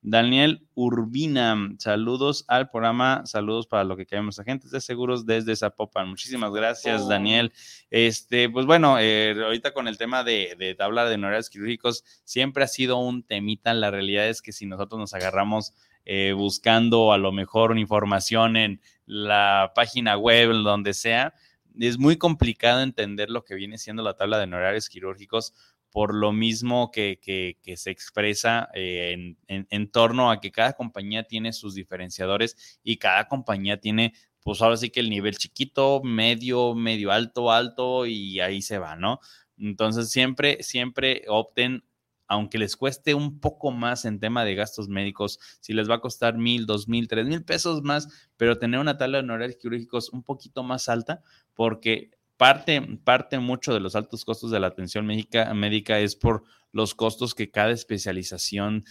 Daniel 0.00 0.66
Urbina, 0.74 1.56
saludos 1.78 2.44
al 2.46 2.70
programa, 2.70 3.26
saludos 3.26 3.66
para 3.66 3.84
lo 3.84 3.96
que 3.96 4.06
queremos 4.06 4.38
agentes 4.38 4.70
de 4.70 4.80
seguros 4.80 5.26
desde 5.26 5.56
Zapopan. 5.56 6.08
Muchísimas 6.08 6.52
gracias. 6.52 7.08
Daniel. 7.08 7.52
Este, 7.90 8.48
pues 8.48 8.64
bueno, 8.64 8.98
eh, 9.00 9.34
ahorita 9.42 9.72
con 9.74 9.88
el 9.88 9.98
tema 9.98 10.22
de, 10.22 10.54
de 10.58 10.74
tabla 10.74 11.04
de 11.04 11.16
honorarios 11.16 11.50
quirúrgicos, 11.50 12.04
siempre 12.24 12.62
ha 12.62 12.68
sido 12.68 12.98
un 12.98 13.24
temita. 13.24 13.74
La 13.74 13.90
realidad 13.90 14.28
es 14.28 14.40
que 14.40 14.52
si 14.52 14.66
nosotros 14.66 15.00
nos 15.00 15.14
agarramos 15.14 15.72
eh, 16.10 16.32
buscando 16.32 17.12
a 17.12 17.18
lo 17.18 17.32
mejor 17.32 17.76
información 17.76 18.56
en 18.56 18.80
la 19.04 19.72
página 19.74 20.16
web, 20.16 20.52
donde 20.62 20.94
sea, 20.94 21.34
es 21.78 21.98
muy 21.98 22.16
complicado 22.16 22.80
entender 22.80 23.28
lo 23.30 23.44
que 23.44 23.54
viene 23.54 23.76
siendo 23.76 24.02
la 24.02 24.14
tabla 24.14 24.38
de 24.38 24.44
honorarios 24.44 24.88
quirúrgicos 24.88 25.52
por 25.90 26.14
lo 26.14 26.32
mismo 26.32 26.90
que, 26.90 27.18
se 27.76 27.90
expresa 27.90 28.68
eh, 28.74 29.36
en, 29.48 29.66
en- 29.70 29.90
torno 29.90 30.30
a 30.30 30.40
que 30.40 30.50
cada 30.52 30.74
compañía 30.74 31.24
tiene 31.24 31.52
sus 31.52 31.74
diferenciadores 31.74 32.78
y 32.82 32.96
cada 32.98 33.26
compañía 33.28 33.80
tiene, 33.80 34.12
pues 34.42 34.60
ahora 34.62 34.76
sí 34.76 34.90
que 34.90 35.00
el 35.00 35.10
nivel 35.10 35.36
chiquito, 35.36 36.02
medio, 36.02 36.74
medio 36.74 37.10
alto, 37.12 37.50
alto 37.50 38.06
y 38.06 38.40
ahí 38.40 38.62
se 38.62 38.78
va, 38.78 38.96
¿no? 38.96 39.20
Entonces 39.56 40.10
siempre, 40.10 40.62
siempre 40.62 41.24
opten, 41.28 41.84
aunque 42.26 42.58
les 42.58 42.76
cueste 42.76 43.14
un 43.14 43.40
poco 43.40 43.70
más 43.70 44.04
en 44.04 44.20
tema 44.20 44.44
de 44.44 44.54
gastos 44.54 44.88
médicos, 44.88 45.38
si 45.60 45.72
les 45.72 45.88
va 45.90 45.96
a 45.96 46.00
costar 46.00 46.36
mil, 46.36 46.66
dos 46.66 46.86
mil, 46.88 47.08
tres 47.08 47.26
mil 47.26 47.42
pesos 47.44 47.82
más, 47.82 48.08
pero 48.36 48.58
tener 48.58 48.78
una 48.80 48.98
tabla 48.98 49.18
de 49.18 49.24
honorarios 49.24 49.56
quirúrgicos 49.56 50.10
un 50.10 50.22
poquito 50.22 50.62
más 50.62 50.88
alta, 50.88 51.22
porque 51.54 52.10
parte, 52.38 52.80
parte 53.04 53.38
mucho 53.38 53.74
de 53.74 53.80
los 53.80 53.94
altos 53.94 54.24
costos 54.24 54.50
de 54.50 54.60
la 54.60 54.68
atención 54.68 55.04
médica, 55.04 55.52
médica 55.52 56.00
es 56.00 56.16
por 56.16 56.44
los 56.72 56.94
costos 56.94 57.34
que 57.34 57.50
cada 57.50 57.72
especialización 57.72 58.84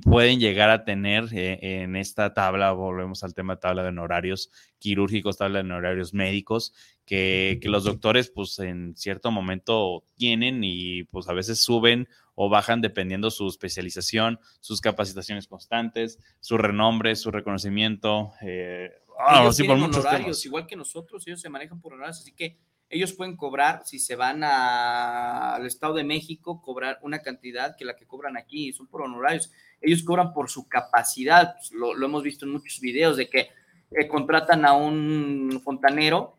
pueden 0.00 0.38
llegar 0.38 0.70
a 0.70 0.84
tener 0.84 1.24
eh, 1.32 1.82
en 1.82 1.96
esta 1.96 2.32
tabla. 2.34 2.70
Volvemos 2.72 3.24
al 3.24 3.34
tema 3.34 3.56
de 3.56 3.60
tabla 3.60 3.82
de 3.82 3.88
honorarios 3.88 4.50
quirúrgicos, 4.78 5.38
tabla 5.38 5.58
de 5.58 5.64
honorarios 5.64 6.14
médicos, 6.14 6.72
que, 7.04 7.58
que 7.60 7.68
los 7.68 7.82
doctores 7.82 8.30
pues 8.30 8.58
en 8.60 8.96
cierto 8.96 9.32
momento 9.32 10.04
tienen 10.14 10.62
y 10.62 11.02
pues 11.04 11.28
a 11.28 11.32
veces 11.32 11.60
suben 11.60 12.08
o 12.36 12.48
bajan 12.48 12.80
dependiendo 12.80 13.30
su 13.30 13.48
especialización, 13.48 14.38
sus 14.60 14.80
capacitaciones 14.80 15.48
constantes, 15.48 16.18
su 16.38 16.56
renombre, 16.58 17.16
su 17.16 17.32
reconocimiento. 17.32 18.32
eh, 18.40 18.90
ah, 19.18 19.40
ellos 19.42 19.56
sí, 19.56 19.64
por 19.64 19.74
tienen 19.74 19.90
muchos 19.90 20.04
honorarios, 20.04 20.24
temas. 20.26 20.46
igual 20.46 20.66
que 20.68 20.76
nosotros, 20.76 21.26
ellos 21.26 21.40
se 21.40 21.48
manejan 21.48 21.80
por 21.80 21.92
honorarios, 21.92 22.20
así 22.20 22.32
que 22.32 22.60
ellos 22.92 23.14
pueden 23.14 23.36
cobrar, 23.36 23.82
si 23.86 23.98
se 23.98 24.16
van 24.16 24.44
al 24.44 25.66
Estado 25.66 25.94
de 25.94 26.04
México, 26.04 26.60
cobrar 26.60 26.98
una 27.00 27.20
cantidad 27.20 27.74
que 27.74 27.86
la 27.86 27.96
que 27.96 28.06
cobran 28.06 28.36
aquí, 28.36 28.70
son 28.74 28.86
por 28.86 29.00
honorarios. 29.00 29.50
Ellos 29.80 30.02
cobran 30.02 30.34
por 30.34 30.50
su 30.50 30.68
capacidad, 30.68 31.54
pues, 31.54 31.72
lo, 31.72 31.94
hemos 32.04 32.22
visto 32.22 32.44
en 32.44 32.52
muchos 32.52 32.80
videos 32.80 33.16
de 33.16 33.30
que 33.30 33.48
eh, 33.92 34.06
contratan 34.06 34.66
a 34.66 34.74
un 34.74 35.58
fontanero 35.64 36.36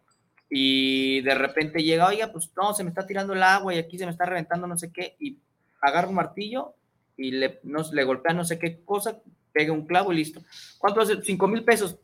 y 0.47 1.21
de 1.21 1.33
repente 1.33 1.81
llega, 1.81 2.07
oiga, 2.07 2.31
pues 2.31 2.51
no, 2.55 2.71
se 2.75 2.83
me 2.83 2.89
está 2.89 3.07
tirando 3.07 3.33
el 3.33 3.41
agua 3.41 3.73
y 3.73 3.79
aquí 3.79 3.97
se 3.97 4.05
me 4.05 4.11
está 4.11 4.25
reventando 4.25 4.67
no 4.67 4.77
sé 4.77 4.91
qué, 4.93 5.15
y 5.19 5.39
agarra 5.81 6.09
un 6.09 6.15
martillo 6.15 6.75
y 7.17 7.31
le, 7.31 7.61
le 7.63 8.03
golpea 8.03 8.33
no 8.35 8.45
sé 8.45 8.59
qué 8.59 8.83
cosa, 8.85 9.19
pega 9.51 9.73
un 9.73 9.87
clavo 9.87 10.13
y 10.13 10.17
listo. 10.17 10.43
¿Cuánto 10.77 11.01
hace? 11.01 11.19
Cinco 11.23 11.47
mil 11.47 11.63
pesos. 11.63 11.97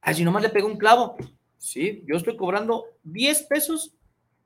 Ay, 0.00 0.14
si 0.14 0.24
nomás 0.24 0.44
le 0.44 0.50
pega 0.50 0.66
un 0.66 0.78
clavo. 0.78 1.16
Sí, 1.58 2.04
yo 2.06 2.16
estoy 2.16 2.36
cobrando 2.36 2.84
10 3.04 3.42
pesos 3.44 3.92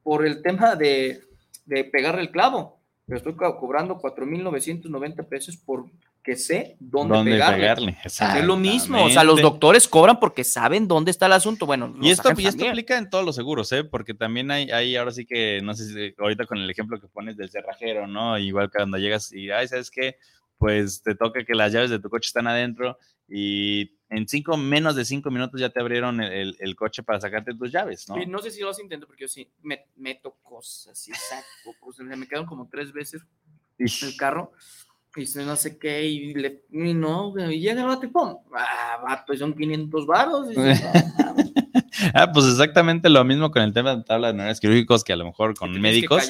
por 0.03 0.27
el 0.27 0.43
tema 0.43 0.77
de, 0.77 1.21
de 1.67 1.85
pegarle 1.85 2.23
el 2.23 2.31
clavo, 2.31 2.81
pero 3.07 3.19
estoy 3.19 3.35
co- 3.35 3.59
cobrando 3.59 3.99
4.990 3.99 5.29
pesos 5.29 5.57
porque 5.57 6.37
sé 6.37 6.77
dónde, 6.79 7.15
¿Dónde 7.17 7.31
pegarle. 7.33 7.59
pegarle? 7.61 7.97
Es 8.05 8.45
lo 8.45 8.57
mismo, 8.57 9.05
o 9.05 9.11
sea, 9.11 9.25
los 9.25 9.41
doctores 9.43 9.89
cobran 9.89 10.19
porque 10.21 10.45
saben 10.45 10.87
dónde 10.89 11.11
está 11.11 11.27
el 11.27 11.33
asunto. 11.33 11.67
Bueno, 11.67 11.95
Y 12.01 12.11
esto, 12.11 12.31
y 12.39 12.47
esto 12.47 12.67
aplica 12.69 12.97
en 12.97 13.11
todos 13.11 13.25
los 13.25 13.35
seguros, 13.37 13.71
¿eh? 13.73 13.85
Porque 13.85 14.15
también 14.15 14.51
hay, 14.51 14.71
hay 14.71 14.97
ahora 14.97 15.11
sí 15.13 15.27
que, 15.27 15.61
no 15.63 15.75
sé 15.75 15.87
si 15.87 16.15
ahorita 16.19 16.47
con 16.47 16.59
el 16.59 16.71
ejemplo 16.71 17.01
que 17.01 17.09
pones 17.09 17.37
del 17.37 17.51
cerrajero, 17.51 18.07
¿no? 18.07 18.39
Igual 18.39 18.71
que 18.71 18.79
cuando 18.79 18.99
llegas 18.99 19.33
y, 19.33 19.51
ay, 19.51 19.67
¿sabes 19.69 19.91
qué? 19.91 20.17
Pues 20.59 21.03
te 21.03 21.15
toca 21.15 21.45
que 21.45 21.55
las 21.55 21.73
llaves 21.73 21.91
de 21.91 21.99
tu 21.99 22.09
coche 22.11 22.27
están 22.29 22.47
adentro 22.47 22.99
y 23.31 23.97
en 24.09 24.27
cinco, 24.27 24.57
menos 24.57 24.97
de 24.97 25.05
cinco 25.05 25.31
minutos 25.31 25.61
ya 25.61 25.71
te 25.71 25.79
abrieron 25.81 26.21
el, 26.21 26.33
el- 26.33 26.57
el 26.59 26.75
coche 26.77 27.03
para 27.05 27.21
sacarte 27.21 27.55
tus 27.55 27.71
llaves, 27.71 28.09
¿no? 28.09 28.21
Y 28.21 28.27
no 28.27 28.41
sé 28.41 28.51
si 28.51 28.61
lo 28.61 28.71
has 28.71 28.81
intentado 28.81 29.07
porque 29.07 29.23
yo 29.25 29.29
sí 29.29 29.49
me, 29.63 29.87
meto 29.97 30.37
cosas 30.43 31.07
y 31.09 31.13
saco 31.13 31.77
cosas. 31.79 32.07
Me 32.07 32.27
quedaron 32.27 32.47
como 32.47 32.69
tres 32.69 32.93
veces 32.93 33.23
el 33.79 34.17
carro 34.17 34.53
y 35.17 35.25
no 35.45 35.57
sé 35.57 35.79
qué 35.79 36.05
y, 36.07 36.35
le, 36.35 36.65
y 36.71 36.93
no, 36.95 37.33
y 37.51 37.61
llega 37.61 37.81
el 37.83 37.87
vato 37.89 38.07
y 38.07 38.09
pum, 38.09 38.37
ah, 38.55 39.01
vato, 39.03 39.35
son 39.37 39.55
500 39.55 40.07
varos. 40.07 40.49
Ah, 42.15 42.31
pues 42.33 42.47
exactamente 42.47 43.09
lo 43.11 43.23
mismo 43.25 43.51
con 43.51 43.63
el 43.63 43.73
tema 43.75 43.95
de 43.95 44.03
tabla 44.05 44.29
de 44.29 44.33
honorarios 44.35 44.61
quirúrgicos 44.61 45.05
que 45.05 45.13
a 45.13 45.17
lo 45.17 45.25
mejor 45.27 45.55
con 45.55 45.79
médicos. 45.81 46.23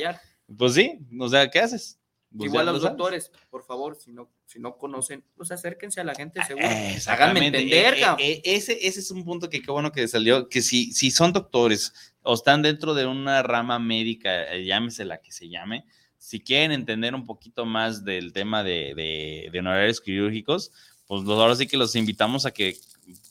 Pues 0.57 0.75
sí, 0.75 0.99
o 1.19 1.29
sea, 1.29 1.49
¿qué 1.49 1.61
haces? 1.61 2.00
Pues 2.37 2.49
Igual 2.49 2.67
los 2.67 2.83
doctores, 2.83 3.33
por 3.51 3.65
favor, 3.65 3.97
si 3.97 4.13
no, 4.13 4.31
si 4.47 4.61
no 4.61 4.77
conocen, 4.79 5.25
pues 5.35 5.51
acérquense 5.51 6.01
a 6.01 6.05
la 6.05 6.15
gente 6.15 6.41
seguro. 6.45 6.65
Eh, 6.69 6.97
Háganme 7.07 7.47
entender, 7.49 7.95
Eh, 7.95 8.01
cabrón. 8.01 8.25
eh, 8.25 8.41
ese, 8.45 8.87
ese 8.87 9.01
es 9.01 9.11
un 9.11 9.25
punto 9.25 9.51
que 9.51 9.61
qué 9.61 9.71
bueno 9.73 9.91
que 9.91 10.07
salió, 10.07 10.49
que 10.49 10.63
si, 10.63 10.93
si 10.93 11.11
son 11.11 11.33
doctores 11.33 11.93
o 12.23 12.35
están 12.35 12.63
dentro 12.63 12.95
de 12.95 13.05
una 13.07 13.43
rama 13.43 13.81
médica, 13.81 14.53
eh, 14.55 14.65
llámese 14.65 15.05
la 15.05 15.21
que 15.21 15.33
se 15.33 15.49
llame, 15.49 15.85
si 16.19 16.39
quieren 16.41 16.71
entender 16.71 17.17
un 17.17 17.27
poquito 17.27 17.65
más 17.65 18.05
del 18.05 18.33
tema 18.33 18.63
de, 18.63 18.95
de, 18.95 19.49
de 19.51 19.59
honorarios 19.59 20.01
quirúrgicos, 20.01 20.71
pues 21.09 21.25
los- 21.25 21.37
ahora 21.41 21.57
sí 21.57 21.67
que 21.67 21.77
los 21.77 21.97
invitamos 21.97 22.47
a 22.47 22.53
que 22.53 22.77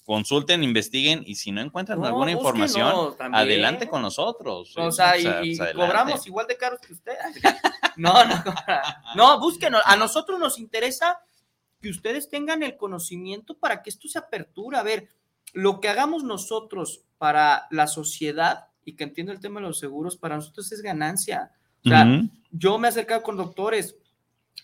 consulten, 0.05 0.63
investiguen 0.63 1.23
y 1.25 1.35
si 1.35 1.51
no 1.51 1.61
encuentran 1.61 1.99
No, 1.99 2.07
alguna 2.07 2.31
información, 2.31 3.15
adelante 3.33 3.87
con 3.87 4.01
nosotros. 4.01 4.75
O 4.77 4.87
eh, 4.87 4.91
sea, 4.91 5.17
y, 5.17 5.23
pues, 5.23 5.45
y 5.45 5.57
pues, 5.57 5.73
cobramos 5.73 6.25
igual 6.27 6.47
de 6.47 6.57
caros 6.57 6.79
que 6.79 6.93
usted. 6.93 7.13
No, 7.97 8.23
no, 8.23 8.41
no, 9.15 9.39
búsquenos. 9.41 9.81
A 9.83 9.97
nosotros 9.97 10.39
nos 10.39 10.57
interesa 10.57 11.19
que 11.81 11.89
ustedes 11.89 12.29
tengan 12.29 12.63
el 12.63 12.77
conocimiento 12.77 13.57
para 13.57 13.81
que 13.81 13.89
esto 13.89 14.07
se 14.07 14.17
apertura. 14.17 14.79
A 14.79 14.83
ver, 14.83 15.09
lo 15.51 15.81
que 15.81 15.89
hagamos 15.89 16.23
nosotros 16.23 17.01
para 17.17 17.67
la 17.71 17.87
sociedad 17.87 18.67
y 18.85 18.95
que 18.95 19.03
entiendo 19.03 19.31
el 19.31 19.39
tema 19.39 19.59
de 19.59 19.67
los 19.67 19.79
seguros, 19.79 20.17
para 20.17 20.35
nosotros 20.35 20.71
es 20.71 20.81
ganancia. 20.81 21.51
O 21.85 21.89
sea, 21.89 22.21
yo 22.51 22.77
me 22.77 22.87
he 22.87 22.89
acercado 22.89 23.21
con 23.21 23.37
doctores. 23.37 23.95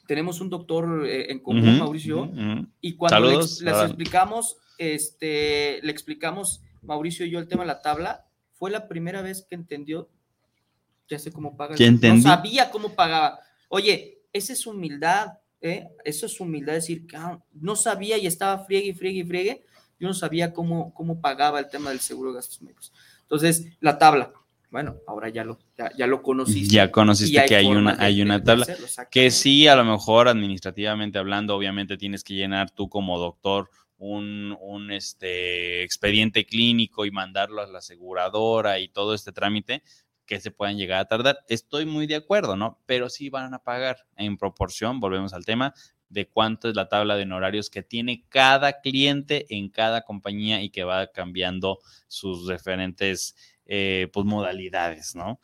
Tenemos 0.08 0.42
un 0.42 0.50
doctor 0.50 1.06
eh, 1.06 1.32
en 1.32 1.40
común, 1.40 1.80
Mauricio, 1.80 2.30
y 2.82 2.96
cuando 2.96 3.16
Saludos, 3.16 3.62
les, 3.62 3.78
explicamos, 3.78 4.58
este, 4.78 5.80
le 5.82 5.92
explicamos, 5.92 6.62
Mauricio 6.82 7.26
y 7.26 7.32
yo, 7.32 7.40
el 7.40 7.48
tema 7.48 7.64
de 7.64 7.68
la 7.68 7.82
tabla, 7.82 8.26
fue 8.54 8.72
la 8.72 8.88
primera 8.88 9.22
vez 9.22 9.46
que 9.48 9.56
entendió, 9.56 10.10
ya 11.08 11.20
sé 11.20 11.32
cómo 11.32 11.56
paga. 11.56 11.76
No 12.02 12.22
sabía 12.22 12.72
cómo 12.72 12.96
pagaba. 12.96 13.40
Oye, 13.70 14.20
esa 14.34 14.54
es 14.54 14.66
humildad, 14.66 15.34
¿eh? 15.62 15.88
Eso 16.04 16.26
es 16.26 16.40
humildad, 16.40 16.74
decir, 16.74 17.06
"Cabrón, 17.08 17.44
no 17.54 17.76
sabía 17.76 18.18
y 18.18 18.28
estaba 18.28 18.64
friegue 18.66 18.90
y 18.90 18.94
friegue 18.94 19.20
y 19.20 19.24
friegue, 19.24 19.66
yo 20.00 20.08
no 20.08 20.14
sabía 20.14 20.54
cómo, 20.54 20.94
cómo 20.94 21.22
pagaba 21.22 21.60
el 21.60 21.70
tema 21.70 21.90
del 21.90 22.00
seguro 22.00 22.32
de 22.32 22.36
gastos 22.36 22.62
médicos. 22.62 22.94
Entonces, 23.22 23.68
la 23.80 23.98
tabla, 23.98 24.34
bueno, 24.70 24.98
ahora 25.08 25.30
ya 25.30 25.44
lo, 25.44 25.58
ya, 25.78 25.92
ya 25.98 26.06
lo 26.06 26.22
conociste. 26.22 26.74
Ya 26.74 26.92
conociste 26.92 27.46
que 27.46 27.56
hay 27.56 27.68
una, 27.68 27.96
hay 28.00 28.22
una 28.22 28.44
tabla. 28.44 28.64
hacerlo, 28.64 28.88
Que 29.10 29.32
sí, 29.32 29.68
a 29.68 29.76
lo 29.76 29.86
mejor 29.86 30.28
administrativamente 30.28 31.18
hablando, 31.18 31.56
obviamente 31.56 31.98
tienes 31.98 32.24
que 32.24 32.34
llenar 32.34 32.72
tú 32.72 32.90
como 32.90 33.18
doctor 33.18 33.70
un, 33.98 34.58
un, 34.60 34.92
este, 34.92 35.84
expediente 35.84 36.46
clínico 36.46 37.06
y 37.06 37.12
mandarlo 37.12 37.62
a 37.62 37.68
la 37.68 37.80
aseguradora 37.80 38.80
y 38.80 38.88
todo 38.88 39.14
este 39.14 39.32
trámite 39.32 39.84
que 40.26 40.40
se 40.40 40.52
puedan 40.52 40.78
llegar 40.78 41.00
a 41.00 41.08
tardar. 41.08 41.40
Estoy 41.48 41.86
muy 41.86 42.08
de 42.08 42.16
acuerdo, 42.16 42.56
¿no? 42.56 42.82
Pero 42.86 43.10
sí 43.10 43.30
van 43.30 43.54
a 43.54 43.64
pagar 43.64 44.06
en 44.18 44.38
proporción, 44.38 45.00
volvemos 45.00 45.34
al 45.34 45.46
tema, 45.46 45.74
de 46.10 46.28
cuánto 46.28 46.70
es 46.70 46.76
la 46.76 46.88
tabla 46.88 47.16
de 47.16 47.24
honorarios 47.24 47.70
que 47.70 47.84
tiene 47.84 48.26
cada 48.30 48.82
cliente 48.82 49.46
en 49.50 49.70
cada 49.70 50.02
compañía 50.02 50.62
y 50.62 50.70
que 50.70 50.84
va 50.84 51.08
cambiando 51.08 51.80
sus 52.08 52.48
diferentes 52.48 53.36
eh, 53.66 54.10
pues, 54.14 54.26
modalidades, 54.26 55.16
¿no? 55.16 55.40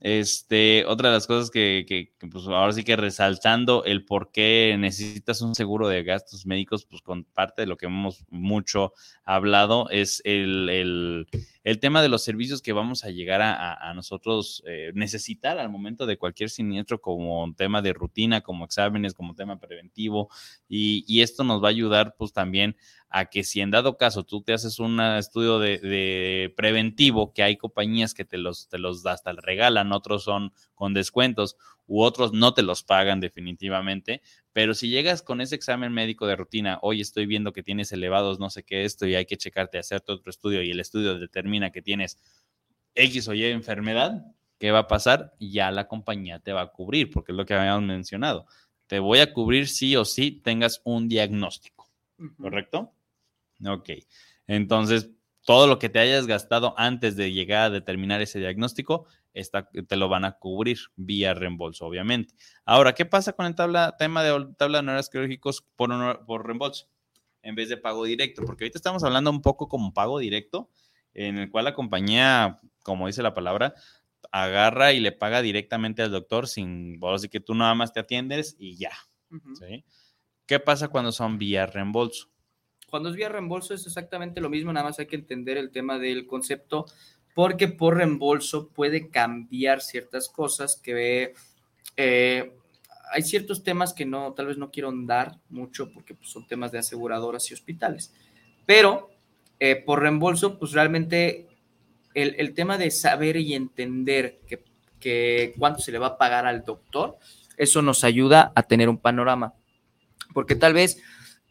Este, 0.00 0.84
otra 0.86 1.08
de 1.08 1.14
las 1.16 1.26
cosas 1.26 1.50
que, 1.50 1.84
que- 1.88 2.12
pues 2.28 2.46
ahora 2.46 2.72
sí 2.72 2.84
que 2.84 2.94
resaltando 2.96 3.84
el 3.84 4.04
por 4.04 4.30
qué 4.30 4.76
necesitas 4.78 5.42
un 5.42 5.54
seguro 5.56 5.88
de 5.88 6.04
gastos 6.04 6.46
médicos, 6.46 6.86
pues 6.86 7.02
con 7.02 7.24
parte 7.24 7.62
de 7.62 7.66
lo 7.66 7.76
que 7.76 7.86
hemos 7.86 8.24
mucho 8.30 8.92
hablado 9.24 9.88
es 9.90 10.22
el, 10.24 10.68
el- 10.68 11.26
el 11.64 11.80
tema 11.80 12.02
de 12.02 12.08
los 12.08 12.22
servicios 12.22 12.62
que 12.62 12.72
vamos 12.72 13.04
a 13.04 13.10
llegar 13.10 13.40
a, 13.42 13.92
nosotros 13.94 14.62
eh, 14.66 14.92
necesitar 14.94 15.58
al 15.58 15.70
momento 15.70 16.06
de 16.06 16.16
cualquier 16.16 16.50
siniestro 16.50 17.00
como 17.00 17.42
un 17.42 17.54
tema 17.54 17.82
de 17.82 17.92
rutina, 17.92 18.40
como 18.40 18.64
exámenes, 18.64 19.14
como 19.14 19.34
tema 19.34 19.58
preventivo 19.58 20.28
y, 20.68 21.04
y 21.06 21.22
esto 21.22 21.44
nos 21.44 21.62
va 21.62 21.68
a 21.68 21.70
ayudar 21.70 22.14
pues 22.16 22.32
también 22.32 22.76
a 23.10 23.26
que 23.26 23.42
si 23.42 23.60
en 23.60 23.70
dado 23.70 23.96
caso 23.96 24.24
tú 24.24 24.42
te 24.42 24.52
haces 24.52 24.78
un 24.78 25.00
estudio 25.00 25.58
de, 25.58 25.78
de 25.78 26.52
preventivo, 26.56 27.32
que 27.32 27.42
hay 27.42 27.56
compañías 27.56 28.14
que 28.14 28.24
te 28.24 28.38
los, 28.38 28.68
te 28.68 28.78
los 28.78 29.04
hasta 29.06 29.32
regalan, 29.32 29.92
otros 29.92 30.24
son 30.24 30.52
con 30.74 30.94
descuentos 30.94 31.56
u 31.88 32.02
otros 32.02 32.32
no 32.32 32.54
te 32.54 32.62
los 32.62 32.84
pagan 32.84 33.18
definitivamente, 33.18 34.22
pero 34.52 34.74
si 34.74 34.88
llegas 34.88 35.22
con 35.22 35.40
ese 35.40 35.56
examen 35.56 35.92
médico 35.92 36.28
de 36.28 36.36
rutina, 36.36 36.78
hoy 36.82 37.00
estoy 37.00 37.26
viendo 37.26 37.52
que 37.52 37.64
tienes 37.64 37.90
elevados 37.90 38.38
no 38.38 38.50
sé 38.50 38.62
qué 38.62 38.84
esto 38.84 39.06
y 39.06 39.16
hay 39.16 39.26
que 39.26 39.36
checarte, 39.36 39.78
hacerte 39.78 40.12
otro 40.12 40.30
estudio 40.30 40.62
y 40.62 40.70
el 40.70 40.78
estudio 40.78 41.18
determina 41.18 41.70
que 41.70 41.82
tienes 41.82 42.18
X 42.94 43.26
o 43.28 43.34
Y 43.34 43.44
enfermedad, 43.46 44.24
¿qué 44.58 44.70
va 44.70 44.80
a 44.80 44.86
pasar? 44.86 45.34
Ya 45.40 45.70
la 45.70 45.88
compañía 45.88 46.38
te 46.38 46.52
va 46.52 46.62
a 46.62 46.68
cubrir, 46.68 47.10
porque 47.10 47.32
es 47.32 47.36
lo 47.36 47.46
que 47.46 47.54
habíamos 47.54 47.84
mencionado. 47.84 48.46
Te 48.86 48.98
voy 48.98 49.18
a 49.18 49.32
cubrir 49.32 49.68
sí 49.68 49.96
o 49.96 50.04
sí 50.04 50.30
tengas 50.30 50.80
un 50.84 51.08
diagnóstico. 51.08 51.78
¿correcto? 52.40 52.92
Ok. 53.66 53.90
Entonces, 54.46 55.10
todo 55.44 55.66
lo 55.66 55.78
que 55.78 55.88
te 55.88 55.98
hayas 55.98 56.26
gastado 56.26 56.74
antes 56.76 57.16
de 57.16 57.32
llegar 57.32 57.64
a 57.64 57.70
determinar 57.70 58.20
ese 58.20 58.38
diagnóstico, 58.38 59.06
está, 59.40 59.68
te 59.68 59.96
lo 59.96 60.08
van 60.08 60.24
a 60.24 60.32
cubrir 60.32 60.78
vía 60.96 61.34
reembolso, 61.34 61.86
obviamente. 61.86 62.34
Ahora, 62.64 62.94
¿qué 62.94 63.06
pasa 63.06 63.32
con 63.32 63.46
el 63.46 63.54
tabla, 63.54 63.96
tema 63.98 64.22
de 64.22 64.30
tabla 64.56 64.78
de 64.78 64.80
honorarios 64.80 65.10
quirúrgicos 65.10 65.62
por, 65.76 65.90
honor- 65.92 66.24
por 66.26 66.46
reembolso 66.46 66.88
en 67.42 67.54
vez 67.54 67.68
de 67.68 67.76
pago 67.76 68.04
directo? 68.04 68.42
Porque 68.44 68.64
ahorita 68.64 68.78
estamos 68.78 69.04
hablando 69.04 69.30
un 69.30 69.42
poco 69.42 69.68
como 69.68 69.94
pago 69.94 70.18
directo, 70.18 70.70
en 71.14 71.38
el 71.38 71.50
cual 71.50 71.64
la 71.64 71.74
compañía, 71.74 72.58
como 72.82 73.06
dice 73.06 73.22
la 73.22 73.34
palabra, 73.34 73.74
agarra 74.30 74.92
y 74.92 75.00
le 75.00 75.12
paga 75.12 75.40
directamente 75.42 76.02
al 76.02 76.10
doctor 76.10 76.48
sin, 76.48 77.00
así 77.04 77.28
que 77.28 77.40
tú 77.40 77.54
nada 77.54 77.74
más 77.74 77.92
te 77.92 78.00
atiendes 78.00 78.56
y 78.58 78.76
ya. 78.76 78.92
¿Qué 80.46 80.60
pasa 80.60 80.88
cuando 80.88 81.12
son 81.12 81.38
vía 81.38 81.66
reembolso? 81.66 82.28
Cuando 82.90 83.10
es 83.10 83.16
vía 83.16 83.28
reembolso 83.28 83.74
es 83.74 83.86
exactamente 83.86 84.40
lo 84.40 84.48
mismo, 84.48 84.72
nada 84.72 84.86
más 84.86 84.98
hay 84.98 85.06
que 85.06 85.16
entender 85.16 85.58
el 85.58 85.70
tema 85.70 85.98
del 85.98 86.26
concepto, 86.26 86.86
porque 87.38 87.68
por 87.68 87.98
reembolso 87.98 88.66
puede 88.66 89.10
cambiar 89.10 89.80
ciertas 89.80 90.28
cosas 90.28 90.74
que 90.74 91.34
eh, 91.96 92.52
hay 93.12 93.22
ciertos 93.22 93.62
temas 93.62 93.92
que 93.92 94.04
no, 94.04 94.32
tal 94.32 94.46
vez 94.46 94.58
no 94.58 94.72
quiero 94.72 94.90
dar 94.92 95.38
mucho 95.48 95.92
porque 95.92 96.14
pues, 96.16 96.30
son 96.30 96.48
temas 96.48 96.72
de 96.72 96.78
aseguradoras 96.80 97.48
y 97.48 97.54
hospitales, 97.54 98.12
pero 98.66 99.10
eh, 99.60 99.76
por 99.76 100.00
reembolso, 100.02 100.58
pues 100.58 100.72
realmente 100.72 101.46
el, 102.12 102.34
el 102.38 102.54
tema 102.54 102.76
de 102.76 102.90
saber 102.90 103.36
y 103.36 103.54
entender 103.54 104.40
que, 104.48 104.64
que 104.98 105.54
cuánto 105.56 105.80
se 105.80 105.92
le 105.92 106.00
va 106.00 106.08
a 106.08 106.18
pagar 106.18 106.44
al 106.44 106.64
doctor, 106.64 107.18
eso 107.56 107.82
nos 107.82 108.02
ayuda 108.02 108.50
a 108.56 108.64
tener 108.64 108.88
un 108.88 108.98
panorama, 108.98 109.54
porque 110.34 110.56
tal 110.56 110.72
vez 110.72 111.00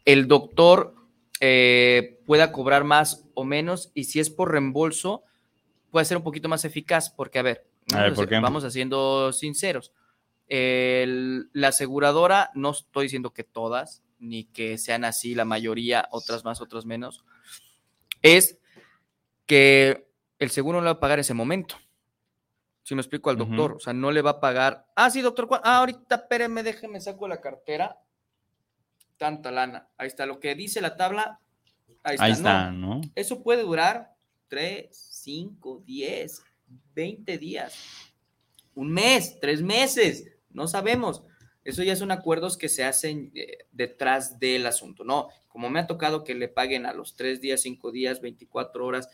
el 0.04 0.28
doctor 0.28 0.94
eh, 1.40 2.18
pueda 2.26 2.52
cobrar 2.52 2.84
más 2.84 3.24
o 3.32 3.44
menos 3.44 3.90
y 3.94 4.04
si 4.04 4.20
es 4.20 4.28
por 4.28 4.52
reembolso 4.52 5.24
puede 5.90 6.04
ser 6.06 6.16
un 6.16 6.22
poquito 6.22 6.48
más 6.48 6.64
eficaz 6.64 7.10
porque 7.10 7.38
a 7.38 7.42
ver, 7.42 7.66
A 7.94 8.02
ver, 8.02 8.40
vamos, 8.40 8.64
haciendo 8.64 9.32
sinceros. 9.32 9.92
El- 10.48 11.50
la 11.52 11.68
aseguradora, 11.68 12.50
no 12.54 12.70
estoy 12.70 13.04
diciendo 13.04 13.32
que 13.32 13.44
todas, 13.44 14.02
ni 14.18 14.44
que 14.44 14.78
sean 14.78 15.04
así 15.04 15.34
la 15.34 15.44
mayoría, 15.44 16.08
otras 16.10 16.44
más, 16.44 16.60
otras 16.60 16.84
menos, 16.86 17.24
es 18.22 18.58
que 19.46 20.08
el 20.38 20.50
seguro 20.50 20.78
no 20.78 20.84
le 20.84 20.90
va 20.92 20.96
a 20.96 21.00
pagar 21.00 21.18
ese 21.18 21.34
momento. 21.34 21.76
Si 22.82 22.94
me 22.94 23.02
explico 23.02 23.28
al 23.28 23.36
doctor, 23.36 23.72
o 23.72 23.80
sea, 23.80 23.92
no 23.92 24.10
le 24.10 24.22
va 24.22 24.30
a 24.30 24.40
pagar. 24.40 24.86
Ah, 24.96 25.10
sí, 25.10 25.20
doctor. 25.20 25.46
¿cuá- 25.46 25.60
Ah, 25.62 25.78
ahorita, 25.78 26.14
espéreme, 26.14 26.62
déjeme, 26.62 27.00
saco 27.00 27.28
la 27.28 27.40
cartera. 27.40 27.98
Tanta 29.18 29.50
lana. 29.50 29.88
Ahí 29.98 30.06
está, 30.08 30.24
lo 30.26 30.40
que 30.40 30.54
dice 30.54 30.80
la 30.80 30.96
tabla. 30.96 31.40
Ahí 32.02 32.14
está. 32.14 32.24
Ahí 32.24 32.30
No, 32.30 32.36
está, 32.36 32.70
¿no? 32.70 33.00
eso 33.14 33.42
puede 33.42 33.62
durar 33.62 34.14
3, 34.48 34.88
5, 35.22 35.82
10, 35.84 36.42
20 36.94 37.38
días, 37.38 37.74
un 38.74 38.92
mes, 38.92 39.38
tres 39.40 39.62
meses, 39.62 40.28
no 40.50 40.68
sabemos. 40.68 41.22
Eso 41.64 41.82
ya 41.82 41.96
son 41.96 42.10
acuerdos 42.10 42.56
que 42.56 42.68
se 42.68 42.84
hacen 42.84 43.30
eh, 43.34 43.66
detrás 43.72 44.38
del 44.38 44.66
asunto, 44.66 45.04
¿no? 45.04 45.28
Como 45.48 45.68
me 45.68 45.80
ha 45.80 45.86
tocado 45.86 46.24
que 46.24 46.34
le 46.34 46.48
paguen 46.48 46.86
a 46.86 46.92
los 46.92 47.16
3 47.16 47.40
días, 47.40 47.60
5 47.62 47.90
días, 47.90 48.20
24 48.20 48.86
horas, 48.86 49.08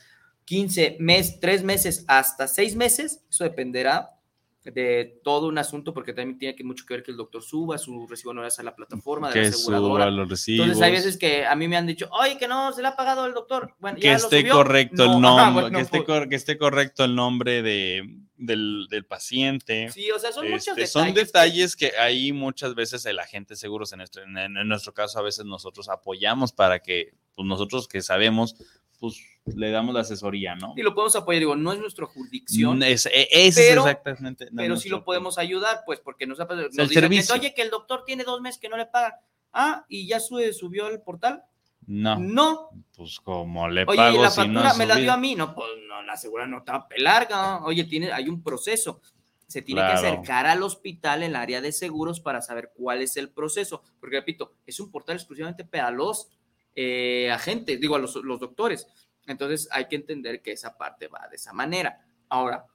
15 0.44 0.98
meses, 1.00 1.40
3 1.40 1.62
meses, 1.64 2.04
hasta 2.06 2.46
6 2.46 2.76
meses, 2.76 3.24
eso 3.28 3.44
dependerá 3.44 4.14
de 4.64 5.20
todo 5.22 5.48
un 5.48 5.58
asunto, 5.58 5.92
porque 5.92 6.14
también 6.14 6.38
tiene 6.38 6.56
que 6.56 6.64
mucho 6.64 6.86
que 6.86 6.94
ver 6.94 7.02
que 7.02 7.10
el 7.10 7.18
doctor 7.18 7.42
suba 7.42 7.76
su 7.76 8.06
recibo 8.06 8.30
honorarios 8.30 8.58
a 8.58 8.62
la 8.62 8.74
plataforma 8.74 9.28
de 9.28 9.34
la 9.36 9.40
Que 9.42 9.48
aseguradora. 9.48 10.04
suba 10.04 10.10
los 10.10 10.28
recibos. 10.30 10.66
Entonces 10.66 10.82
hay 10.86 10.92
veces 10.92 11.16
que 11.18 11.44
a 11.44 11.54
mí 11.54 11.68
me 11.68 11.76
han 11.76 11.86
dicho, 11.86 12.08
oye, 12.12 12.38
que 12.38 12.48
no, 12.48 12.72
se 12.72 12.80
le 12.80 12.88
ha 12.88 12.96
pagado 12.96 13.24
al 13.24 13.34
doctor. 13.34 13.74
Bueno, 13.78 13.96
que 13.98 14.04
ya 14.04 14.12
lo 14.12 14.16
esté 14.18 14.40
subió. 14.40 14.54
correcto 14.54 15.04
el 15.04 15.20
No, 15.20 15.36
ajá, 15.38 15.44
nombre, 15.46 15.62
bueno, 15.64 15.78
que, 15.78 15.82
esté 15.84 15.98
pues, 15.98 16.06
cor- 16.06 16.28
que 16.30 16.34
esté 16.36 16.56
correcto 16.56 17.04
el 17.04 17.14
nombre 17.14 17.60
de, 17.62 18.02
del, 18.38 18.86
del 18.88 19.04
paciente. 19.04 19.90
Sí, 19.90 20.10
o 20.10 20.18
sea, 20.18 20.32
son 20.32 20.44
muchos 20.48 20.68
Este, 20.68 20.80
detalles. 20.80 20.92
son 20.92 21.12
detalles 21.14 21.76
que 21.76 21.92
ahí 21.98 22.32
muchas 22.32 22.74
veces 22.74 23.04
el 23.04 23.18
agente 23.18 23.56
seguros, 23.56 23.92
en 23.92 23.98
nuestro, 23.98 24.22
en, 24.22 24.36
en 24.38 24.66
nuestro 24.68 24.94
caso, 24.94 25.18
a 25.18 25.22
veces 25.22 25.44
nosotros 25.44 25.90
apoyamos 25.90 26.52
para 26.52 26.78
que 26.80 27.12
pues, 27.34 27.46
nosotros 27.46 27.86
que 27.86 28.00
sabemos, 28.00 28.54
pues 29.44 29.56
le 29.56 29.70
damos 29.70 29.94
la 29.94 30.00
asesoría, 30.00 30.54
¿no? 30.54 30.72
Y 30.76 30.82
lo 30.82 30.94
podemos 30.94 31.14
apoyar, 31.16 31.40
digo, 31.40 31.56
no 31.56 31.72
es 31.72 31.78
nuestra 31.78 32.06
jurisdicción, 32.06 32.82
Es, 32.82 33.06
e- 33.06 33.28
ese 33.30 33.68
pero- 33.70 33.82
es 33.86 33.92
exactamente. 33.92 34.46
no, 34.46 34.56
pero 34.56 34.76
sí 34.76 34.88
lo 34.88 35.04
podemos 35.04 35.36
ayudar, 35.38 35.82
pues, 35.84 36.00
porque 36.00 36.26
nos, 36.26 36.40
ha 36.40 36.46
pasado- 36.48 36.68
nos 36.68 36.78
el 36.78 36.88
dicen, 36.88 37.02
servicio. 37.02 37.34
oye, 37.34 37.52
que 37.54 37.62
el 37.62 37.70
doctor 37.70 38.04
tiene 38.04 38.24
dos 38.24 38.40
meses 38.40 38.60
que 38.60 38.68
no 38.68 38.76
le 38.76 38.86
pagan. 38.86 39.12
Ah, 39.52 39.84
y 39.88 40.06
ya 40.06 40.18
sube, 40.20 40.52
subió 40.52 40.88
el 40.88 41.00
portal. 41.00 41.42
No, 41.86 42.18
No. 42.18 42.70
pues 42.96 43.20
como 43.20 43.68
le 43.68 43.84
Oye, 43.86 43.96
pago 43.96 44.16
y 44.18 44.22
la 44.22 44.30
si 44.30 44.40
no 44.40 44.44
factura 44.60 44.70
ha 44.70 44.74
me 44.74 44.86
la 44.86 44.96
dio 44.96 45.12
a 45.12 45.16
mí. 45.18 45.34
No, 45.34 45.54
pues 45.54 45.68
no, 45.86 46.02
la 46.02 46.14
asegura 46.14 46.46
no 46.46 46.58
está 46.58 46.86
larga. 46.96 47.62
Oye, 47.64 47.84
tiene, 47.84 48.10
hay 48.10 48.28
un 48.30 48.42
proceso. 48.42 49.02
Se 49.46 49.60
tiene 49.60 49.82
que 49.82 49.88
acercar 49.88 50.46
al 50.46 50.62
hospital 50.62 51.22
en 51.22 51.30
el 51.30 51.36
área 51.36 51.60
de 51.60 51.70
seguros 51.72 52.18
para 52.20 52.40
saber 52.40 52.72
cuál 52.74 53.02
es 53.02 53.18
el 53.18 53.28
proceso. 53.30 53.82
Porque, 54.00 54.16
repito, 54.16 54.54
es 54.66 54.80
un 54.80 54.90
portal 54.90 55.16
exclusivamente 55.16 55.64
para 55.66 55.90
los 55.90 56.28
eh, 56.74 57.30
agentes, 57.30 57.80
digo, 57.80 57.96
a 57.96 57.98
los, 57.98 58.16
los 58.16 58.40
doctores. 58.40 58.86
Entonces 59.26 59.68
hay 59.70 59.86
que 59.88 59.96
entender 59.96 60.42
que 60.42 60.52
esa 60.52 60.76
parte 60.76 61.08
va 61.08 61.26
de 61.28 61.36
esa 61.36 61.52
manera. 61.52 62.04
Ahora, 62.28 62.66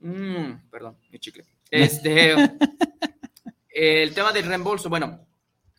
mm, 0.00 0.68
perdón, 0.70 0.96
mi 1.10 1.18
chicle. 1.18 1.44
Este, 1.70 2.34
el 3.68 4.14
tema 4.14 4.32
del 4.32 4.46
reembolso, 4.46 4.88
bueno, 4.88 5.26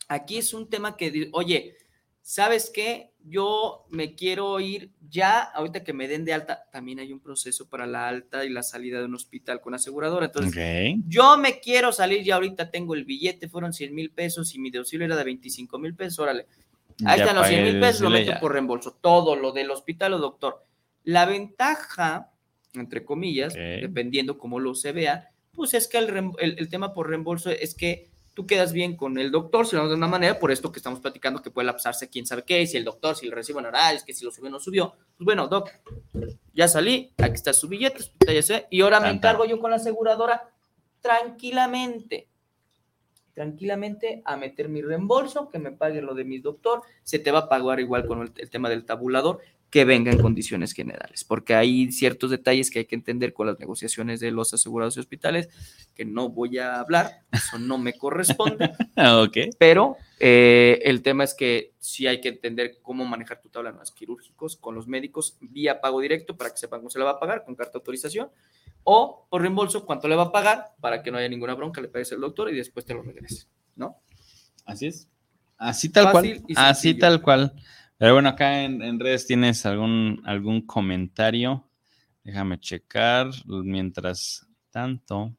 aquí 0.08 0.38
es 0.38 0.54
un 0.54 0.70
tema 0.70 0.96
que, 0.96 1.30
oye, 1.34 1.78
¿sabes 2.22 2.70
qué? 2.72 3.12
Yo 3.24 3.86
me 3.90 4.14
quiero 4.14 4.60
ir 4.60 4.92
ya, 5.10 5.40
ahorita 5.40 5.84
que 5.84 5.94
me 5.94 6.08
den 6.08 6.26
de 6.26 6.34
alta, 6.34 6.70
también 6.72 7.00
hay 7.00 7.12
un 7.12 7.20
proceso 7.20 7.68
para 7.68 7.88
la 7.88 8.08
alta 8.08 8.46
y 8.46 8.50
la 8.50 8.62
salida 8.62 9.00
de 9.00 9.06
un 9.06 9.16
hospital 9.16 9.62
con 9.62 9.74
aseguradora. 9.74 10.28
Entonces, 10.28 10.54
Ok. 10.96 11.04
yo 11.08 11.38
me 11.38 11.60
quiero 11.60 11.92
salir 11.92 12.22
y 12.22 12.30
ahorita 12.30 12.70
tengo 12.70 12.94
el 12.94 13.06
billete, 13.06 13.50
fueron 13.50 13.74
100 13.74 13.96
mil 13.96 14.12
pesos 14.12 14.54
y 14.54 14.60
mi 14.60 14.70
deducible 14.70 15.06
era 15.06 15.18
de 15.18 15.24
25 15.24 15.80
mil 15.80 15.96
pesos, 15.96 16.20
órale. 16.20 16.46
Ahí 17.06 17.18
Ya 17.20 17.24
están 17.24 17.36
los 17.38 17.48
100 17.48 17.60
pagué 17.62 17.72
mil 17.72 17.80
pesos, 17.82 18.02
lo 18.02 18.10
meto 18.10 18.32
ya. 18.32 18.40
por 18.40 18.52
reembolso, 18.54 18.98
todo 19.02 19.36
lo 19.36 19.52
del 19.52 19.72
hospital 19.72 20.14
o 20.16 20.18
doctor. 20.20 20.64
La 21.04 21.26
ventaja, 21.26 22.32
entre 22.74 23.06
comillas, 23.06 23.54
Ok. 23.54 23.60
dependiendo 23.82 24.38
cómo 24.38 24.60
lo 24.60 24.76
se 24.76 24.92
vea, 24.92 25.30
pues 25.54 25.74
es 25.74 25.88
que 25.88 25.98
el, 25.98 26.10
el- 26.40 26.56
el 26.60 26.70
tema 26.70 26.94
por 26.94 27.10
reembolso 27.10 27.50
es 27.50 27.74
que 27.76 28.10
tú 28.34 28.46
quedas 28.48 28.72
bien 28.72 28.96
con 28.96 29.18
el 29.18 29.32
doctor, 29.32 29.66
si 29.68 29.76
lo 29.76 29.90
de 29.90 29.96
una 29.96 30.08
manera, 30.08 30.40
por 30.40 30.52
esto 30.52 30.72
que 30.72 30.80
estamos 30.80 31.00
platicando, 31.02 31.42
que 31.42 31.52
puede 31.52 31.66
lapsarse 31.66 32.10
quién 32.10 32.26
sabe 32.26 32.44
qué, 32.44 32.66
si 32.68 32.78
el 32.78 32.86
doctor, 32.86 33.16
si 33.16 33.28
le 33.28 33.36
recibe 33.36 33.60
honorarios, 33.60 34.04
que 34.04 34.14
si 34.14 34.24
lo 34.24 34.32
subió 34.32 34.48
o 34.50 34.52
no 34.52 34.60
subió. 34.60 34.94
Pues 35.18 35.26
bueno, 35.26 35.48
doc, 35.48 35.70
ya 36.54 36.68
salí, 36.70 37.12
aquí 37.18 37.34
está 37.34 37.52
su 37.54 37.68
billete, 37.68 38.04
ya 38.34 38.42
sé, 38.42 38.68
y 38.70 38.80
ahora 38.82 39.00
me 39.02 39.10
encargo 39.10 39.44
yo 39.46 39.60
con 39.60 39.72
la 39.72 39.78
aseguradora 39.78 40.50
tranquilamente, 41.02 42.28
tranquilamente 43.34 44.22
a 44.26 44.38
meter 44.38 44.70
mi 44.70 44.82
reembolso, 44.82 45.50
que 45.50 45.60
me 45.60 45.72
pague 45.72 46.02
lo 46.02 46.14
de 46.14 46.26
mi 46.26 46.40
doctor, 46.40 46.82
se 47.04 47.20
te 47.20 47.32
va 47.32 47.40
a 47.40 47.50
pagar 47.50 47.80
igual 47.80 48.06
con 48.06 48.22
el, 48.22 48.32
el 48.38 48.50
tema 48.50 48.70
del 48.70 48.86
tabulador, 48.86 49.40
que 49.70 49.86
venga 49.86 50.12
en 50.12 50.22
condiciones 50.22 50.74
generales, 50.74 51.24
porque 51.24 51.54
hay 51.54 51.92
ciertos 51.92 52.32
detalles 52.32 52.72
que 52.72 52.80
hay 52.80 52.86
que 52.86 52.96
entender 52.96 53.34
con 53.34 53.48
las 53.48 53.60
negociaciones 53.60 54.20
de 54.20 54.32
los 54.32 54.54
asegurados 54.54 54.98
y 54.98 55.00
hospitales, 55.00 55.50
que 55.94 56.06
no 56.06 56.30
voy 56.30 56.58
a 56.58 56.80
hablar, 56.80 57.22
eso 57.32 57.60
no 57.60 57.78
me 57.78 57.94
corresponde, 57.94 58.72
ok. 58.98 59.38
pero 59.60 59.98
eh, 60.20 60.80
el 60.84 61.04
tema 61.04 61.24
es 61.24 61.36
que 61.36 61.74
sí 61.78 62.08
hay 62.08 62.20
que 62.20 62.30
entender 62.30 62.80
cómo 62.82 63.06
manejar 63.06 63.42
tu 63.42 63.50
tabla 63.50 63.70
de 63.70 63.74
anuales 63.74 63.92
quirúrgicos 63.92 64.58
con 64.58 64.74
los 64.74 64.88
médicos 64.88 65.38
vía 65.40 65.82
pago 65.82 66.02
directo 66.02 66.36
para 66.36 66.50
que 66.50 66.58
sepan 66.58 66.80
cómo 66.80 66.90
se 66.90 66.98
le 66.98 67.06
va 67.06 67.12
a 67.12 67.20
pagar 67.20 67.44
con 67.46 67.56
carta 67.56 67.74
de 67.74 67.78
autorización 67.78 68.30
o 68.92 69.28
por 69.30 69.42
reembolso 69.42 69.86
cuánto 69.86 70.08
le 70.08 70.16
va 70.16 70.24
a 70.24 70.32
pagar 70.32 70.74
para 70.82 71.04
que 71.04 71.12
no 71.12 71.20
haya 71.20 71.30
ninguna 71.30 71.54
bronca, 71.54 71.80
le 71.80 71.90
pagues 71.90 72.12
al 72.12 72.22
doctor 72.22 72.52
y 72.52 72.56
después 72.56 72.88
te 72.88 72.96
lo 72.96 73.04
regrese, 73.04 73.46
¿no? 73.76 74.02
Así 74.66 74.88
es. 74.88 75.08
Así 75.60 75.90
tal 75.90 76.12
Fácil 76.12 76.42
cual. 76.42 76.56
Así 76.58 76.94
tal 76.96 77.22
cual. 77.22 77.54
Pero 78.00 78.14
bueno, 78.14 78.30
acá 78.30 78.64
en, 78.64 78.82
en 78.82 79.00
redes 79.00 79.28
tienes 79.28 79.64
algún, 79.68 80.24
algún 80.26 80.66
comentario. 80.66 81.70
Déjame 82.24 82.60
checar. 82.60 83.30
Mientras 83.46 84.48
tanto. 84.72 85.36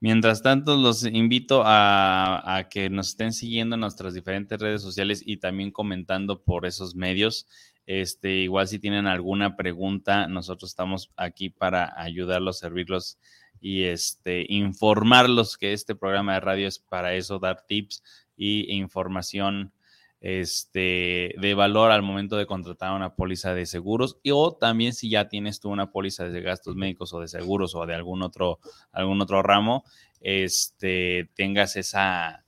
Mientras 0.00 0.42
tanto, 0.42 0.76
los 0.76 1.06
invito 1.06 1.62
a, 1.64 2.56
a 2.56 2.68
que 2.68 2.90
nos 2.90 3.08
estén 3.08 3.32
siguiendo 3.32 3.76
en 3.76 3.80
nuestras 3.80 4.12
diferentes 4.12 4.60
redes 4.60 4.82
sociales 4.82 5.22
y 5.24 5.38
también 5.38 5.70
comentando 5.70 6.42
por 6.42 6.66
esos 6.66 6.94
medios. 6.94 7.46
Este, 7.86 8.30
igual 8.30 8.68
si 8.68 8.78
tienen 8.78 9.06
alguna 9.06 9.56
pregunta, 9.56 10.26
nosotros 10.26 10.70
estamos 10.70 11.10
aquí 11.16 11.50
para 11.50 12.00
ayudarlos, 12.00 12.58
servirlos 12.58 13.18
y 13.60 13.84
este, 13.84 14.46
informarlos 14.48 15.56
que 15.58 15.72
este 15.72 15.94
programa 15.94 16.34
de 16.34 16.40
radio 16.40 16.68
es 16.68 16.78
para 16.78 17.14
eso, 17.14 17.38
dar 17.38 17.64
tips 17.66 18.02
y 18.36 18.74
información 18.74 19.72
este, 20.20 21.34
de 21.38 21.54
valor 21.54 21.90
al 21.90 22.00
momento 22.00 22.36
de 22.36 22.46
contratar 22.46 22.94
una 22.94 23.14
póliza 23.14 23.52
de 23.52 23.66
seguros 23.66 24.18
y 24.22 24.30
o 24.30 24.52
también 24.52 24.94
si 24.94 25.10
ya 25.10 25.28
tienes 25.28 25.60
tú 25.60 25.68
una 25.68 25.92
póliza 25.92 26.26
de 26.26 26.40
gastos 26.40 26.76
médicos 26.76 27.12
o 27.12 27.20
de 27.20 27.28
seguros 27.28 27.74
o 27.74 27.84
de 27.84 27.94
algún 27.94 28.22
otro, 28.22 28.58
algún 28.90 29.20
otro 29.20 29.42
ramo, 29.42 29.84
este, 30.20 31.30
tengas 31.34 31.76
esa, 31.76 32.43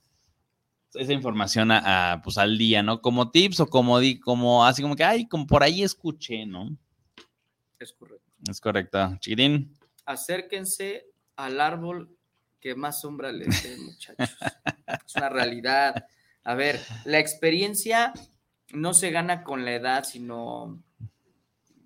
esa 0.97 1.13
información 1.13 1.71
a, 1.71 2.13
a, 2.13 2.21
pues, 2.21 2.37
al 2.37 2.57
día, 2.57 2.83
¿no? 2.83 3.01
Como 3.01 3.31
tips 3.31 3.59
o 3.61 3.67
como, 3.67 3.99
di, 3.99 4.19
como 4.19 4.65
así 4.65 4.81
como 4.81 4.95
que, 4.95 5.03
ay, 5.03 5.27
como 5.27 5.47
por 5.47 5.63
ahí 5.63 5.83
escuché, 5.83 6.45
¿no? 6.45 6.75
Es 7.79 7.93
correcto. 7.93 8.31
Es 8.49 8.61
correcto. 8.61 9.17
Chiquitín. 9.19 9.73
Acérquense 10.05 11.05
al 11.35 11.61
árbol 11.61 12.09
que 12.59 12.75
más 12.75 13.01
sombra 13.01 13.31
les 13.31 13.63
dé, 13.63 13.77
muchachos. 13.77 14.29
es 15.05 15.15
una 15.15 15.29
realidad. 15.29 16.05
A 16.43 16.55
ver, 16.55 16.79
la 17.05 17.19
experiencia 17.19 18.13
no 18.71 18.93
se 18.93 19.11
gana 19.11 19.43
con 19.43 19.65
la 19.65 19.73
edad, 19.73 20.03
sino 20.03 20.81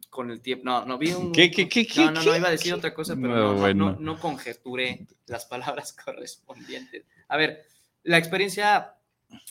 con 0.09 0.31
el 0.31 0.41
tiempo. 0.41 0.65
No, 0.65 0.85
no 0.85 0.97
vi 0.97 1.11
un. 1.13 1.31
¿Qué, 1.31 1.49
qué, 1.51 1.67
qué, 1.67 1.85
no, 1.97 2.11
no, 2.11 2.23
no, 2.23 2.35
iba 2.35 2.47
a 2.47 2.51
decir 2.51 2.73
otra 2.73 2.93
cosa, 2.93 3.15
pero 3.15 3.27
No, 3.29 3.35
no, 3.35 3.53
no, 3.53 3.59
bueno. 3.59 3.91
no, 3.91 3.99
no 3.99 4.19
conjeturé 4.19 5.07
las 5.25 5.45
palabras 5.45 5.93
correspondientes. 6.05 7.05
A 7.27 7.37
ver, 7.37 7.65
la 8.03 8.17
experiencia 8.17 8.95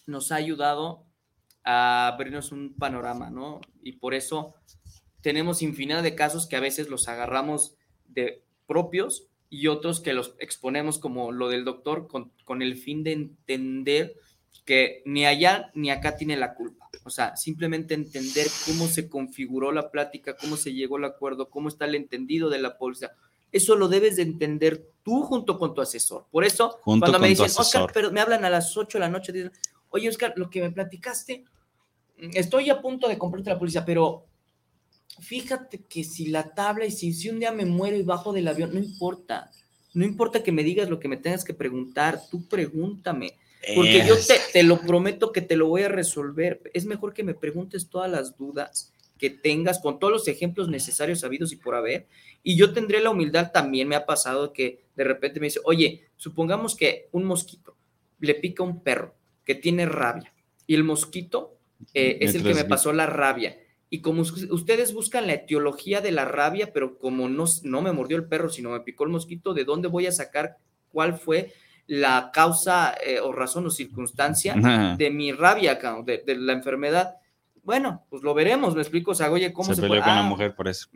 nos 0.06 0.32
ha 0.32 0.36
ayudado 0.36 1.04
a 1.64 2.08
abrirnos 2.08 2.52
un 2.52 2.74
panorama, 2.74 3.30
¿no? 3.30 3.60
Y 3.82 3.92
por 3.92 4.14
eso 4.14 4.54
tenemos 5.20 5.62
infinidad 5.62 6.02
de 6.02 6.14
casos 6.14 6.46
que 6.46 6.56
a 6.56 6.60
veces 6.60 6.88
los 6.88 7.08
agarramos 7.08 7.76
de 8.06 8.42
propios 8.66 9.26
y 9.48 9.66
otros 9.66 10.00
que 10.00 10.12
los 10.12 10.34
exponemos 10.38 10.98
como 10.98 11.32
lo 11.32 11.48
del 11.48 11.64
doctor 11.64 12.06
con, 12.08 12.32
con 12.44 12.62
el 12.62 12.76
fin 12.76 13.02
de 13.02 13.12
entender 13.12 14.14
que 14.64 15.02
ni 15.04 15.26
allá 15.26 15.70
ni 15.74 15.90
acá 15.90 16.16
tiene 16.16 16.36
la 16.36 16.54
culpa. 16.54 16.88
O 17.04 17.10
sea, 17.10 17.36
simplemente 17.36 17.94
entender 17.94 18.46
cómo 18.66 18.86
se 18.86 19.08
configuró 19.08 19.72
la 19.72 19.90
plática, 19.90 20.36
cómo 20.36 20.56
se 20.56 20.72
llegó 20.72 20.96
al 20.96 21.04
acuerdo, 21.04 21.50
cómo 21.50 21.68
está 21.68 21.86
el 21.86 21.94
entendido 21.94 22.50
de 22.50 22.60
la 22.60 22.78
póliza. 22.78 23.12
Eso 23.52 23.76
lo 23.76 23.88
debes 23.88 24.16
de 24.16 24.22
entender 24.22 24.89
tú 25.02 25.22
junto 25.22 25.58
con 25.58 25.74
tu 25.74 25.80
asesor. 25.80 26.26
Por 26.30 26.44
eso, 26.44 26.78
Junto 26.82 27.04
cuando 27.06 27.18
me 27.18 27.28
dicen, 27.28 27.46
Oscar, 27.56 27.90
pero 27.92 28.10
me 28.12 28.20
hablan 28.20 28.44
a 28.44 28.50
las 28.50 28.76
8 28.76 28.98
de 28.98 29.00
la 29.00 29.08
noche, 29.08 29.32
dicen, 29.32 29.52
oye, 29.90 30.08
Oscar, 30.08 30.32
lo 30.36 30.50
que 30.50 30.60
me 30.60 30.70
platicaste, 30.70 31.44
mm, 32.18 32.30
estoy 32.34 32.70
a 32.70 32.80
punto 32.80 33.08
de 33.08 33.18
comprarte 33.18 33.50
la 33.50 33.58
póliza, 33.58 33.84
pero 33.84 34.26
fíjate 35.20 35.82
que 35.88 36.04
si 36.04 36.26
la 36.26 36.54
tabla 36.54 36.84
y 36.86 36.90
si, 36.90 37.12
si 37.12 37.28
un 37.28 37.40
día 37.40 37.52
me 37.52 37.64
muero 37.66 37.96
y 37.96 38.02
bajo 38.02 38.32
del 38.32 38.48
avión, 38.48 38.70
no 38.72 38.78
importa. 38.78 39.50
No 39.92 40.04
importa 40.04 40.42
que 40.42 40.52
me 40.52 40.62
digas 40.62 40.88
lo 40.88 41.00
que 41.00 41.08
me 41.08 41.16
tengas 41.16 41.44
que 41.44 41.54
preguntar, 41.54 42.20
tú 42.30 42.46
pregúntame. 42.48 43.36
Porque 43.74 44.04
yo 44.06 44.14
Es- 44.14 44.28
te, 44.28 44.34
te 44.52 44.62
lo 44.62 44.80
prometo 44.80 45.32
que 45.32 45.42
te 45.42 45.56
lo 45.56 45.66
voy 45.68 45.82
a 45.82 45.88
resolver. 45.88 46.62
Es 46.72 46.86
mejor 46.86 47.12
que 47.12 47.24
me 47.24 47.34
preguntes 47.34 47.88
todas 47.90 48.10
las 48.10 48.36
dudas 48.38 48.92
que 49.18 49.28
tengas 49.28 49.80
con 49.80 49.98
todos 49.98 50.12
los 50.12 50.28
ejemplos 50.28 50.68
necesarios 50.68 51.20
sabidos 51.20 51.52
y 51.52 51.56
por 51.56 51.74
haber. 51.74 52.06
Y 52.42 52.56
yo 52.56 52.72
tendré 52.72 53.00
la 53.00 53.10
humildad 53.10 53.50
también, 53.52 53.88
me 53.88 53.96
ha 53.96 54.06
pasado 54.06 54.52
que 54.52 54.84
de 54.96 55.04
repente 55.04 55.40
me 55.40 55.46
dice, 55.46 55.60
oye, 55.64 56.08
supongamos 56.16 56.74
que 56.76 57.08
un 57.12 57.24
mosquito 57.24 57.76
le 58.18 58.34
pica 58.34 58.62
a 58.62 58.66
un 58.66 58.82
perro 58.82 59.14
que 59.44 59.54
tiene 59.54 59.86
rabia 59.86 60.32
y 60.66 60.74
el 60.74 60.84
mosquito 60.84 61.56
eh, 61.94 62.18
es 62.20 62.34
el 62.34 62.42
que 62.42 62.54
me 62.54 62.64
pasó 62.68 62.92
la 62.92 63.06
rabia. 63.06 63.56
Y 63.88 64.00
como 64.02 64.22
us- 64.22 64.46
ustedes 64.50 64.92
buscan 64.94 65.26
la 65.26 65.32
etiología 65.34 66.00
de 66.00 66.12
la 66.12 66.24
rabia, 66.24 66.72
pero 66.72 66.96
como 66.98 67.28
no, 67.28 67.44
no 67.64 67.82
me 67.82 67.92
mordió 67.92 68.16
el 68.16 68.24
perro, 68.26 68.48
sino 68.48 68.70
me 68.70 68.80
picó 68.80 69.04
el 69.04 69.10
mosquito, 69.10 69.52
¿de 69.54 69.64
dónde 69.64 69.88
voy 69.88 70.06
a 70.06 70.12
sacar 70.12 70.56
cuál 70.90 71.18
fue 71.18 71.52
la 71.86 72.30
causa 72.32 72.94
eh, 73.04 73.18
o 73.20 73.32
razón 73.32 73.66
o 73.66 73.70
circunstancia 73.70 74.54
Ajá. 74.54 74.94
de 74.96 75.10
mi 75.10 75.32
rabia, 75.32 75.78
de, 76.04 76.22
de 76.24 76.36
la 76.36 76.52
enfermedad? 76.52 77.16
Bueno, 77.64 78.06
pues 78.10 78.22
lo 78.22 78.32
veremos, 78.32 78.74
me 78.74 78.82
explico, 78.82 79.10
o 79.10 79.14
sea, 79.14 79.30
oye, 79.30 79.52
¿cómo 79.52 79.68
se, 79.70 79.74
se, 79.74 79.80
peleó 79.80 79.96
puede- 79.96 80.02
con 80.04 80.14
la 80.14 80.20
Ah, 80.20 80.28
mujer 80.28 80.54
por 80.54 80.68
eso. 80.68 80.86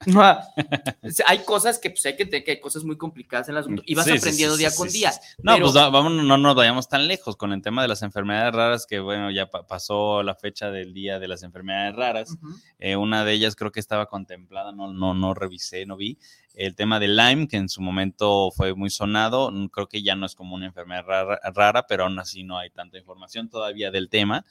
hay 1.26 1.38
cosas 1.40 1.78
que 1.78 1.90
pues 1.90 2.04
hay 2.06 2.16
que 2.16 2.24
entender 2.24 2.44
que 2.44 2.50
hay 2.52 2.60
cosas 2.60 2.84
muy 2.84 2.96
complicadas 2.96 3.48
en 3.48 3.54
las 3.54 3.66
y 3.84 3.94
vas 3.94 4.04
Sí, 4.04 4.12
aprendiendo 4.12 4.54
sí, 4.56 4.60
día 4.60 4.70
con 4.74 4.88
día. 4.88 5.12
No, 5.42 5.54
Pero- 5.54 5.66
pues 5.66 5.76
va- 5.76 5.88
vamos, 5.90 6.12
no 6.12 6.36
nos 6.38 6.54
vayamos 6.54 6.88
tan 6.88 7.06
lejos 7.08 7.36
con 7.36 7.52
el 7.52 7.62
tema 7.62 7.82
de 7.82 7.88
las 7.88 8.02
enfermedades 8.02 8.54
raras, 8.54 8.86
que 8.86 9.00
bueno, 9.00 9.30
ya 9.30 9.46
pa- 9.50 9.66
pasó 9.66 10.22
la 10.22 10.34
fecha 10.34 10.70
del 10.70 10.92
día 10.92 11.18
de 11.18 11.28
las 11.28 11.42
enfermedades 11.42 11.94
raras. 11.96 12.36
Eh, 12.78 12.96
una 12.96 13.24
de 13.24 13.32
ellas 13.32 13.56
creo 13.56 13.72
que 13.72 13.80
estaba 13.80 14.06
contemplada, 14.06 14.72
no, 14.72 14.92
no, 14.92 15.14
no 15.14 15.34
revisé, 15.34 15.86
no 15.86 15.96
vi. 15.96 16.18
El 16.54 16.74
tema 16.74 16.98
del 17.00 17.16
Lyme, 17.16 17.48
que 17.48 17.56
en 17.56 17.68
su 17.68 17.80
momento 17.82 18.50
fue 18.50 18.74
muy 18.74 18.90
sonado, 18.90 19.52
creo 19.72 19.88
que 19.88 20.02
ya 20.02 20.14
no 20.14 20.24
es 20.26 20.34
como 20.34 20.54
una 20.54 20.66
enfermedad 20.66 21.04
rara, 21.06 21.40
rara, 21.54 21.86
pero 21.86 22.04
aún 22.04 22.18
así 22.18 22.44
no 22.44 22.58
hay 22.58 22.70
tanta 22.70 22.96
información 22.98 23.48
todavía 23.50 23.90
del 23.90 24.08
tema. 24.08 24.44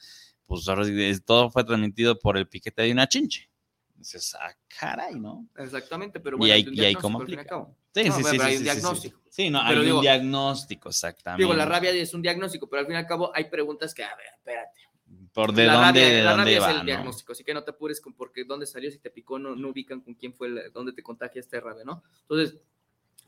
Pues 0.46 0.68
ahora 0.68 0.84
todo 1.24 1.50
fue 1.50 1.64
transmitido 1.64 2.16
por 2.18 2.36
el 2.36 2.46
piquete 2.48 2.82
de 2.82 2.92
una 2.92 3.08
chinche. 3.08 3.48
Dices, 3.98 4.36
ah, 4.38 4.54
caray, 4.78 5.14
¿no? 5.18 5.46
Exactamente, 5.56 6.20
pero 6.20 6.36
Y 6.36 6.38
bueno, 6.40 6.54
ahí- 6.54 6.66
hay 6.68 6.74
y 6.74 6.84
ahí 6.84 6.94
cómo 6.94 7.20
y 7.20 7.22
aplica. 7.22 7.42
Sí, 7.94 8.04
No, 8.08 8.16
sí, 8.16 8.24
sí, 8.24 8.38
hay 8.40 8.56
un 8.58 8.62
diagnóstico. 8.62 9.20
Sí, 9.30 9.50
no, 9.50 9.60
Pero 9.66 9.80
hay 9.80 9.86
digo- 9.86 9.96
un 9.98 10.02
diagnóstico, 10.02 10.88
exactamente. 10.90 11.42
Digo, 11.42 11.54
la 11.54 11.64
rabia 11.64 11.90
es 11.90 12.12
un 12.14 12.22
diagnóstico, 12.22 12.68
pero 12.68 12.80
al 12.80 12.86
fin 12.86 12.94
y 12.94 12.98
al 12.98 13.06
cabo 13.06 13.32
hay 13.34 13.44
preguntas 13.50 13.94
que, 13.94 14.04
a 14.04 14.14
ver, 14.14 14.26
espérate. 14.36 14.80
¿Por 15.32 15.52
de 15.52 15.66
la 15.66 15.74
dónde, 15.74 16.00
rabia, 16.02 16.16
de 16.16 16.22
la 16.24 16.30
dónde 16.32 16.44
rabia 16.44 16.60
va, 16.60 16.66
es 16.66 16.72
el 16.72 16.78
no? 16.80 16.84
diagnóstico, 16.84 17.32
así 17.32 17.44
que 17.44 17.54
no 17.54 17.62
te 17.62 17.70
apures 17.70 18.00
con 18.00 18.12
porque 18.14 18.44
dónde 18.44 18.66
salió, 18.66 18.90
si 18.90 18.98
te 18.98 19.10
picó, 19.10 19.38
no, 19.38 19.54
no 19.54 19.68
ubican 19.68 20.00
con 20.00 20.14
quién 20.14 20.32
fue, 20.34 20.70
dónde 20.70 20.92
te 20.92 21.02
contagia 21.02 21.40
esta 21.40 21.60
rabia, 21.60 21.84
¿no? 21.84 22.02
Entonces, 22.22 22.58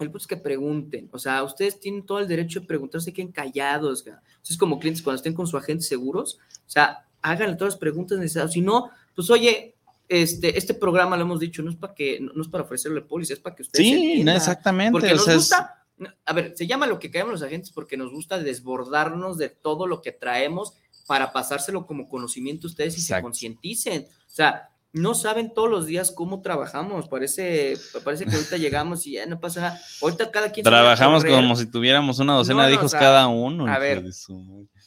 el 0.01 0.07
punto 0.11 0.19
es 0.19 0.27
que 0.27 0.37
pregunten, 0.37 1.09
o 1.13 1.19
sea, 1.19 1.43
ustedes 1.43 1.79
tienen 1.81 2.05
todo 2.05 2.19
el 2.21 2.29
derecho 2.29 2.61
de 2.61 2.67
preguntar, 2.67 3.01
se 3.01 3.13
queden 3.13 3.33
callados, 3.33 4.05
ustedes 4.43 4.59
como 4.59 4.79
clientes 4.79 5.03
cuando 5.03 5.17
estén 5.17 5.35
con 5.35 5.47
su 5.47 5.57
agente 5.57 5.85
seguros, 5.85 6.39
o 6.67 6.71
sea, 6.71 7.07
háganle 7.23 7.57
todas 7.57 7.75
las 7.75 7.81
preguntas 7.81 8.19
necesarias, 8.19 8.53
si 8.53 8.61
no, 8.61 8.91
pues 9.15 9.29
oye, 9.31 9.75
este, 10.09 10.57
este 10.59 10.75
programa 10.75 11.17
lo 11.17 11.23
hemos 11.23 11.41
dicho, 11.41 11.63
no 11.63 11.71
es 11.71 11.77
para 11.77 11.95
que, 11.95 12.19
no, 12.21 12.41
es 12.43 12.49
para 12.49 12.65
ofrecerle 12.65 13.03
póliza, 13.03 13.35
es 13.35 13.41
para 13.41 13.55
que 13.57 13.63
ustedes 13.63 13.87
Sí, 13.87 14.23
no, 14.25 14.33
exactamente. 14.33 14.93
Porque 14.93 15.13
nos 15.15 15.29
es- 15.29 15.35
gusta, 15.35 15.85
a 16.25 16.33
ver, 16.33 16.55
se 16.57 16.67
llama 16.67 16.87
lo 16.87 16.99
que 16.99 17.11
caemos 17.11 17.33
los 17.33 17.43
agentes 17.43 17.71
porque 17.71 17.97
nos 17.97 18.11
gusta 18.13 18.39
desbordarnos 18.39 19.37
de 19.39 19.49
todo 19.51 19.87
lo 19.87 20.01
que 20.03 20.13
traemos 20.13 20.75
para 21.07 21.33
pasárselo 21.33 21.87
como 21.87 22.09
conocimiento 22.09 22.67
a 22.67 22.71
ustedes 22.71 22.97
y 22.97 23.01
se 23.01 23.07
Exacto. 23.13 23.25
concienticen. 23.25 24.03
O 24.27 24.31
sea, 24.31 24.69
no 24.93 25.15
saben 25.15 25.53
todos 25.53 25.69
los 25.71 25.87
días 25.87 26.11
cómo 26.11 26.41
trabajamos. 26.41 27.09
Parece, 27.09 27.77
parece 28.05 28.25
que 28.25 28.35
ahorita 28.35 28.57
llegamos 28.57 29.07
y 29.07 29.13
ya 29.13 29.27
no 29.27 29.39
pasa 29.41 29.61
nada. 29.61 29.81
Ahorita 30.03 30.31
cada 30.31 30.51
quien 30.51 30.65
se 30.65 30.71
Trabajamos 30.71 31.25
como 31.25 31.57
si 31.57 31.67
tuviéramos 31.71 32.19
una 32.19 32.35
docena 32.35 32.63
No, 32.63 32.65
de 32.65 32.69
no, 32.69 32.75
hijos 32.75 32.87
o 32.87 32.89
sea, 32.91 33.01
cada 33.01 33.27
uno. 33.29 33.67
a 33.67 33.79
ver. 33.79 34.03
de. 34.03 34.11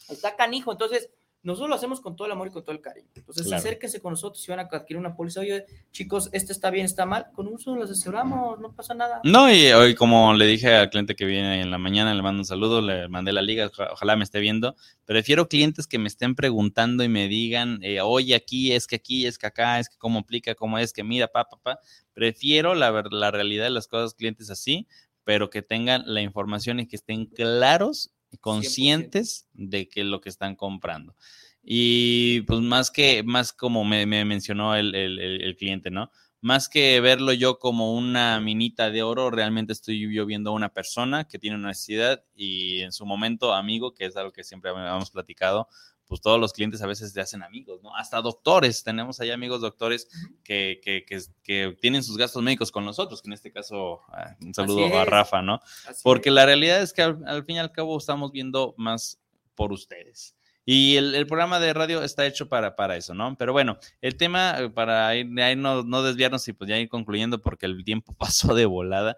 Está 0.10 0.36
canijo. 0.36 0.72
Entonces, 0.72 1.10
nosotros 1.44 1.70
lo 1.70 1.76
hacemos 1.76 2.02
con 2.02 2.16
todo 2.16 2.28
el 2.28 2.34
amor 2.34 2.48
y 2.48 2.52
con 2.52 2.64
todo 2.64 2.74
el 2.74 2.82
cariño. 2.82 3.08
Entonces, 3.16 3.48
Claro. 3.48 3.60
acérquense 3.60 4.00
con 4.00 4.12
nosotros 4.14 4.44
si 4.44 4.52
van 4.52 4.60
a 4.60 4.64
adquirir 4.72 4.98
una 5.00 5.16
póliza. 5.16 5.40
Oye, 5.40 5.66
chicos, 5.92 6.30
este 6.34 6.54
está 6.54 6.70
bien, 6.70 6.86
está 6.86 7.06
mal. 7.06 7.28
Con 7.34 7.48
uso 7.48 7.76
los 7.76 7.90
asesoramos, 7.90 8.60
no 8.60 8.72
pasa 8.76 8.94
nada. 8.94 9.22
No, 9.24 9.52
y 9.52 9.72
hoy 9.72 9.96
como 9.96 10.34
le 10.34 10.46
dije 10.46 10.74
al 10.76 10.90
cliente 10.90 11.16
que 11.16 11.26
viene 11.26 11.62
en 11.62 11.72
la 11.72 11.78
mañana, 11.78 12.14
le 12.14 12.22
mando 12.22 12.42
un 12.42 12.46
saludo, 12.46 12.82
le 12.82 13.08
mandé 13.08 13.32
la 13.34 13.42
liga, 13.42 13.68
oja- 13.68 13.90
ojalá 13.92 14.16
me 14.16 14.24
esté 14.24 14.40
viendo. 14.40 14.76
Prefiero 15.06 15.48
clientes 15.48 15.88
que 15.88 15.98
me 16.00 16.08
estén 16.08 16.36
preguntando 16.36 17.04
y 17.04 17.10
me 17.10 17.28
digan, 17.28 17.80
eh, 17.82 18.02
oye, 18.02 18.36
aquí, 18.36 18.72
es 18.74 18.86
que 18.88 18.98
aquí, 18.98 19.26
es 19.26 19.38
que 19.38 19.48
acá, 19.48 19.80
es 19.80 19.90
que 19.90 19.98
cómo 19.98 20.20
aplica, 20.20 20.54
cómo 20.56 20.78
es 20.78 20.94
que 20.94 21.04
mira, 21.04 21.28
pa, 21.28 21.46
pa, 21.50 21.58
pa. 21.58 21.80
Prefiero 22.14 22.76
la, 22.76 23.04
la 23.10 23.32
realidad 23.32 23.64
de 23.64 23.70
las 23.72 23.88
cosas, 23.88 24.14
clientes 24.14 24.50
así, 24.50 24.88
pero 25.24 25.50
que 25.50 25.62
tengan 25.62 26.04
la 26.06 26.22
información 26.22 26.80
y 26.80 26.88
que 26.88 26.96
estén 26.96 27.26
claros, 27.26 28.12
conscientes 28.40 29.48
de 29.54 29.88
que 29.90 30.04
lo 30.04 30.22
que 30.22 30.30
están 30.30 30.56
comprando. 30.56 31.16
Y 31.64 32.42
pues 32.42 32.60
más 32.62 32.90
que, 32.92 33.24
más 33.24 33.54
como 33.54 33.84
me, 33.86 34.06
me 34.06 34.26
mencionó 34.26 34.76
el, 34.76 34.96
el- 34.96 35.20
el- 35.20 35.56
cliente, 35.58 35.92
¿no? 35.92 36.12
Más 36.42 36.68
que 36.70 37.00
verlo 37.02 37.34
yo 37.34 37.60
como 37.60 37.94
una 37.96 38.40
minita 38.40 38.90
de 38.90 39.04
oro, 39.04 39.30
realmente 39.30 39.74
estoy 39.74 40.12
yo 40.14 40.26
viendo 40.26 40.50
a 40.50 40.54
una 40.54 40.70
persona 40.74 41.28
que 41.28 41.38
tiene 41.38 41.56
una 41.58 41.68
necesidad 41.70 42.24
y 42.36 42.82
en 42.82 42.92
su 42.92 43.06
momento 43.06 43.54
amigo, 43.54 43.94
que 43.94 44.06
es 44.06 44.16
algo 44.18 44.32
que 44.32 44.44
siempre 44.44 44.72
hemos 44.72 45.12
platicado, 45.12 45.68
pues 46.12 46.20
todos 46.20 46.42
los 46.42 46.52
clientes 46.52 46.82
a 46.82 46.88
veces 46.88 47.14
te 47.14 47.22
hacen 47.22 47.42
amigos, 47.42 47.82
¿no? 47.82 47.96
Hasta 47.96 48.22
doctores, 48.22 48.84
tenemos 48.84 49.22
ahí 49.22 49.32
amigos 49.32 49.62
doctores 49.62 50.10
que, 50.44 50.82
que, 50.84 51.06
que, 51.06 51.22
que 51.42 51.78
tienen 51.80 52.04
sus 52.04 52.18
gastos 52.18 52.44
médicos 52.44 52.70
con 52.70 52.84
nosotros, 52.84 53.22
que 53.22 53.30
en 53.30 53.34
este 53.34 53.50
caso, 53.50 54.02
ah, 54.10 54.36
un 54.42 54.54
saludo 54.54 55.00
a. 55.00 55.06
Rafa, 55.06 55.42
¿no? 55.42 55.62
Así 55.88 56.02
Porque 56.04 56.28
es. 56.28 56.36
la 56.36 56.46
realidad 56.46 56.82
es 56.82 56.92
que 56.92 57.02
al, 57.02 57.26
al 57.26 57.46
fin 57.46 57.56
y 57.56 57.60
al 57.60 57.72
cabo 57.72 57.98
estamos 57.98 58.34
viendo 58.34 58.76
más 58.76 59.22
por 59.56 59.72
ustedes. 59.72 60.36
Y 60.66 60.98
el, 60.98 61.16
el 61.16 61.28
programa 61.28 61.62
de 61.62 61.74
radio 61.74 62.04
está 62.04 62.28
hecho 62.28 62.50
para, 62.50 62.76
para 62.76 62.98
eso, 62.98 63.14
¿no? 63.14 63.38
Pero 63.38 63.54
bueno, 63.54 63.78
el 64.02 64.18
tema, 64.18 64.60
eh, 64.60 64.70
para 64.70 65.16
ir, 65.16 65.40
ahí 65.40 65.56
no, 65.56 65.84
no 65.84 66.04
desviarnos 66.04 66.46
y 66.50 66.52
pues 66.52 66.70
ya 66.70 66.78
ir 66.78 66.90
concluyendo 66.90 67.42
porque 67.42 67.68
el 67.68 67.86
tiempo 67.86 68.14
pasó 68.20 68.54
de 68.54 68.66
volada. 68.66 69.16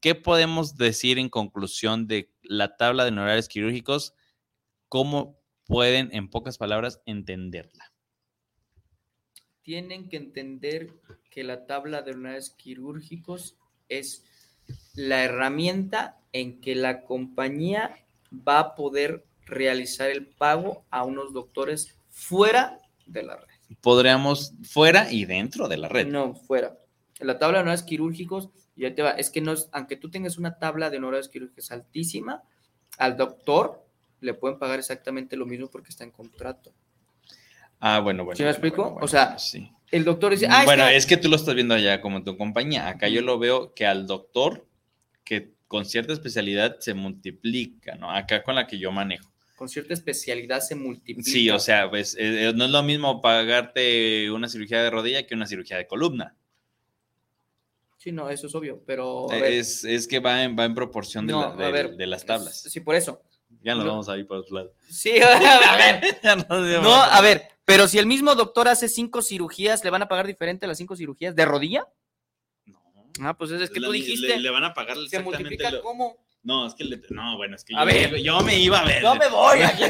¿Qué 0.00 0.14
podemos 0.14 0.76
decir 0.76 1.18
en 1.18 1.28
conclusión 1.28 2.06
de 2.06 2.30
la 2.44 2.76
tabla 2.76 3.02
de 3.02 3.08
honorarios 3.08 3.48
quirúrgicos? 3.48 4.14
¿Cómo 4.88 5.42
pueden, 5.66 6.10
en 6.12 6.28
pocas 6.28 6.58
palabras, 6.58 7.00
entenderla? 7.06 7.94
tienen 9.64 10.08
que 10.08 10.18
entender 10.18 10.92
que 11.30 11.42
la 11.42 11.66
tabla 11.66 12.02
de 12.02 12.12
honorarios 12.12 12.50
quirúrgicos 12.50 13.56
es 13.88 14.24
la 14.94 15.24
herramienta 15.24 16.20
en 16.32 16.60
que 16.60 16.74
la 16.74 17.02
compañía 17.02 18.06
va 18.30 18.60
a 18.60 18.74
poder 18.74 19.24
realizar 19.46 20.10
el 20.10 20.26
pago 20.26 20.84
a 20.90 21.04
unos 21.04 21.32
doctores 21.32 21.98
fuera 22.10 22.80
de 23.06 23.22
la 23.22 23.36
red. 23.36 23.76
Podríamos 23.80 24.54
fuera 24.62 25.10
y 25.10 25.24
dentro 25.24 25.66
de 25.66 25.78
la 25.78 25.88
red. 25.88 26.06
No, 26.06 26.34
fuera. 26.34 26.78
La 27.20 27.38
tabla 27.38 27.58
de 27.58 27.62
honorarios 27.62 27.86
quirúrgicos, 27.86 28.50
ya 28.76 28.94
te 28.94 29.02
va, 29.02 29.12
es 29.12 29.30
que 29.30 29.40
no 29.40 29.52
es, 29.52 29.68
aunque 29.72 29.96
tú 29.96 30.10
tengas 30.10 30.36
una 30.36 30.58
tabla 30.58 30.90
de 30.90 30.98
honorarios 30.98 31.28
quirúrgicos 31.28 31.70
altísima, 31.70 32.42
al 32.98 33.16
doctor 33.16 33.86
le 34.24 34.34
pueden 34.34 34.58
pagar 34.58 34.78
exactamente 34.78 35.36
lo 35.36 35.46
mismo 35.46 35.68
porque 35.70 35.90
está 35.90 36.02
en 36.04 36.10
contrato. 36.10 36.72
Ah, 37.80 38.00
bueno, 38.00 38.24
bueno. 38.24 38.36
¿Sí 38.36 38.42
me 38.42 38.46
bueno, 38.48 38.50
explico? 38.52 38.90
bueno, 38.90 39.04
O 39.04 39.08
sea, 39.08 39.38
sí. 39.38 39.70
El 39.90 40.04
doctor 40.04 40.32
dice, 40.32 40.46
ah, 40.50 40.60
es 40.60 40.64
bueno, 40.64 40.86
que- 40.86 40.96
es 40.96 41.06
que 41.06 41.16
tú 41.16 41.28
lo 41.28 41.36
estás 41.36 41.54
viendo 41.54 41.74
allá 41.74 42.00
como 42.00 42.16
en 42.16 42.24
tu 42.24 42.36
compañía. 42.36 42.88
Acá 42.88 43.08
yo 43.08 43.20
lo 43.20 43.38
veo 43.38 43.74
que 43.74 43.86
al 43.86 44.06
doctor 44.06 44.66
que 45.22 45.52
con 45.68 45.84
cierta 45.84 46.12
especialidad 46.12 46.76
se 46.80 46.94
multiplica, 46.94 47.94
¿no? 47.96 48.10
Acá 48.10 48.42
con 48.42 48.54
la 48.54 48.66
que 48.66 48.78
yo 48.78 48.90
manejo. 48.92 49.30
con 49.56 49.68
cierta 49.68 49.94
especialidad 49.94 50.60
se 50.60 50.74
multiplica. 50.74 51.30
Sí, 51.30 51.48
o 51.48 51.58
sea, 51.60 51.88
pues 51.88 52.14
eh, 52.16 52.48
eh, 52.48 52.52
no 52.56 52.64
es 52.64 52.70
lo 52.72 52.82
mismo 52.82 53.20
pagarte 53.22 54.28
una 54.32 54.48
cirugía 54.48 54.82
de 54.82 54.90
rodilla 54.90 55.26
que 55.26 55.34
una 55.34 55.46
cirugía 55.46 55.76
de 55.76 55.86
columna. 55.86 56.34
Sí, 57.96 58.10
no, 58.12 58.28
eso 58.28 58.48
es 58.48 58.54
obvio, 58.54 58.82
pero... 58.84 59.30
Eh, 59.32 59.58
Es, 59.58 59.84
es 59.84 60.06
que 60.08 60.18
va 60.18 60.42
en, 60.42 60.58
va 60.58 60.64
en 60.64 60.74
proporción 60.74 61.26
de, 61.26 61.32
no, 61.32 61.40
la- 61.40 61.48
a 61.54 61.66
de- 61.66 61.72
ver, 61.72 61.96
de 61.96 62.06
las 62.06 62.26
tablas. 62.26 62.62
Sí, 62.62 62.80
por 62.80 62.94
eso. 62.96 63.22
Ya 63.64 63.74
nos 63.74 63.84
no. 63.84 63.90
vamos 63.92 64.08
a 64.08 64.16
ir 64.18 64.26
por 64.26 64.36
otro 64.38 64.56
lado. 64.56 64.72
Sí, 64.90 65.14
a 65.22 65.76
ver. 65.76 66.18
No, 66.82 66.94
a- 66.94 67.20
ver, 67.20 67.48
pero 67.64 67.88
si 67.88 67.98
el 67.98 68.06
mismo 68.06 68.34
doctor 68.34 68.68
hace 68.68 68.88
cinco 68.88 69.22
cirugías, 69.22 69.82
¿le 69.82 69.90
van 69.90 70.02
a 70.02 70.08
pagar 70.08 70.26
diferente 70.26 70.66
las 70.66 70.76
cinco 70.78 70.94
cirugías 70.96 71.34
de 71.34 71.44
rodilla? 71.46 71.86
No. 72.66 72.78
Ah, 73.22 73.34
pues 73.36 73.50
es 73.52 73.70
que 73.70 73.80
La- 73.80 73.86
tú 73.88 73.92
dijiste, 73.92 74.38
Le, 74.38 74.50
van 74.50 74.64
a 74.64 74.74
pagar 74.74 74.96
se 74.96 75.02
exactamente 75.04 75.38
multiplica 75.38 75.70
lo- 75.70 75.82
cómo. 75.82 76.16
No, 76.42 76.66
es 76.66 76.74
que 76.74 76.84
le- 76.84 77.00
no, 77.08 77.38
bueno, 77.38 77.56
es 77.56 77.64
que 77.64 77.74
A 77.74 77.80
yo, 77.80 77.86
ver. 77.86 78.12
me, 78.12 78.22
yo 78.22 78.40
me 78.42 78.58
iba 78.58 78.80
a 78.80 78.84
ver. 78.84 79.02
No 79.02 79.14
me 79.14 79.28
voy. 79.28 79.62
aquí. 79.62 79.84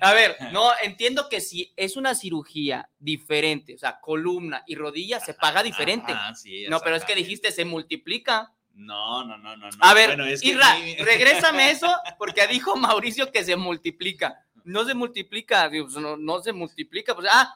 A 0.00 0.12
ver, 0.12 0.36
no, 0.52 0.70
entiendo 0.84 1.28
que 1.28 1.40
si 1.40 1.72
es 1.76 1.96
una 1.96 2.14
cirugía 2.14 2.88
diferente, 3.00 3.74
o 3.74 3.78
sea, 3.78 3.98
columna 4.00 4.62
y 4.68 4.76
rodilla, 4.76 5.18
se 5.18 5.34
paga 5.34 5.64
diferente. 5.64 6.12
Ah, 6.14 6.32
sí, 6.36 6.66
no, 6.68 6.78
pero 6.78 6.94
es 6.94 7.04
que 7.04 7.16
dijiste 7.16 7.50
se 7.50 7.64
multiplica. 7.64 8.52
No, 8.76 9.24
no, 9.24 9.36
no, 9.38 9.56
no. 9.56 9.70
no. 9.70 9.76
A 9.80 9.94
ver, 9.94 10.10
Bueno, 10.10 10.26
es 10.26 10.40
que 10.42 10.48
Irra, 10.48 10.76
sí. 10.76 10.96
regrésame 11.00 11.70
eso, 11.70 11.92
porque 12.18 12.46
dijo 12.46 12.76
Mauricio 12.76 13.32
que 13.32 13.42
se 13.44 13.56
multiplica. 13.56 14.44
No 14.64 14.84
se 14.84 14.94
multiplica, 14.94 15.68
digo, 15.68 15.86
pues, 15.86 15.96
no, 15.96 16.16
no 16.16 16.42
se 16.42 16.52
multiplica. 16.52 17.14
Pues, 17.14 17.26
ah, 17.30 17.54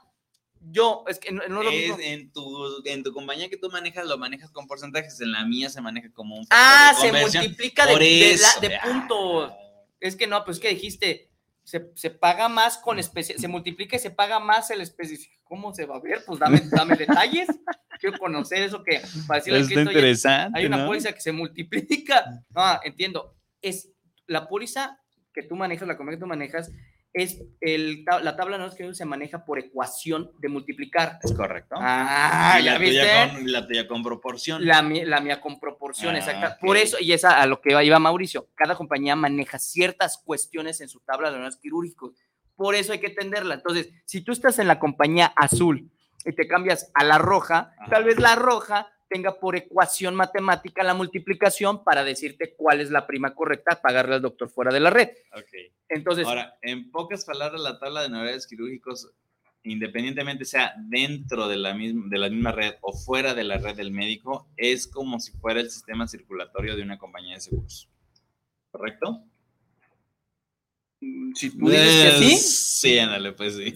yo, 0.62 1.05
es 1.09 1.18
que 1.18 1.33
no, 1.33 1.43
lo 1.62 1.71
Es 1.71 1.89
mismo. 1.89 1.97
en 2.01 2.33
tu, 2.33 2.83
en 2.85 3.03
tu 3.03 3.12
compañía 3.12 3.49
que 3.49 3.57
tú 3.57 3.71
manejas, 3.71 4.07
lo 4.07 4.18
manejas 4.18 4.51
con 4.51 4.66
porcentajes. 4.66 5.21
En 5.21 5.33
la 5.33 5.45
mía 5.45 5.68
se 5.71 5.81
maneja 5.81 6.11
como 6.12 6.37
un. 6.37 6.47
Ah, 6.51 6.93
de 6.95 7.01
se 7.01 7.12
multiplica 7.12 7.87
de, 7.87 7.95
de 7.99 7.99
la- 8.39 8.49
eso. 8.49 8.61
de 8.61 8.79
puntos. 8.83 9.53
Es 10.01 10.16
que 10.16 10.27
no, 10.27 10.45
pues 10.45 10.59
que 10.61 10.68
dijiste, 10.68 11.30
se, 11.71 11.89
se 11.95 12.11
paga 12.11 12.49
más 12.49 12.79
con 12.79 12.99
especie, 12.99 13.39
se 13.39 13.47
multiplica 13.47 13.95
y 13.95 14.01
se 14.01 14.11
paga 14.11 14.41
más 14.41 14.73
el 14.73 14.81
especie. 14.81 15.18
¿Cómo 15.45 15.73
se 15.73 15.87
va 15.87 15.97
a 15.97 16.01
ver? 16.01 16.25
Pues 16.27 16.41
dame, 16.41 16.61
dame 16.68 16.97
detalles. 16.97 17.47
Quiero 18.01 18.18
conocer 18.18 18.62
eso 18.62 18.83
que 18.83 19.01
para 19.29 19.39
decirle 19.39 19.61
"Oye, 19.61 19.81
interesante. 19.81 20.59
hay 20.59 20.66
una 20.66 20.79
¿no? 20.79 20.87
póliza 20.87 21.12
que 21.12 21.21
se 21.21 21.31
multiplica. 21.31 22.25
Ah, 22.57 22.81
entiendo. 22.83 23.37
Es 23.62 23.89
la 24.27 24.49
póliza 24.49 24.99
que 25.33 25.45
tú 25.45 25.55
manejas, 25.55 25.87
la 25.87 25.97
compañía 25.97 26.18
que 26.18 26.23
tú 26.23 26.27
manejas, 26.27 26.73
es 27.12 27.42
el, 27.61 28.04
la 28.22 28.36
tabla 28.36 28.56
no 28.56 28.66
es 28.66 28.74
que 28.74 28.94
se 28.94 29.04
maneja 29.04 29.44
por 29.44 29.58
ecuación 29.58 30.30
de 30.38 30.48
multiplicar. 30.48 31.18
Es 31.22 31.32
correcto. 31.32 31.74
Ah, 31.78 32.58
Y 32.61 32.62
la 32.64 32.78
viste. 32.78 33.00
tuya 33.00 33.32
con, 33.34 33.52
la 33.52 33.66
tuya 33.66 33.88
con 33.88 34.02
proporción. 34.02 34.64
La, 34.66 34.80
la 34.82 35.20
mía 35.20 35.40
con 35.40 35.58
proporción, 35.58 36.14
Ah, 36.14 36.18
exacta. 36.18 36.48
ok. 36.61 36.66
Por 36.66 36.76
eso, 36.76 36.98
y 37.00 37.12
esa 37.12 37.40
a 37.40 37.46
lo 37.46 37.61
que 37.61 37.82
iba 37.82 37.98
Mauricio, 37.98 38.48
cada 38.54 38.76
compañía 38.76 39.16
maneja 39.16 39.58
ciertas 39.58 40.18
cuestiones 40.24 40.80
en 40.80 40.88
su 40.88 41.00
tabla 41.00 41.30
de 41.30 41.34
honorarios 41.36 41.61
quirúrgicos. 41.61 42.12
Por 42.54 42.74
eso 42.74 42.92
hay 42.92 43.00
que 43.00 43.08
entenderla. 43.08 43.54
Entonces, 43.54 43.90
si 44.04 44.20
tú 44.20 44.32
estás 44.32 44.58
en 44.58 44.68
la 44.68 44.78
compañía 44.78 45.32
azul 45.34 45.90
y 46.24 46.32
te 46.32 46.46
cambias 46.46 46.90
a 46.94 47.02
la 47.04 47.18
roja, 47.18 47.72
Ajá. 47.78 47.90
tal 47.90 48.04
vez 48.04 48.18
la 48.20 48.36
roja 48.36 48.86
tenga 49.11 49.38
por 49.38 49.56
ecuación 49.56 50.14
matemática 50.14 50.84
la 50.84 50.94
multiplicación 50.94 51.82
para 51.82 52.04
decirte 52.04 52.54
cuál 52.56 52.80
es 52.80 52.90
la 52.90 53.06
prima 53.06 53.34
correcta 53.34 53.74
a 53.74 53.82
pagarle 53.82 54.14
al 54.14 54.22
doctor 54.22 54.48
fuera 54.48 54.72
de 54.72 54.80
la 54.80 54.88
red. 54.88 55.08
Ok. 55.32 55.52
Entonces, 55.88 56.26
Ahora, 56.26 56.56
en 56.62 56.90
pocas 56.92 57.24
palabras, 57.24 57.61
la 57.61 57.78
tabla 57.78 58.00
de 58.00 58.06
honorarios 58.06 58.46
quirúrgicos, 58.46 59.11
independientemente 59.64 60.44
sea 60.44 60.74
dentro 60.78 61.48
de 61.48 61.56
la, 61.56 61.74
misma, 61.74 62.06
de 62.08 62.18
la 62.18 62.30
misma 62.30 62.52
red 62.52 62.74
o 62.82 62.92
fuera 62.92 63.34
de 63.34 63.42
la 63.42 63.58
red 63.58 63.76
del 63.76 63.90
médico, 63.90 64.48
es 64.56 64.86
como 64.86 65.18
si 65.18 65.32
fuera 65.32 65.61
el 65.61 65.70
sistema 65.70 66.06
circulatorio 66.06 66.76
de 66.76 66.82
una 66.82 66.96
compañía 66.96 67.34
de 67.34 67.40
seguros. 67.40 67.88
¿Correcto? 68.70 69.24
si 71.34 71.50
tú 71.56 71.68
dices 71.70 72.04
que 72.04 72.18
sí, 72.18 72.36
Sí, 72.36 72.98
ándale, 72.98 73.32
pues 73.32 73.56
sí. 73.56 73.74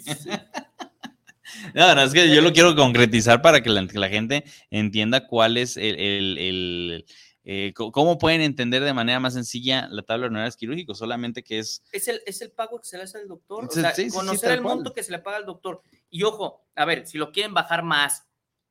No, 1.75 1.95
no, 1.95 2.03
es 2.03 2.13
que 2.13 2.35
yo 2.35 2.41
lo 2.41 2.53
quiero 2.53 2.75
concretizar 2.75 3.43
para 3.43 3.63
que 3.63 3.71
la, 3.71 3.87
que 3.87 3.99
la 3.99 4.09
gente 4.09 4.45
entienda 4.71 5.27
cuál 5.27 5.57
es 5.57 5.77
el, 5.77 5.99
el- 5.99 6.39
el, 6.39 7.05
eh, 7.45 7.73
cómo 7.75 8.17
pueden 8.19 8.41
entender 8.41 8.83
de 8.83 8.95
manera 8.95 9.21
más 9.21 9.35
sencilla 9.35 9.87
la 9.91 10.03
tabla 10.03 10.23
de 10.23 10.29
honorarios 10.29 10.57
quirúrgicos, 10.57 10.97
solamente 10.99 11.43
que 11.43 11.59
es 11.59 11.83
es 11.93 12.09
el, 12.09 12.23
es 12.27 12.41
el 12.41 12.51
pago 12.53 12.79
que 12.81 12.87
se 12.87 12.97
le 12.97 13.03
hace 13.05 13.19
al 13.19 13.29
doctor. 13.29 13.67
O 13.67 13.71
Sí, 13.71 13.81
sea, 13.83 13.93
sí, 13.95 14.05
sí, 14.05 14.11
sí, 14.11 14.17
conocer 14.17 14.51
el 14.53 14.63
cual. 14.63 14.77
monto 14.77 14.95
que 14.95 15.03
se 15.03 15.13
le 15.13 15.19
paga 15.19 15.37
al 15.37 15.45
doctor. 15.47 15.83
Y 16.09 16.23
ojo, 16.23 16.67
a 16.75 16.85
ver, 16.87 17.07
si 17.07 17.19
lo 17.19 17.33
quieren 17.33 17.53
bajar 17.53 17.83
más, 17.83 18.25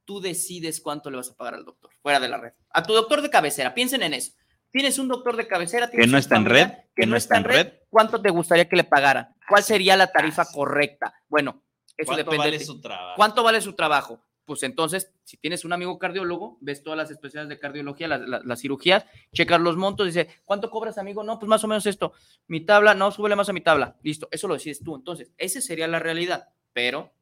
tú 0.06 0.20
decides 0.20 0.82
cuánto 0.82 1.12
le 1.12 1.18
vas 1.18 1.30
a 1.30 1.36
pagar 1.36 1.54
al 1.54 1.66
doctor, 1.66 1.92
fuera 2.02 2.20
de 2.20 2.28
la 2.30 2.38
red. 2.38 2.54
A 2.72 2.82
tu 2.84 2.94
doctor 2.94 3.22
de 3.22 3.30
cabecera, 3.30 3.74
piensen 3.76 4.02
en 4.04 4.16
eso. 4.16 4.32
Tienes 4.72 4.98
un 4.98 5.08
doctor 5.08 5.38
de 5.38 5.48
cabecera 5.48 5.88
tienes 5.92 6.10
no 6.10 6.18
está 6.18 6.36
en 6.38 6.46
red, 6.46 6.72
que 6.96 7.06
no 7.06 7.16
está 7.16 7.38
en 7.38 7.44
red. 7.44 7.74
¿Cuánto 7.90 8.20
te 8.20 8.32
gustaría 8.32 8.68
que 8.68 8.76
le 8.76 8.84
pagaran? 8.84 9.28
¿Cuál 9.48 9.62
sería 9.64 9.96
la 9.96 10.08
tarifa 10.12 10.46
correcta? 10.52 11.14
Bueno, 11.30 11.63
eso 11.98 12.08
¿cuánto 12.08 12.24
depende 12.24 12.38
vale 12.38 12.58
de 12.60 12.66
su 12.66 12.82
trabajo. 12.82 13.14
¿Cuánto 13.16 13.44
vale 13.44 13.62
su 13.62 13.74
trabajo? 13.74 14.22
Pues 14.46 14.62
entonces, 14.64 15.10
si 15.24 15.38
tienes 15.38 15.64
un 15.64 15.72
amigo 15.72 15.98
cardiólogo, 15.98 16.58
ves 16.60 16.84
todas 16.84 16.98
las 16.98 17.10
especialidades 17.12 17.48
de 17.50 17.60
cardiología, 17.60 18.10
las, 18.10 18.28
las- 18.28 18.44
las 18.44 18.60
cirugías, 18.60 19.06
checas 19.32 19.62
los 19.62 19.78
montos, 19.78 20.06
dice, 20.06 20.28
¿cuánto 20.44 20.70
cobras, 20.70 20.98
amigo? 20.98 21.24
No, 21.24 21.40
pues 21.40 21.48
más 21.48 21.64
o 21.64 21.68
menos 21.70 21.86
esto. 21.86 22.12
Mi 22.48 22.60
tabla, 22.62 22.94
no, 22.94 23.10
súbele 23.12 23.38
más 23.38 23.48
a 23.48 23.54
mi 23.54 23.62
tabla. 23.62 23.96
Listo, 24.04 24.28
eso 24.32 24.48
lo 24.50 24.56
decides 24.56 24.84
tú. 24.84 24.96
Entonces, 24.98 25.32
esa 25.38 25.62
sería 25.62 25.88
la 25.88 26.00
realidad. 26.00 26.50
Pero, 26.74 27.14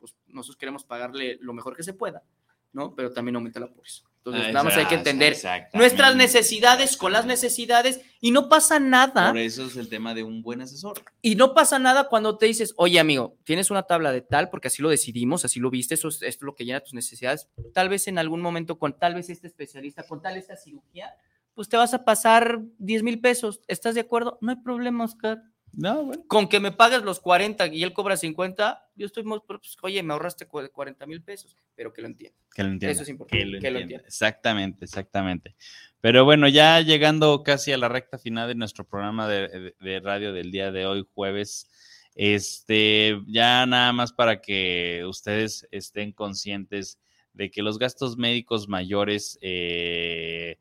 pues 0.00 0.16
nosotros 0.26 0.56
queremos 0.56 0.82
pagarle 0.84 1.38
lo 1.40 1.52
mejor 1.52 1.76
que 1.76 1.84
se 1.84 1.92
pueda, 1.94 2.24
¿no? 2.72 2.94
Pero 2.96 3.12
también 3.12 3.36
aumenta 3.36 3.60
la 3.60 3.68
póliza. 3.72 4.04
Entonces, 4.26 4.48
Ah, 4.48 4.52
nada 4.52 4.64
más 4.64 4.76
hay 4.78 4.86
que 4.86 4.94
entender 4.94 5.36
nuestras 5.74 6.16
necesidades 6.16 6.96
con 6.96 7.12
las 7.12 7.26
necesidades 7.26 8.00
y 8.22 8.30
no 8.30 8.48
pasa 8.48 8.80
nada. 8.80 9.28
Por 9.28 9.38
eso 9.38 9.66
es 9.66 9.76
el 9.76 9.90
tema 9.90 10.14
de 10.14 10.22
un 10.22 10.40
buen 10.40 10.62
asesor. 10.62 10.94
Y 11.20 11.34
no 11.34 11.52
pasa 11.52 11.78
nada 11.78 12.08
cuando 12.08 12.38
te 12.38 12.46
dices, 12.46 12.72
oye 12.78 12.98
amigo, 12.98 13.36
tienes 13.44 13.70
una 13.70 13.82
tabla 13.82 14.12
de 14.12 14.22
tal, 14.22 14.48
porque 14.48 14.68
así 14.68 14.80
lo 14.80 14.88
decidimos, 14.88 15.44
así 15.44 15.60
lo 15.60 15.68
viste, 15.68 15.92
eso 15.92 16.08
es, 16.08 16.22
esto 16.22 16.26
es 16.26 16.42
lo 16.42 16.54
que 16.54 16.64
llena 16.64 16.80
tus 16.80 16.94
necesidades. 16.94 17.48
Tal 17.74 17.90
vez 17.90 18.08
en 18.08 18.18
algún 18.18 18.40
momento 18.40 18.78
con 18.78 18.98
tal 18.98 19.14
vez 19.14 19.28
este 19.28 19.46
especialista, 19.46 20.06
con 20.06 20.22
tal 20.22 20.38
esta 20.38 20.56
cirugía, 20.56 21.14
pues 21.52 21.68
te 21.68 21.76
vas 21.76 21.92
a 21.92 22.06
pasar 22.06 22.62
10 22.78 23.02
mil 23.02 23.20
pesos. 23.20 23.60
¿Estás 23.68 23.94
de 23.94 24.00
acuerdo? 24.00 24.38
No 24.40 24.52
hay 24.52 24.56
problema, 24.56 25.04
Oscar. 25.04 25.42
No, 25.76 26.04
bueno. 26.04 26.24
Con 26.28 26.48
que 26.48 26.60
me 26.60 26.72
pagues 26.72 27.02
los 27.02 27.20
40 27.20 27.66
y 27.68 27.82
él 27.82 27.92
cobra 27.92 28.16
50, 28.16 28.88
yo 28.94 29.06
estoy 29.06 29.24
muy, 29.24 29.40
pues, 29.46 29.76
oye, 29.82 30.02
me 30.02 30.12
ahorraste 30.12 30.46
cu- 30.46 30.68
40 30.72 31.06
mil 31.06 31.22
pesos, 31.22 31.56
pero 31.74 31.92
que 31.92 32.02
lo 32.02 32.08
entienda. 32.08 32.38
Que 32.54 32.62
lo 32.62 32.68
entienda. 32.70 32.92
Eso 32.92 33.02
es 33.02 33.08
importante, 33.08 33.44
Que 33.44 33.50
lo 33.50 33.60
que 33.60 33.70
lo 33.70 33.78
entienda. 33.78 33.80
entienda. 33.82 34.06
Exactamente, 34.06 34.84
exactamente. 34.84 35.56
Pero 36.00 36.24
bueno, 36.24 36.48
ya 36.48 36.80
llegando 36.80 37.42
casi 37.42 37.72
a 37.72 37.78
la 37.78 37.88
recta 37.88 38.18
final 38.18 38.46
de 38.48 38.54
nuestro 38.54 38.84
programa 38.86 39.26
de, 39.28 39.48
de- 39.48 39.74
de 39.80 40.00
radio 40.00 40.32
del 40.32 40.50
día 40.50 40.70
de 40.70 40.86
hoy, 40.86 41.06
jueves, 41.14 41.68
este, 42.14 43.20
ya 43.26 43.66
nada 43.66 43.92
más 43.92 44.12
para 44.12 44.40
que 44.40 45.02
ustedes 45.06 45.66
estén 45.72 46.12
conscientes 46.12 47.00
de 47.32 47.50
que 47.50 47.62
los 47.62 47.78
gastos 47.80 48.16
médicos 48.16 48.68
mayores 48.68 49.36
eh, 49.42 50.58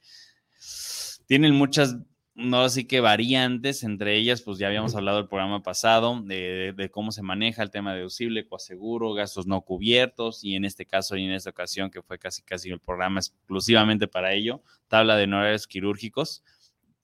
tienen 1.27 1.53
muchas, 1.53 1.95
no 2.35 2.61
así 2.61 2.85
que 2.85 2.99
variantes, 2.99 3.83
entre 3.83 4.17
ellas, 4.17 4.41
pues 4.41 4.57
ya 4.57 4.67
habíamos 4.67 4.95
hablado 4.95 5.19
el 5.19 5.27
programa 5.27 5.61
pasado 5.61 6.19
de, 6.23 6.73
de 6.75 6.89
cómo 6.89 7.11
se 7.11 7.21
maneja 7.21 7.61
el 7.61 7.69
tema 7.69 7.93
deducible, 7.93 8.47
coaseguro, 8.47 9.13
gastos 9.13 9.45
no 9.45 9.61
cubiertos, 9.61 10.43
y 10.43 10.55
en 10.55 10.65
este 10.65 10.85
caso 10.85 11.15
y 11.15 11.25
en 11.25 11.31
esta 11.31 11.51
ocasión, 11.51 11.91
que 11.91 12.01
fue 12.01 12.17
casi 12.17 12.41
casi 12.41 12.69
el 12.69 12.79
programa 12.79 13.19
exclusivamente 13.19 14.07
para 14.07 14.33
ello, 14.33 14.63
tabla 14.87 15.15
de 15.15 15.25
honorarios 15.25 15.67
quirúrgicos. 15.67 16.43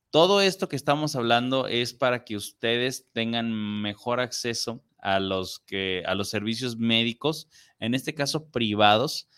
Todo 0.10 0.42
esto 0.42 0.68
que 0.68 0.76
estamos 0.76 1.16
hablando 1.16 1.68
es 1.68 1.94
para 1.94 2.24
que 2.24 2.36
ustedes 2.36 3.08
tengan 3.14 3.54
mejor 3.82 4.20
acceso 4.20 4.84
a 4.98 5.20
los 5.20 5.60
que 5.60 6.04
a 6.08 6.16
los 6.16 6.30
servicios 6.30 6.78
médicos, 6.78 7.48
en 7.80 7.94
este 7.94 8.16
caso 8.16 8.50
privados, 8.50 9.30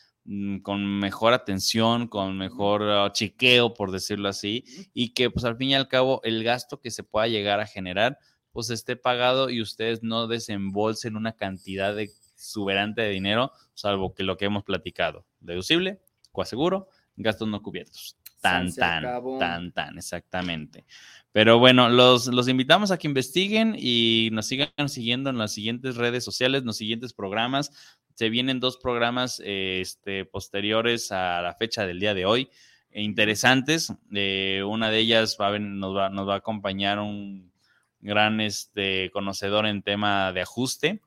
con 0.61 0.99
mejor 0.99 1.34
atención, 1.34 2.07
con 2.07 2.38
mejor 2.38 2.82
uh, 2.84 3.09
chequeo, 3.11 3.74
por 3.74 3.91
decirlo 3.91 4.30
así, 4.30 4.63
y 4.93 5.13
que 5.13 5.30
pues 5.30 5.45
al 5.45 5.57
fin 5.57 5.69
y 5.69 5.76
al 5.76 5.88
cabo 5.88 6.22
el 6.24 6.43
gasto 6.43 6.80
que 6.80 6.91
se 6.91 7.03
pueda 7.03 7.28
llegar 7.28 7.59
a 7.59 7.67
generar 7.67 8.17
pues 8.51 8.69
esté 8.69 8.95
pagado 8.95 9.49
y 9.49 9.61
ustedes 9.61 10.03
no 10.03 10.28
desembolsen 10.28 11.15
una 11.15 11.34
cantidad 11.34 11.95
de 11.95 12.03
exuberante 12.03 13.01
de 13.01 13.09
dinero, 13.09 13.51
salvo 13.74 14.13
que 14.13 14.24
lo 14.24 14.38
que 14.38 14.45
hemos 14.45 14.63
platicado, 14.63 15.26
deducible, 15.39 16.01
coaseguro, 16.32 16.89
gastos 17.15 17.47
no 17.47 17.61
cubiertos. 17.61 18.17
Tan, 18.41 18.74
tan, 18.74 19.03
tan, 19.38 19.72
tan, 19.72 19.97
exactamente. 19.99 20.86
Pero 21.32 21.59
bueno, 21.59 21.89
los, 21.89 22.26
los 22.26 22.47
invitamos 22.47 22.89
a 22.89 22.97
que 22.97 23.07
investiguen 23.07 23.76
y 23.78 24.30
nos 24.32 24.47
sigan 24.47 24.89
siguiendo 24.89 25.30
en 25.30 25.38
las 25.38 25.53
siguientes 25.53 25.95
redes 25.95 26.24
sociales, 26.26 26.61
en 26.61 26.67
los 26.67 26.78
siguientes 26.78 27.13
programas. 27.13 27.72
Se 28.22 28.30
vienen 28.30 28.59
dos 28.59 28.78
programas 28.78 29.41
eh, 29.43 29.80
este, 29.82 30.26
posteriores 30.26 31.11
a 31.11 31.41
la 31.41 31.55
fecha 31.55 31.88
del 31.88 31.99
día 31.99 32.13
de 32.13 32.28
hoy, 32.28 32.51
eh, 32.91 33.01
interesantes. 33.01 33.91
Eh, 34.13 34.61
una 34.63 34.91
de 34.91 34.99
ellas 34.99 35.38
va 35.41 35.47
a 35.47 35.57
nos, 35.57 35.95
va, 35.97 36.09
nos 36.11 36.30
va 36.30 36.36
a 36.36 36.38
acompañar 36.38 36.99
un 36.99 37.51
gran 37.99 38.39
este, 38.39 39.09
conocedor 39.09 39.65
en 39.65 39.82
tema 39.82 40.32
de 40.34 40.41
ajuste. 40.41 41.01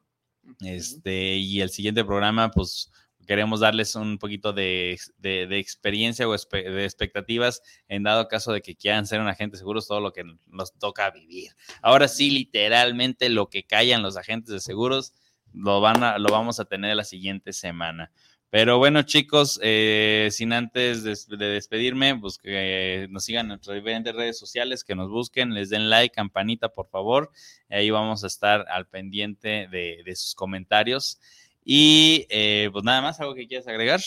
Este, 0.60 1.36
y 1.36 1.60
el 1.60 1.70
siguiente 1.70 2.04
programa, 2.04 2.50
pues 2.50 2.90
queremos 3.28 3.60
darles 3.60 3.94
un 3.94 4.18
poquito 4.18 4.52
de, 4.52 4.98
de- 5.18 5.46
de 5.46 5.58
experiencia 5.60 6.26
o 6.28 6.34
espe- 6.34 6.68
de 6.68 6.84
expectativas 6.84 7.62
en 7.86 8.02
dado 8.02 8.26
caso 8.26 8.52
de 8.52 8.60
que 8.60 8.74
quieran 8.74 9.06
ser 9.06 9.20
un 9.20 9.28
agente 9.28 9.56
seguros, 9.56 9.86
todo 9.86 10.00
lo 10.00 10.12
que 10.12 10.24
nos 10.48 10.76
toca 10.80 11.12
vivir. 11.12 11.52
Ahora 11.80 12.08
sí, 12.08 12.30
literalmente 12.32 13.28
lo 13.28 13.48
que 13.50 13.62
callan 13.62 14.02
los 14.02 14.16
agentes 14.16 14.52
de 14.52 14.58
seguros 14.58 15.14
lo, 15.54 15.80
van 15.80 16.02
a, 16.02 16.18
lo 16.18 16.30
vamos 16.30 16.60
a 16.60 16.64
tener 16.64 16.96
la 16.96 17.04
siguiente 17.04 17.52
semana. 17.52 18.10
Pero 18.50 18.78
bueno, 18.78 19.02
chicos, 19.02 19.58
eh, 19.62 20.28
sin 20.30 20.52
antes 20.52 21.02
de, 21.02 21.16
de 21.36 21.46
despedirme, 21.46 22.16
pues 22.16 22.38
que 22.38 23.08
nos 23.10 23.24
sigan 23.24 23.46
en 23.46 23.48
nuestras 23.48 23.74
diferentes 23.74 24.14
redes 24.14 24.38
sociales, 24.38 24.84
que 24.84 24.94
nos 24.94 25.10
busquen, 25.10 25.54
les 25.54 25.70
den 25.70 25.90
like, 25.90 26.14
campanita, 26.14 26.68
por 26.68 26.88
favor. 26.88 27.32
Ahí 27.68 27.90
vamos 27.90 28.22
a 28.22 28.28
estar 28.28 28.64
al 28.68 28.86
pendiente 28.86 29.66
de, 29.70 30.02
de 30.04 30.14
sus 30.14 30.36
comentarios. 30.36 31.18
Y 31.64 32.26
eh, 32.28 32.68
pues 32.72 32.84
nada 32.84 33.02
más, 33.02 33.18
¿algo 33.18 33.34
que 33.34 33.48
quieras 33.48 33.66
agregar? 33.66 34.00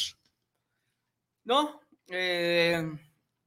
No, 1.44 1.82
eh, 2.08 2.84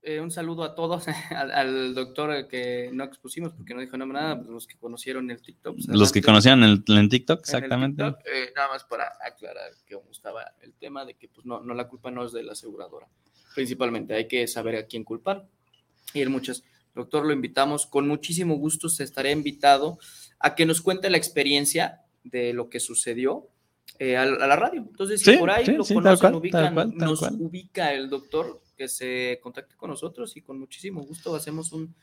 eh, 0.03 0.21
un 0.21 0.31
saludo 0.31 0.65
a 0.65 0.75
todos, 0.75 1.07
al, 1.31 1.51
al 1.51 1.95
doctor 1.95 2.49
que 2.49 2.91
no 2.93 3.05
expusimos 3.05 3.53
porque 3.53 3.75
no 3.75 3.81
dijo 3.81 3.97
nada, 3.97 4.13
nada, 4.13 4.37
pues, 4.39 4.49
los 4.49 4.67
que 4.67 4.77
conocieron 4.79 5.31
el 5.31 5.41
TikTok. 5.43 5.75
pues, 5.77 5.89
Los 5.89 6.13
que 6.13 6.23
conocían 6.23 6.63
en, 6.65 6.83
en 6.87 7.09
TikTok, 7.09 7.39
en 7.39 7.43
el 7.55 7.57
exactamente. 7.57 8.03
TikTok, 8.05 8.21
eh, 8.27 8.53
nada 8.57 8.69
más 8.69 8.85
para 8.85 9.13
aclarar 9.25 9.71
que 9.87 9.99
estaba 10.11 10.45
el 10.63 10.73
tema 10.75 11.05
de 11.05 11.15
que 11.15 11.29
pues 11.29 11.47
no, 11.47 11.61
no 11.61 11.75
la 11.75 11.87
culpa 11.89 12.11
no 12.11 12.25
es 12.25 12.33
de 12.33 12.43
la 12.43 12.53
aseguradora. 12.53 13.07
Principalmente 13.55 14.15
hay 14.15 14.29
que 14.29 14.47
saber 14.47 14.77
a 14.77 14.87
quién 14.87 15.05
culpar. 15.05 15.47
Y 16.15 16.23
en 16.23 16.31
muchas, 16.33 16.65
doctor, 16.95 17.25
lo 17.27 17.33
invitamos 17.33 17.87
con 17.87 18.09
muchísimo 18.09 18.57
gusto, 18.57 18.89
se 18.89 19.05
estará 19.05 19.31
invitado 19.31 19.99
a 20.39 20.55
que 20.55 20.67
nos 20.67 20.81
cuente 20.81 21.11
la 21.11 21.17
experiencia 21.19 22.01
de 22.25 22.53
lo 22.53 22.69
que 22.71 22.81
sucedió 22.81 23.49
eh, 23.99 24.17
a, 24.17 24.23
a 24.23 24.27
la 24.27 24.57
radio. 24.57 24.87
Entonces, 24.89 25.21
si 25.21 25.33
Sí, 25.33 25.37
por 25.39 25.51
ahí 25.51 25.67
sí, 25.67 25.73
lo 25.73 25.85
sí, 25.85 25.95
conocen, 25.95 26.19
cual, 26.21 26.35
ubican, 26.37 26.63
tal 26.65 26.75
cual, 26.75 26.95
tal 26.97 27.09
nos 27.09 27.19
cual. 27.19 27.37
ubica 27.39 27.93
el 27.93 28.09
doctor, 28.09 28.61
que 28.81 28.89
se 28.89 29.39
contacte 29.43 29.77
con 29.77 29.91
nosotros 29.91 30.35
y 30.39 30.41
con 30.41 30.59
muchísimo 30.59 31.03
gusto 31.03 31.37
hacemos 31.37 31.71
un, 31.73 31.95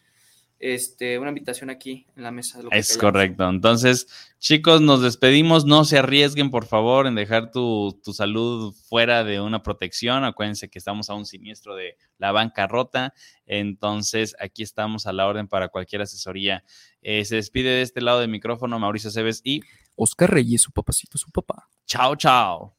este, 0.60 1.18
una 1.18 1.30
invitación 1.30 1.72
aquí 1.72 2.06
en 2.16 2.22
la 2.22 2.30
mesa. 2.30 2.60
de 2.60 2.66
lo 2.66 2.70
que 2.70 2.78
Es 2.78 2.96
correcto. 3.00 3.50
Entonces, 3.50 4.06
chicos, 4.38 4.80
nos 4.80 5.02
despedimos. 5.02 5.66
No 5.66 5.86
se 5.86 5.98
arriesguen, 5.98 6.52
por 6.52 6.66
favor, 6.68 7.08
en 7.08 7.16
dejar 7.16 7.50
tu, 7.50 8.00
tu 8.04 8.14
salud 8.14 8.76
fuera 8.88 9.24
de 9.24 9.42
una 9.42 9.64
protección. 9.64 10.24
Acuérdense 10.24 10.70
que 10.70 10.78
estamos 10.78 11.10
a 11.10 11.16
un 11.16 11.26
siniestro 11.26 11.76
de 11.76 11.98
la 12.20 12.32
bancarrota. 12.32 13.16
Entonces, 13.48 14.36
aquí 14.40 14.62
estamos 14.62 15.08
a 15.08 15.14
la 15.14 15.26
orden 15.26 15.48
para 15.48 15.70
cualquier 15.70 16.04
asesoría. 16.04 16.64
Eh, 17.02 17.26
se 17.26 17.38
despide 17.38 17.70
de 17.70 17.82
este 17.82 18.02
lado 18.02 18.20
del 18.20 18.30
micrófono 18.30 18.78
Mauricio 18.78 19.10
Cebes 19.10 19.42
y 19.44 19.62
Oscar 19.96 20.30
Reyes, 20.30 20.62
su 20.62 20.72
papacito, 20.72 21.18
su 21.18 21.32
papá. 21.32 21.68
chao, 21.88 22.16
chao. 22.16 22.77